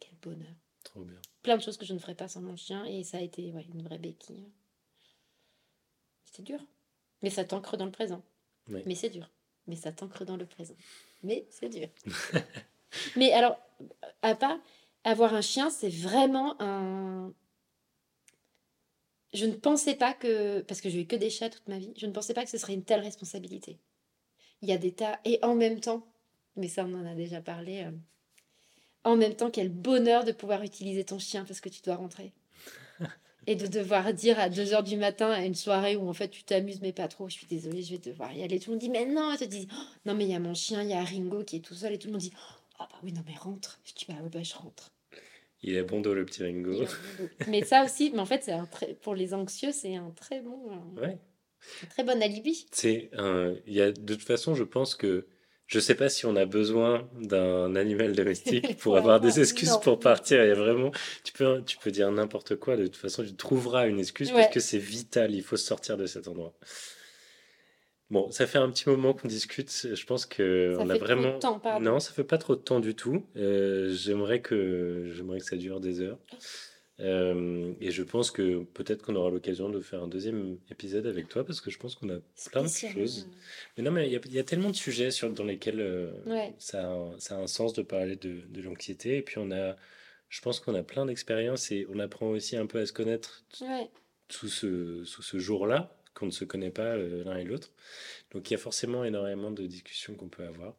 quel 0.00 0.14
bonheur. 0.22 0.54
Trop 0.84 1.02
bien. 1.02 1.20
Plein 1.42 1.56
de 1.56 1.62
choses 1.62 1.76
que 1.76 1.84
je 1.84 1.94
ne 1.94 1.98
ferais 1.98 2.14
pas 2.14 2.28
sans 2.28 2.40
mon 2.40 2.56
chien 2.56 2.84
et 2.84 3.04
ça 3.04 3.18
a 3.18 3.20
été 3.20 3.52
ouais, 3.52 3.66
une 3.72 3.82
vraie 3.82 3.98
béquille. 3.98 4.50
C'était 6.24 6.42
dur. 6.42 6.60
Mais 7.22 7.30
ça 7.30 7.44
t'ancre 7.44 7.76
dans 7.76 7.84
le 7.84 7.90
présent. 7.92 8.22
Oui. 8.68 8.82
Mais 8.86 8.94
c'est 8.94 9.10
dur. 9.10 9.28
Mais 9.66 9.76
ça 9.76 9.92
t'ancre 9.92 10.24
dans 10.24 10.36
le 10.36 10.46
présent. 10.46 10.76
Mais 11.22 11.46
c'est 11.50 11.68
dur. 11.68 11.88
Mais 13.16 13.32
alors, 13.32 13.58
à 14.22 14.34
part 14.34 14.58
avoir 15.04 15.34
un 15.34 15.40
chien, 15.40 15.70
c'est 15.70 15.88
vraiment 15.88 16.60
un. 16.60 17.32
Je 19.34 19.46
ne 19.46 19.54
pensais 19.54 19.94
pas 19.94 20.14
que. 20.14 20.60
Parce 20.62 20.80
que 20.80 20.88
j'ai 20.88 21.02
eu 21.02 21.06
que 21.06 21.16
des 21.16 21.30
chats 21.30 21.50
toute 21.50 21.68
ma 21.68 21.78
vie, 21.78 21.92
je 21.96 22.06
ne 22.06 22.12
pensais 22.12 22.34
pas 22.34 22.44
que 22.44 22.50
ce 22.50 22.58
serait 22.58 22.74
une 22.74 22.84
telle 22.84 23.00
responsabilité. 23.00 23.78
Il 24.62 24.68
y 24.68 24.72
a 24.72 24.78
des 24.78 24.92
tas. 24.92 25.20
Et 25.24 25.38
en 25.42 25.54
même 25.54 25.80
temps, 25.80 26.07
mais 26.58 26.68
ça, 26.68 26.84
on 26.84 26.94
en 26.94 27.06
a 27.06 27.14
déjà 27.14 27.40
parlé. 27.40 27.84
euh, 27.84 27.90
En 29.04 29.16
même 29.16 29.34
temps, 29.34 29.50
quel 29.50 29.68
bonheur 29.70 30.24
de 30.24 30.32
pouvoir 30.32 30.62
utiliser 30.62 31.04
ton 31.04 31.18
chien 31.18 31.44
parce 31.44 31.60
que 31.60 31.68
tu 31.68 31.80
dois 31.82 31.96
rentrer. 31.96 32.32
Et 33.46 33.54
de 33.56 33.66
devoir 33.66 34.12
dire 34.12 34.38
à 34.38 34.50
2h 34.50 34.82
du 34.84 34.98
matin 34.98 35.30
à 35.30 35.42
une 35.42 35.54
soirée 35.54 35.96
où 35.96 36.06
en 36.06 36.12
fait 36.12 36.28
tu 36.28 36.42
t'amuses 36.42 36.82
mais 36.82 36.92
pas 36.92 37.08
trop, 37.08 37.30
je 37.30 37.34
suis 37.34 37.46
désolée, 37.46 37.80
je 37.82 37.92
vais 37.92 37.98
devoir 37.98 38.30
y 38.34 38.42
aller. 38.42 38.58
Tout 38.58 38.70
le 38.70 38.74
monde 38.74 38.80
dit 38.82 38.90
mais 38.90 39.06
non, 39.06 39.34
te 39.36 39.44
dit 39.44 39.66
Oh, 39.72 39.82
non 40.04 40.14
mais 40.14 40.24
il 40.26 40.30
y 40.30 40.34
a 40.34 40.38
mon 40.38 40.52
chien, 40.52 40.82
il 40.82 40.90
y 40.90 40.92
a 40.92 41.02
Ringo 41.02 41.44
qui 41.44 41.56
est 41.56 41.60
tout 41.60 41.72
seul 41.74 41.94
et 41.94 41.98
tout 41.98 42.08
le 42.08 42.12
monde 42.12 42.20
dit 42.20 42.32
ah 42.78 42.86
bah 42.90 42.98
oui 43.02 43.12
non 43.14 43.22
mais 43.26 43.34
rentre. 43.36 43.80
Je 43.84 43.94
dis 43.94 44.04
bah 44.06 44.16
oui 44.22 44.28
bah 44.30 44.42
je 44.42 44.52
rentre. 44.54 44.92
Il 45.62 45.76
est 45.76 45.82
bon 45.82 46.02
dos, 46.02 46.12
le 46.12 46.26
petit 46.26 46.42
Ringo. 46.42 46.84
Bon 47.18 47.28
mais 47.46 47.64
ça 47.64 47.84
aussi, 47.84 48.10
mais 48.12 48.18
en 48.18 48.26
fait 48.26 48.44
c'est 48.44 48.52
un 48.52 48.66
très 48.66 48.92
pour 48.92 49.14
les 49.14 49.32
anxieux 49.32 49.72
c'est 49.72 49.96
un 49.96 50.10
très 50.10 50.42
bon 50.42 50.70
euh, 50.70 51.00
Ouais. 51.06 51.18
un 51.84 51.86
très 51.86 52.04
bon 52.04 52.20
alibi. 52.22 52.66
C'est 52.72 53.08
un... 53.14 53.54
il 53.66 53.72
y 53.72 53.80
a, 53.80 53.92
de 53.92 54.14
toute 54.14 54.26
façon, 54.26 54.54
je 54.54 54.64
pense 54.64 54.94
que 54.94 55.26
je 55.68 55.78
sais 55.78 55.94
pas 55.94 56.08
si 56.08 56.26
on 56.26 56.34
a 56.34 56.44
besoin 56.46 57.08
d'un 57.20 57.76
animal 57.76 58.12
domestique 58.14 58.76
pour 58.80 58.96
avoir 58.96 59.20
des 59.20 59.38
excuses 59.38 59.70
non. 59.70 59.78
pour 59.80 60.00
partir. 60.00 60.42
Il 60.42 60.48
y 60.48 60.50
a 60.50 60.54
vraiment, 60.54 60.90
tu 61.22 61.32
peux, 61.32 61.62
tu 61.64 61.76
peux 61.76 61.90
dire 61.92 62.10
n'importe 62.10 62.56
quoi. 62.56 62.76
De 62.76 62.86
toute 62.86 62.96
façon, 62.96 63.22
tu 63.22 63.34
trouveras 63.36 63.86
une 63.86 64.00
excuse 64.00 64.30
Ouais. 64.32 64.40
parce 64.42 64.54
que 64.54 64.60
c'est 64.60 64.78
vital. 64.78 65.34
Il 65.34 65.42
faut 65.42 65.56
sortir 65.56 65.96
de 65.96 66.06
cet 66.06 66.26
endroit. 66.26 66.54
Bon, 68.10 68.30
ça 68.30 68.46
fait 68.46 68.56
un 68.56 68.70
petit 68.70 68.88
moment 68.88 69.12
qu'on 69.12 69.28
discute. 69.28 69.70
Je 69.70 70.06
pense 70.06 70.24
que 70.24 70.72
Ça 70.76 70.82
on 70.82 70.86
fait 70.86 70.92
a 70.92 70.96
trop 70.96 71.04
vraiment. 71.04 71.34
de 71.34 71.38
temps, 71.38 71.58
pardon. 71.58 71.84
Non, 71.84 72.00
ça 72.00 72.12
fait 72.12 72.24
pas 72.24 72.38
trop 72.38 72.56
de 72.56 72.62
temps 72.62 72.80
du 72.80 72.94
tout. 72.94 73.26
Euh, 73.36 73.92
j'aimerais 73.94 74.40
que 74.40 75.12
j'aimerais 75.14 75.40
que 75.40 75.44
ça 75.44 75.56
dure 75.56 75.78
des 75.80 76.00
heures. 76.00 76.18
Euh, 77.00 77.72
et 77.80 77.90
je 77.92 78.02
pense 78.02 78.30
que 78.32 78.64
peut-être 78.64 79.02
qu'on 79.02 79.14
aura 79.14 79.30
l'occasion 79.30 79.68
de 79.68 79.80
faire 79.80 80.02
un 80.02 80.08
deuxième 80.08 80.58
épisode 80.70 81.06
avec 81.06 81.28
toi 81.28 81.44
parce 81.44 81.60
que 81.60 81.70
je 81.70 81.78
pense 81.78 81.94
qu'on 81.94 82.08
a 82.10 82.18
plein 82.50 82.62
de 82.64 82.68
choses. 82.68 83.28
Mais 83.76 83.84
non, 83.84 83.92
mais 83.92 84.06
il 84.08 84.12
y 84.12 84.16
a, 84.16 84.20
il 84.24 84.34
y 84.34 84.38
a 84.40 84.44
tellement 84.44 84.70
de 84.70 84.74
sujets 84.76 85.10
sur, 85.12 85.30
dans 85.32 85.44
lesquels 85.44 85.80
euh, 85.80 86.10
Ouais. 86.26 86.54
ça, 86.58 86.84
a 86.84 86.92
un, 86.92 87.18
ça 87.20 87.36
a 87.36 87.38
un 87.38 87.46
sens 87.46 87.72
de 87.72 87.82
parler 87.82 88.16
de, 88.16 88.40
de 88.48 88.62
l'anxiété. 88.62 89.18
Et 89.18 89.22
puis 89.22 89.38
on 89.38 89.50
a, 89.52 89.76
je 90.28 90.40
pense 90.40 90.58
qu'on 90.58 90.74
a 90.74 90.82
plein 90.82 91.06
d'expériences 91.06 91.70
et 91.70 91.86
on 91.94 92.00
apprend 92.00 92.26
aussi 92.30 92.56
un 92.56 92.66
peu 92.66 92.80
à 92.80 92.86
se 92.86 92.92
connaître 92.92 93.44
Ouais. 93.60 93.88
sous 94.28 94.48
ce, 94.48 95.04
sous 95.04 95.22
ce 95.22 95.38
jour-là, 95.38 95.96
qu'on 96.14 96.26
ne 96.26 96.30
se 96.32 96.44
connaît 96.44 96.70
pas 96.72 96.96
euh, 96.96 97.22
l'un 97.22 97.36
et 97.38 97.44
l'autre. 97.44 97.70
Donc 98.32 98.50
il 98.50 98.54
y 98.54 98.56
a 98.56 98.58
forcément 98.58 99.04
énormément 99.04 99.52
de 99.52 99.64
discussions 99.66 100.14
qu'on 100.16 100.28
peut 100.28 100.44
avoir. 100.44 100.74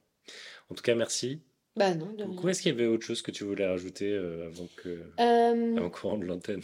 En 0.70 0.76
tout 0.76 0.84
cas, 0.84 0.96
merci. 0.96 1.40
Bah 1.80 1.96
non, 1.96 2.12
de 2.12 2.26
Donc, 2.26 2.42
rien. 2.42 2.50
est-ce 2.50 2.62
qu'il 2.62 2.72
y 2.72 2.76
avait 2.76 2.88
autre 2.88 3.06
chose 3.06 3.22
que 3.22 3.32
tu 3.32 3.46
voulais 3.46 3.66
rajouter 3.66 4.12
euh, 4.12 4.48
avant 4.48 4.68
que 4.76 4.90
Euh, 5.20 5.78
avant 5.78 5.90
qu'on 5.90 6.10
rende 6.10 6.24
l'antenne? 6.24 6.62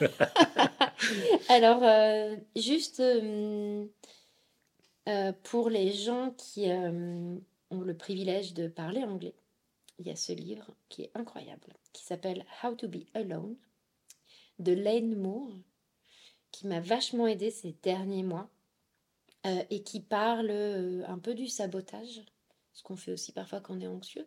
Alors, 1.48 1.82
euh, 1.82 2.36
juste 2.54 3.00
euh, 3.00 3.86
euh, 5.08 5.32
pour 5.44 5.70
les 5.70 5.92
gens 5.92 6.32
qui 6.36 6.66
ont 6.68 7.80
le 7.80 7.96
privilège 7.96 8.52
de 8.52 8.68
parler 8.68 9.02
anglais, 9.02 9.34
il 9.98 10.06
y 10.06 10.10
a 10.10 10.16
ce 10.16 10.32
livre 10.32 10.74
qui 10.90 11.02
est 11.04 11.10
incroyable, 11.14 11.72
qui 11.94 12.04
s'appelle 12.04 12.44
How 12.62 12.74
to 12.74 12.86
be 12.88 13.06
Alone 13.14 13.56
de 14.58 14.72
Lane 14.72 15.16
Moore, 15.16 15.56
qui 16.50 16.66
m'a 16.66 16.80
vachement 16.80 17.26
aidé 17.26 17.50
ces 17.50 17.74
derniers 17.82 18.22
mois 18.24 18.50
et 19.70 19.82
qui 19.82 20.00
parle 20.00 20.50
un 21.06 21.18
peu 21.18 21.34
du 21.34 21.48
sabotage, 21.48 22.22
ce 22.72 22.82
qu'on 22.82 22.96
fait 22.96 23.12
aussi 23.12 23.32
parfois 23.32 23.60
quand 23.60 23.74
on 23.76 23.80
est 23.80 23.86
anxieux. 23.86 24.26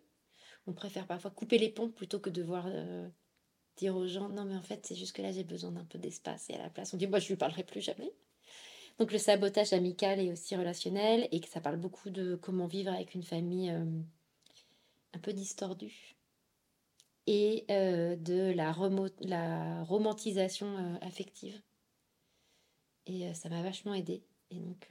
On 0.67 0.73
préfère 0.73 1.07
parfois 1.07 1.31
couper 1.31 1.57
les 1.57 1.69
ponts 1.69 1.89
plutôt 1.89 2.19
que 2.19 2.29
devoir 2.29 2.65
euh, 2.67 3.07
dire 3.77 3.95
aux 3.95 4.05
gens 4.05 4.27
non 4.27 4.43
mais 4.43 4.55
en 4.55 4.61
fait 4.61 4.85
c'est 4.85 4.95
juste 4.95 5.15
que 5.15 5.21
là 5.21 5.31
j'ai 5.31 5.45
besoin 5.45 5.71
d'un 5.71 5.85
peu 5.85 5.97
d'espace 5.97 6.49
et 6.49 6.55
à 6.55 6.57
la 6.57 6.69
place 6.69 6.93
on 6.93 6.97
dit 6.97 7.07
moi 7.07 7.19
je 7.19 7.29
lui 7.29 7.37
parlerai 7.37 7.63
plus 7.63 7.81
jamais. 7.81 8.11
Donc 8.99 9.13
le 9.13 9.17
sabotage 9.17 9.73
amical 9.73 10.19
et 10.19 10.31
aussi 10.31 10.55
relationnel 10.55 11.29
et 11.31 11.39
que 11.39 11.47
ça 11.47 11.61
parle 11.61 11.77
beaucoup 11.77 12.09
de 12.09 12.35
comment 12.35 12.67
vivre 12.67 12.91
avec 12.91 13.15
une 13.15 13.23
famille 13.23 13.69
euh, 13.71 13.85
un 15.13 15.19
peu 15.19 15.31
distordue 15.31 16.15
et 17.27 17.65
euh, 17.71 18.15
de 18.17 18.51
la, 18.51 18.75
la 19.21 19.83
romantisation 19.83 20.97
affective. 21.01 21.61
Et 23.05 23.33
ça 23.33 23.47
m'a 23.49 23.61
vachement 23.61 23.93
aidé 23.93 24.23
et 24.49 24.59
donc 24.59 24.89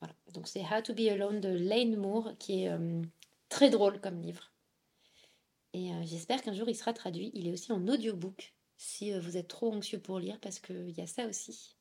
voilà. 0.00 0.14
Donc 0.34 0.48
c'est 0.48 0.62
How 0.62 0.82
to 0.82 0.92
be 0.92 1.08
alone 1.08 1.40
de 1.40 1.48
Lane 1.48 1.96
Moore 1.96 2.32
qui 2.38 2.64
est 2.64 2.70
très 3.48 3.70
drôle 3.70 4.00
comme 4.00 4.20
livre 4.20 4.52
et 5.72 5.92
euh, 5.92 6.02
j'espère 6.04 6.42
qu'un 6.42 6.54
jour 6.54 6.68
il 6.68 6.74
sera 6.74 6.92
traduit. 6.92 7.30
Il 7.34 7.46
est 7.46 7.52
aussi 7.52 7.72
en 7.72 7.86
audiobook 7.86 8.54
si 8.76 9.12
euh, 9.12 9.20
vous 9.20 9.36
êtes 9.36 9.48
trop 9.48 9.72
anxieux 9.72 9.98
pour 9.98 10.18
lire, 10.18 10.38
parce 10.40 10.60
qu'il 10.60 10.90
y 10.90 11.00
a 11.00 11.06
ça 11.06 11.26
aussi. 11.26 11.76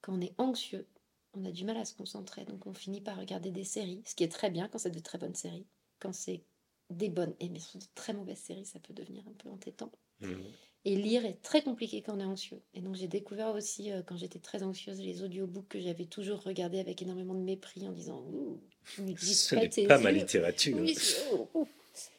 Quand 0.00 0.14
on 0.14 0.20
est 0.20 0.34
anxieux, 0.38 0.86
on 1.34 1.44
a 1.44 1.50
du 1.50 1.64
mal 1.64 1.76
à 1.76 1.84
se 1.84 1.94
concentrer, 1.94 2.44
donc 2.44 2.66
on 2.66 2.74
finit 2.74 3.00
par 3.00 3.18
regarder 3.18 3.50
des 3.50 3.64
séries, 3.64 4.02
ce 4.06 4.14
qui 4.14 4.24
est 4.24 4.28
très 4.28 4.50
bien 4.50 4.68
quand 4.68 4.78
c'est 4.78 4.90
de 4.90 5.00
très 5.00 5.18
bonnes 5.18 5.34
séries. 5.34 5.66
Quand 5.98 6.12
c'est 6.12 6.42
des 6.90 7.08
bonnes 7.08 7.34
et 7.40 7.48
mais 7.48 7.58
surtout 7.58 7.78
de 7.78 7.92
très 7.94 8.12
mauvaises 8.12 8.38
séries, 8.38 8.66
ça 8.66 8.78
peut 8.78 8.92
devenir 8.92 9.26
un 9.26 9.32
peu 9.32 9.48
entêtant. 9.48 9.90
Mhm. 10.20 10.44
Et 10.86 10.96
lire 10.96 11.24
est 11.24 11.40
très 11.40 11.62
compliqué 11.62 12.02
quand 12.02 12.16
on 12.16 12.20
est 12.20 12.24
anxieux. 12.24 12.60
Et 12.74 12.82
donc 12.82 12.94
j'ai 12.94 13.08
découvert 13.08 13.54
aussi, 13.54 13.90
euh, 13.90 14.02
quand 14.02 14.16
j'étais 14.16 14.38
très 14.38 14.62
anxieuse, 14.62 15.00
les 15.00 15.22
audiobooks 15.22 15.68
que 15.68 15.80
j'avais 15.80 16.04
toujours 16.04 16.42
regardés 16.42 16.78
avec 16.78 17.00
énormément 17.00 17.34
de 17.34 17.42
mépris 17.42 17.86
en 17.86 17.92
disant 17.92 18.22
Ouh, 18.32 18.60
tu 18.94 19.02
n'existes 19.02 19.48
Ce 19.48 19.54
n'est 19.54 19.86
pas 19.86 19.98
ma 19.98 20.10
littérature. 20.10 20.78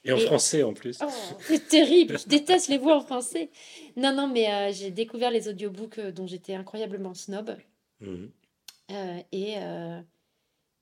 Et 0.04 0.12
en 0.12 0.18
Et- 0.18 0.26
français 0.26 0.64
en 0.64 0.74
plus. 0.74 1.00
Oh, 1.02 1.08
c'est 1.40 1.68
terrible, 1.68 2.18
je 2.20 2.28
déteste 2.28 2.68
les 2.70 2.78
voix 2.78 2.98
en 2.98 3.02
français. 3.02 3.50
Non, 3.98 4.14
non, 4.14 4.28
mais 4.28 4.52
euh, 4.52 4.72
j'ai 4.72 4.92
découvert 4.92 5.32
les 5.32 5.48
audiobooks 5.48 6.00
euh, 6.00 6.12
dont 6.12 6.28
j'étais 6.28 6.54
incroyablement 6.54 7.14
snob. 7.14 7.58
Mhm. 8.00 8.32
Euh, 8.92 9.20
et, 9.32 9.58
euh, 9.58 10.02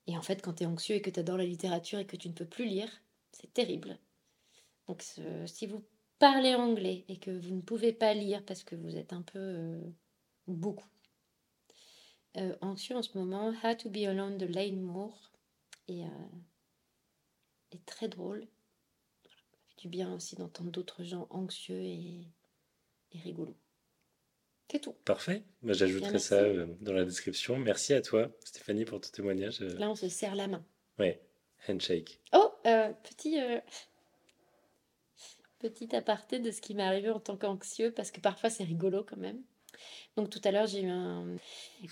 et 0.06 0.16
en 0.16 0.22
fait, 0.22 0.42
quand 0.42 0.54
tu 0.54 0.64
es 0.64 0.66
anxieux 0.66 0.96
et 0.96 1.02
que 1.02 1.10
tu 1.10 1.20
adores 1.20 1.38
la 1.38 1.44
littérature 1.44 1.98
et 1.98 2.06
que 2.06 2.16
tu 2.16 2.28
ne 2.28 2.34
peux 2.34 2.44
plus 2.44 2.66
lire, 2.66 2.90
c'est 3.32 3.52
terrible. 3.52 3.98
Donc, 4.86 5.02
si 5.46 5.66
vous 5.66 5.82
parlez 6.18 6.54
anglais 6.54 7.04
et 7.08 7.16
que 7.16 7.30
vous 7.30 7.54
ne 7.54 7.62
pouvez 7.62 7.92
pas 7.92 8.12
lire 8.12 8.44
parce 8.44 8.62
que 8.62 8.76
vous 8.76 8.96
êtes 8.96 9.14
un 9.14 9.22
peu 9.22 9.80
beaucoup 10.46 10.86
anxieux 12.60 12.96
en 12.96 13.02
ce 13.02 13.16
moment, 13.16 13.54
How 13.62 13.74
to 13.74 13.88
be 13.88 14.04
Alone 14.06 14.36
de 14.36 14.44
Lane 14.44 14.80
Moore. 14.80 15.32
Et 15.88 16.04
très 17.86 18.08
drôle. 18.08 18.46
Du 19.84 19.90
bien 19.90 20.14
aussi 20.14 20.34
d'entendre 20.34 20.70
d'autres 20.70 21.04
gens 21.04 21.26
anxieux 21.28 21.78
et, 21.78 22.26
et 23.12 23.18
rigolos. 23.18 23.54
C'est 24.72 24.78
tout. 24.78 24.94
Parfait. 25.04 25.42
Moi, 25.60 25.74
j'ajouterai 25.74 26.18
ça 26.18 26.36
euh, 26.36 26.66
dans 26.80 26.94
la 26.94 27.04
description. 27.04 27.58
Merci 27.58 27.92
à 27.92 28.00
toi, 28.00 28.30
Stéphanie, 28.46 28.86
pour 28.86 28.98
ton 29.02 29.10
témoignage. 29.10 29.60
Euh, 29.60 29.76
Là, 29.76 29.90
on 29.90 29.94
se 29.94 30.08
serre 30.08 30.36
la 30.36 30.46
main. 30.46 30.64
Ouais, 30.98 31.20
handshake. 31.68 32.18
Oh, 32.32 32.50
euh, 32.64 32.94
petit, 33.02 33.38
euh, 33.38 33.60
petit 35.58 35.94
aparté 35.94 36.38
de 36.38 36.50
ce 36.50 36.62
qui 36.62 36.74
m'est 36.74 36.82
arrivé 36.82 37.10
en 37.10 37.20
tant 37.20 37.36
qu'anxieux, 37.36 37.92
parce 37.92 38.10
que 38.10 38.22
parfois 38.22 38.48
c'est 38.48 38.64
rigolo 38.64 39.04
quand 39.06 39.18
même. 39.18 39.42
Donc 40.16 40.30
tout 40.30 40.40
à 40.44 40.50
l'heure, 40.50 40.66
j'ai 40.66 40.80
eu 40.80 40.88
un, 40.88 41.26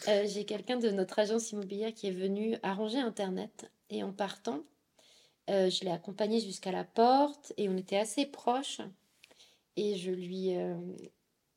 euh, 0.08 0.26
j'ai 0.26 0.46
quelqu'un 0.46 0.78
de 0.78 0.88
notre 0.88 1.18
agence 1.18 1.52
immobilière 1.52 1.92
qui 1.92 2.06
est 2.06 2.12
venu 2.12 2.56
arranger 2.62 3.00
Internet. 3.00 3.70
Et 3.90 4.02
en 4.02 4.14
partant, 4.14 4.64
euh, 5.52 5.70
je 5.70 5.84
l'ai 5.84 5.90
accompagné 5.90 6.40
jusqu'à 6.40 6.72
la 6.72 6.84
porte 6.84 7.52
et 7.56 7.68
on 7.68 7.76
était 7.76 7.96
assez 7.98 8.26
proches. 8.26 8.80
Et 9.76 9.96
je 9.96 10.10
lui, 10.10 10.56
euh, 10.56 10.74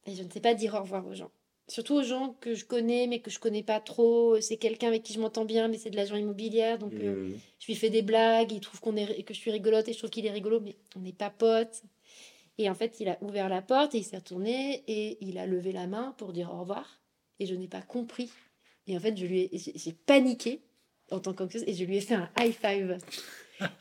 et 0.06 0.16
je 0.16 0.24
ne 0.24 0.30
sais 0.30 0.40
pas 0.42 0.54
dire 0.54 0.74
au 0.76 0.80
revoir 0.82 1.06
aux 1.08 1.14
gens. 1.14 1.32
Surtout 1.68 1.96
aux 1.96 2.04
gens 2.04 2.36
que 2.42 2.54
je 2.54 2.64
connais, 2.64 3.08
mais 3.08 3.20
que 3.20 3.32
je 3.32 3.40
connais 3.40 3.64
pas 3.64 3.80
trop. 3.80 4.40
C'est 4.40 4.58
quelqu'un 4.58 4.88
avec 4.90 5.02
qui 5.04 5.14
je 5.14 5.20
m'entends 5.20 5.46
bien, 5.46 5.68
mais 5.68 5.78
c'est 5.80 5.90
de 5.90 5.96
l'agent 5.96 6.16
immobilière, 6.16 6.78
donc. 6.78 6.94
euh, 6.94 7.30
Mhm. 7.30 7.40
je 7.60 7.66
lui 7.68 7.76
fais 7.76 7.90
des 7.90 8.04
blagues, 8.04 8.52
il 8.52 8.60
trouve 8.60 8.80
qu'on 8.82 8.96
est, 8.96 9.24
que 9.24 9.34
je 9.34 9.40
suis 9.40 9.50
rigolote 9.52 9.88
et 9.88 9.94
je 9.94 9.98
trouve 9.98 10.12
qu'il 10.12 10.26
est 10.28 10.32
rigolo, 10.32 10.60
mais 10.60 10.76
on 10.96 11.00
n'est 11.00 11.12
pas 11.14 11.32
potes. 11.32 11.82
Et 12.58 12.70
en 12.70 12.76
fait, 12.76 13.00
il 13.00 13.10
a 13.10 13.18
ouvert 13.22 13.50
la 13.50 13.62
porte 13.62 13.96
et 13.96 13.98
il 13.98 14.04
s'est 14.04 14.18
retourné 14.18 14.84
et 14.88 15.18
il 15.22 15.38
a 15.40 15.46
levé 15.48 15.72
la 15.74 15.88
main 15.88 16.14
pour 16.18 16.32
dire 16.34 16.54
au 16.54 16.60
revoir. 16.60 17.02
Et 17.40 17.46
je 17.48 17.56
n'ai 17.56 17.68
pas 17.68 17.82
compris. 17.82 18.30
Et 18.88 18.96
en 18.96 19.00
fait, 19.00 19.18
je 19.18 19.26
lui 19.26 19.42
ai, 19.42 19.50
j'ai 19.58 19.74
j'ai 19.76 19.92
paniqué 19.92 20.62
en 21.12 21.20
tant 21.20 21.34
qu'anxieuse 21.34 21.64
et 21.68 21.74
je 21.74 21.84
lui 21.84 21.98
ai 21.98 22.02
fait 22.02 22.14
un 22.14 22.30
high 22.40 22.54
five. 22.54 22.98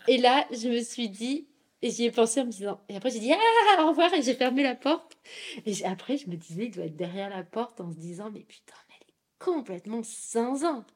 Et 0.09 0.19
là, 0.19 0.47
je 0.53 0.69
me 0.69 0.81
suis 0.83 1.09
dit, 1.09 1.47
et 1.83 1.91
j'y 1.91 2.05
ai 2.05 2.11
pensé 2.11 2.41
en 2.41 2.47
me 2.47 2.51
disant, 2.51 2.81
et 2.89 2.97
après 2.97 3.11
j'ai 3.11 3.21
dit 3.21 3.33
ah 3.33 3.85
au 3.85 3.89
revoir 3.89 4.13
et 4.15 4.23
j'ai 4.23 4.35
fermé 4.35 4.63
la 4.63 4.75
porte. 4.75 5.17
Et 5.67 5.85
après, 5.85 6.17
je 6.17 6.29
me 6.29 6.37
disais, 6.37 6.67
il 6.67 6.71
doit 6.71 6.85
être 6.87 6.97
derrière 6.97 7.31
la 7.31 7.43
porte 7.43 7.81
en 7.81 7.91
se 7.91 7.97
disant, 7.99 8.31
mais 8.33 8.41
putain, 8.41 8.75
mais 8.89 8.95
elle 9.01 9.09
est 9.09 9.15
complètement 9.39 10.03
zinzin. 10.03 10.87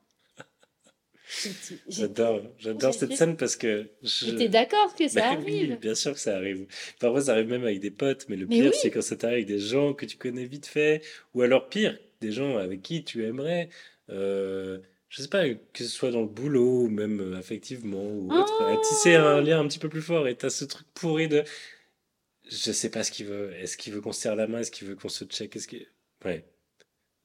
J'adore, 1.88 2.40
j'adore 2.58 2.94
cette 2.94 3.12
scène 3.12 3.36
parce 3.36 3.54
que 3.56 3.90
je... 4.02 4.26
J'étais 4.26 4.48
d'accord 4.48 4.94
que 4.94 5.08
ça 5.08 5.36
oui, 5.36 5.36
arrive? 5.36 5.78
bien 5.78 5.94
sûr 5.94 6.14
que 6.14 6.18
ça 6.20 6.36
arrive. 6.36 6.66
Parfois, 7.00 7.20
ça 7.22 7.32
arrive 7.32 7.48
même 7.48 7.64
avec 7.64 7.80
des 7.80 7.90
potes, 7.90 8.26
mais 8.30 8.36
le 8.36 8.46
Mais 8.46 8.56
pire, 8.60 8.70
oui. 8.72 8.78
c'est 8.80 8.90
quand 8.90 9.02
ça 9.02 9.16
t'arrive 9.16 9.34
avec 9.36 9.46
des 9.46 9.58
gens 9.58 9.92
que 9.92 10.06
tu 10.06 10.16
connais 10.16 10.46
vite 10.46 10.66
fait, 10.66 11.02
ou 11.34 11.42
alors 11.42 11.68
pire, 11.68 11.98
des 12.22 12.32
gens 12.32 12.56
avec 12.56 12.80
qui 12.80 13.04
tu 13.04 13.24
aimerais, 13.26 13.68
euh, 14.08 14.78
je 15.09 15.22
sais 15.22 15.28
pas, 15.28 15.48
que 15.48 15.84
ce 15.84 15.88
soit 15.88 16.11
dans 16.11 16.20
le 16.22 16.26
boulot, 16.28 16.82
ou 16.84 16.88
même 16.88 17.20
euh, 17.20 17.38
affectivement, 17.38 18.04
ou 18.04 18.38
autre, 18.38 18.62
à 18.64 18.76
tisser 18.76 19.14
un 19.14 19.40
lien 19.40 19.61
un 19.61 19.68
petit 19.68 19.78
peu 19.78 19.88
plus 19.88 20.02
fort, 20.02 20.28
et 20.28 20.36
t'as 20.36 20.50
ce 20.50 20.64
truc 20.64 20.86
pourri 20.94 21.28
de, 21.28 21.44
je 22.50 22.72
sais 22.72 22.90
pas 22.90 23.04
ce 23.04 23.11
qu'il 23.11 23.26
veut, 23.26 23.52
est-ce 23.56 23.76
qu'il 23.76 23.92
veut 23.92 24.00
qu'on 24.00 24.12
se 24.12 24.20
serre 24.20 24.36
la 24.36 24.46
main, 24.46 24.61
est-ce 24.61 24.70
qu'il 24.70 24.88
veut 24.88 24.96
qu'on 24.96 25.09
se 25.09 25.24
check, 25.24 25.54
est-ce 25.56 25.68
qu'il... 25.68 25.86
Ouais. 26.24 26.44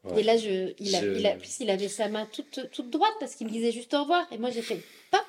Ouais. 0.03 0.19
Et 0.19 0.23
là, 0.23 0.37
je, 0.37 0.73
il, 0.79 0.95
a, 0.95 1.01
Je- 1.01 1.19
il, 1.19 1.25
a, 1.27 1.33
en 1.33 1.37
plus, 1.37 1.59
il 1.61 1.69
avait 1.69 1.87
sa 1.87 2.09
main 2.09 2.25
toute, 2.25 2.69
toute 2.71 2.89
droite 2.89 3.13
parce 3.19 3.35
qu'il 3.35 3.47
me 3.47 3.51
disait 3.51 3.71
juste 3.71 3.93
au 3.93 4.01
revoir. 4.01 4.27
Et 4.31 4.37
moi, 4.37 4.49
j'ai 4.51 4.61
fait 4.61 4.81
pop. 5.11 5.21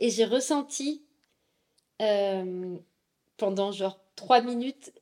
Et 0.00 0.10
j'ai 0.10 0.24
ressenti 0.24 1.02
euh, 2.02 2.76
pendant 3.36 3.72
genre 3.72 4.00
trois 4.16 4.40
minutes 4.42 4.92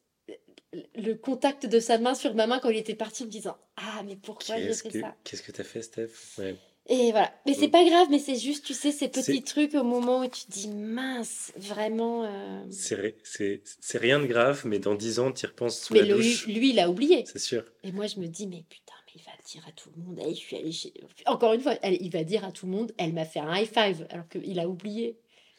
le 0.95 1.15
contact 1.15 1.67
de 1.67 1.81
sa 1.81 1.99
main 1.99 2.15
sur 2.15 2.35
ma 2.35 2.47
main 2.47 2.59
quand 2.61 2.71
il 2.71 2.77
était 2.79 2.95
parti 2.95 3.23
en 3.23 3.27
me 3.27 3.31
disant 3.31 3.57
Ah, 3.77 4.03
mais 4.05 4.17
pourquoi 4.17 4.57
j'ai 4.61 4.67
Qu'est-ce 4.67 4.83
fait 4.83 4.91
que, 4.91 5.01
ça? 5.01 5.15
qu'est-ce 5.25 5.43
que 5.43 5.53
t'as 5.53 5.65
fait, 5.65 5.83
Steph? 5.83 6.39
Ouais. 6.39 6.57
Et 6.87 7.13
voilà. 7.13 7.33
Mais 7.47 7.55
c'est 7.55 7.69
Mm. 7.69 7.71
pas 7.71 7.85
grave, 7.85 8.09
mais 8.11 8.19
c'est 8.19 8.37
juste, 8.37 8.65
tu 8.67 8.75
sais, 8.75 8.93
ces 8.93 9.09
petits 9.09 9.43
trucs 9.43 9.75
au 9.75 9.85
moment 9.85 10.21
où 10.21 10.29
tu 10.29 10.45
te 10.45 10.51
dis 10.53 10.69
Mince, 10.69 11.53
vraiment. 11.57 12.25
euh, 12.25 12.63
C'est, 12.71 12.95
ri- 12.97 13.15
c'est, 13.25 13.63
c'est 13.81 13.97
rien 13.99 14.21
de 14.21 14.27
grave, 14.27 14.63
mais 14.67 14.79
dans 14.79 14.95
dix 14.95 15.19
ans, 15.19 15.33
tu 15.33 15.45
y 15.45 15.47
repenses 15.49 15.79
sous 15.81 15.95
Mais 15.95 16.01
la 16.01 16.09
le- 16.09 16.17
douche, 16.17 16.47
lui, 16.47 16.71
il 16.71 16.79
a 16.81 16.91
oublié. 16.91 17.25
c'est 17.27 17.39
sûr. 17.39 17.65
Et 17.85 17.93
moi, 17.93 18.07
je 18.07 18.21
me 18.21 18.27
dis, 18.27 18.47
mais 18.47 18.65
putain, 18.69 18.93
mais 19.07 19.13
il 19.17 19.23
va 19.25 19.33
dire 19.47 19.65
à 19.67 19.73
tout 19.73 19.91
le 19.97 20.03
monde. 20.03 20.21
Eh, 20.27 20.31
je 20.35 20.39
suis 20.39 20.57
allée 20.57 20.73
chez... 20.73 20.93
Encore 21.25 21.55
une 21.55 21.61
fois, 21.63 21.75
elle- 21.83 21.97
il 22.03 22.11
va 22.11 22.23
dire 22.23 22.45
à 22.45 22.53
tout 22.53 22.67
le 22.67 22.73
monde, 22.73 22.93
elle 22.99 23.15
m'a 23.15 23.25
fait 23.25 23.41
un 23.41 23.55
high 23.57 23.67
five, 23.67 24.07
alors 24.11 24.29
qu'il 24.29 24.59
a 24.61 24.69
oublié. 24.69 25.19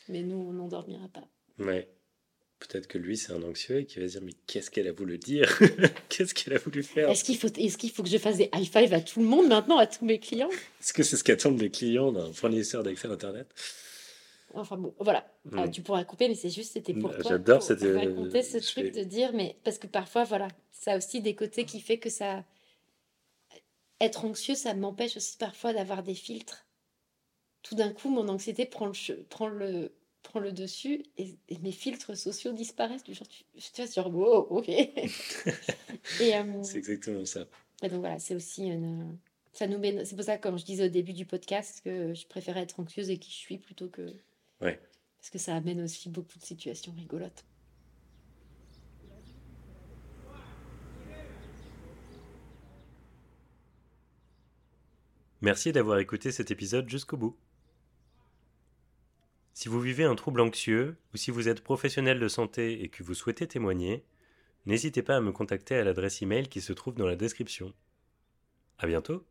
Mais 0.10 0.22
nous, 0.22 0.38
on 0.38 0.54
n'endormira 0.54 1.08
pas. 1.08 1.28
Ouais. 1.58 1.90
Peut-être 2.68 2.88
que 2.88 2.98
lui, 2.98 3.18
c'est 3.18 3.32
un 3.32 3.44
anxieux 3.44 3.80
et 3.80 3.86
qui 3.86 4.00
va 4.00 4.08
se 4.08 4.14
dire 4.14 4.22
Mais 4.24 4.34
qu'est-ce 4.48 4.72
qu'elle 4.72 4.88
a 4.88 4.92
voulu 4.92 5.18
dire 5.18 5.60
Qu'est-ce 6.10 6.34
qu'elle 6.34 6.54
a 6.54 6.58
voulu 6.58 6.84
faire 6.84 7.10
Est-ce 7.10 7.24
qu'il 7.24 7.38
faut, 7.38 7.48
est 7.48 7.78
qu'il 7.78 7.92
faut 7.92 8.04
que 8.04 8.10
je 8.10 8.18
fasse 8.18 8.38
des 8.38 8.50
high 8.54 8.66
five 8.66 8.94
à 8.94 9.02
tout 9.02 9.20
le 9.20 9.26
monde 9.26 9.48
maintenant, 9.48 9.78
à 9.78 9.88
tous 9.88 10.06
mes 10.06 10.20
clients? 10.20 10.50
Est-ce 10.82 10.94
que 10.94 11.04
c'est 11.04 11.18
ce 11.18 11.24
qu'attendent 11.24 11.60
les 11.62 11.70
clients 11.72 12.12
d'un 12.12 12.32
fournisseur 12.34 12.84
d'accès 12.84 13.08
à 13.08 13.12
Internet? 13.12 13.48
Enfin 14.54 14.78
bon, 14.78 14.94
voilà. 15.00 15.28
Hmm. 15.46 15.60
Ah, 15.60 15.68
tu 15.68 15.82
pourras 15.82 16.04
couper, 16.06 16.30
mais 16.30 16.36
c'est 16.36 16.50
juste, 16.50 16.74
c'était 16.74 16.94
pour 16.94 17.12
toi. 17.18 17.32
j'adore 17.32 17.62
cette, 17.62 17.84
euh, 17.84 17.98
raconter 17.98 18.42
ce 18.42 18.60
je 18.60 18.66
truc 18.66 18.86
fais- 18.86 18.92
de 18.92 19.04
dire, 19.04 19.32
mais 19.34 19.58
parce 19.64 19.78
que 19.78 19.88
parfois, 19.88 20.24
voilà, 20.24 20.48
ça 20.72 20.94
a 20.94 20.98
aussi 20.98 21.22
des 21.22 21.36
côtés 21.36 21.66
qui 21.66 21.82
fait 21.82 21.98
que 21.98 22.10
ça. 22.10 22.44
Être 24.02 24.26
anxieux, 24.26 24.56
ça 24.56 24.74
m'empêche 24.74 25.16
aussi 25.18 25.38
parfois 25.38 25.74
d'avoir 25.74 26.04
des 26.04 26.16
filtres. 26.16 26.66
Tout 27.64 27.76
d'un 27.76 27.92
coup, 27.92 28.10
mon 28.10 28.28
anxiété 28.28 28.66
prend 28.66 28.88
le, 28.88 29.24
prend 29.30 29.48
le, 29.48 29.92
prend 30.26 30.40
le 30.40 30.52
dessus 30.52 31.04
et, 31.18 31.38
et 31.50 31.58
mes 31.60 31.72
filtres 31.72 32.18
sociaux 32.18 32.52
disparaissent. 32.52 33.04
Du 33.04 33.14
genre, 33.14 33.28
tu, 33.28 33.44
tu 33.56 33.82
vois, 33.82 33.92
genre, 33.92 34.14
wow, 34.14 34.48
ok. 34.50 34.70
euh, 36.22 36.64
C'est 36.64 36.78
exactement 36.78 37.26
ça. 37.26 37.46
et 37.82 37.90
donc 37.90 38.00
voilà, 38.00 38.20
c'est 38.20 38.36
aussi 38.36 38.68
une. 38.68 39.18
Ça 39.54 39.68
nous 39.68 39.78
met, 39.78 40.04
c'est 40.04 40.16
pour 40.16 40.26
ça, 40.26 40.38
comme 40.38 40.58
je 40.60 40.66
disais 40.66 40.86
au 40.86 40.90
début 40.90 41.14
du 41.14 41.26
podcast, 41.26 41.82
que 41.84 42.14
je 42.14 42.28
préférais 42.28 42.62
être 42.62 42.80
anxieuse 42.80 43.10
et 43.10 43.18
qui 43.18 43.32
je 43.32 43.38
suis 43.38 43.58
plutôt 43.58 43.88
que. 43.88 44.14
Ouais. 44.62 44.80
Parce 45.18 45.30
que 45.30 45.38
ça 45.38 45.56
amène 45.56 45.82
aussi 45.82 46.10
beaucoup 46.10 46.38
de 46.38 46.44
situations 46.44 46.94
rigolotes. 46.94 47.46
Merci 55.42 55.72
d'avoir 55.72 56.00
écouté 56.00 56.32
cet 56.32 56.52
épisode 56.52 56.90
jusqu'au 56.90 57.18
bout. 57.18 57.38
Si 59.56 59.70
vous 59.70 59.80
vivez 59.80 60.04
un 60.04 60.16
trouble 60.16 60.42
anxieux 60.42 60.98
ou 61.14 61.18
si 61.18 61.32
vous 61.32 61.48
êtes 61.48 61.64
professionnel 61.64 62.20
de 62.20 62.28
santé 62.28 62.84
et 62.84 62.90
que 62.90 63.04
vous 63.04 63.14
souhaitez 63.14 63.48
témoigner, 63.48 64.04
n'hésitez 64.66 65.02
pas 65.02 65.16
à 65.16 65.22
me 65.22 65.32
contacter 65.32 65.76
à 65.76 65.84
l'adresse 65.86 66.22
email 66.22 66.50
qui 66.50 66.60
se 66.60 66.74
trouve 66.74 66.94
dans 66.96 67.08
la 67.08 67.16
description. 67.16 67.74
À 68.80 68.86
bientôt! 68.86 69.26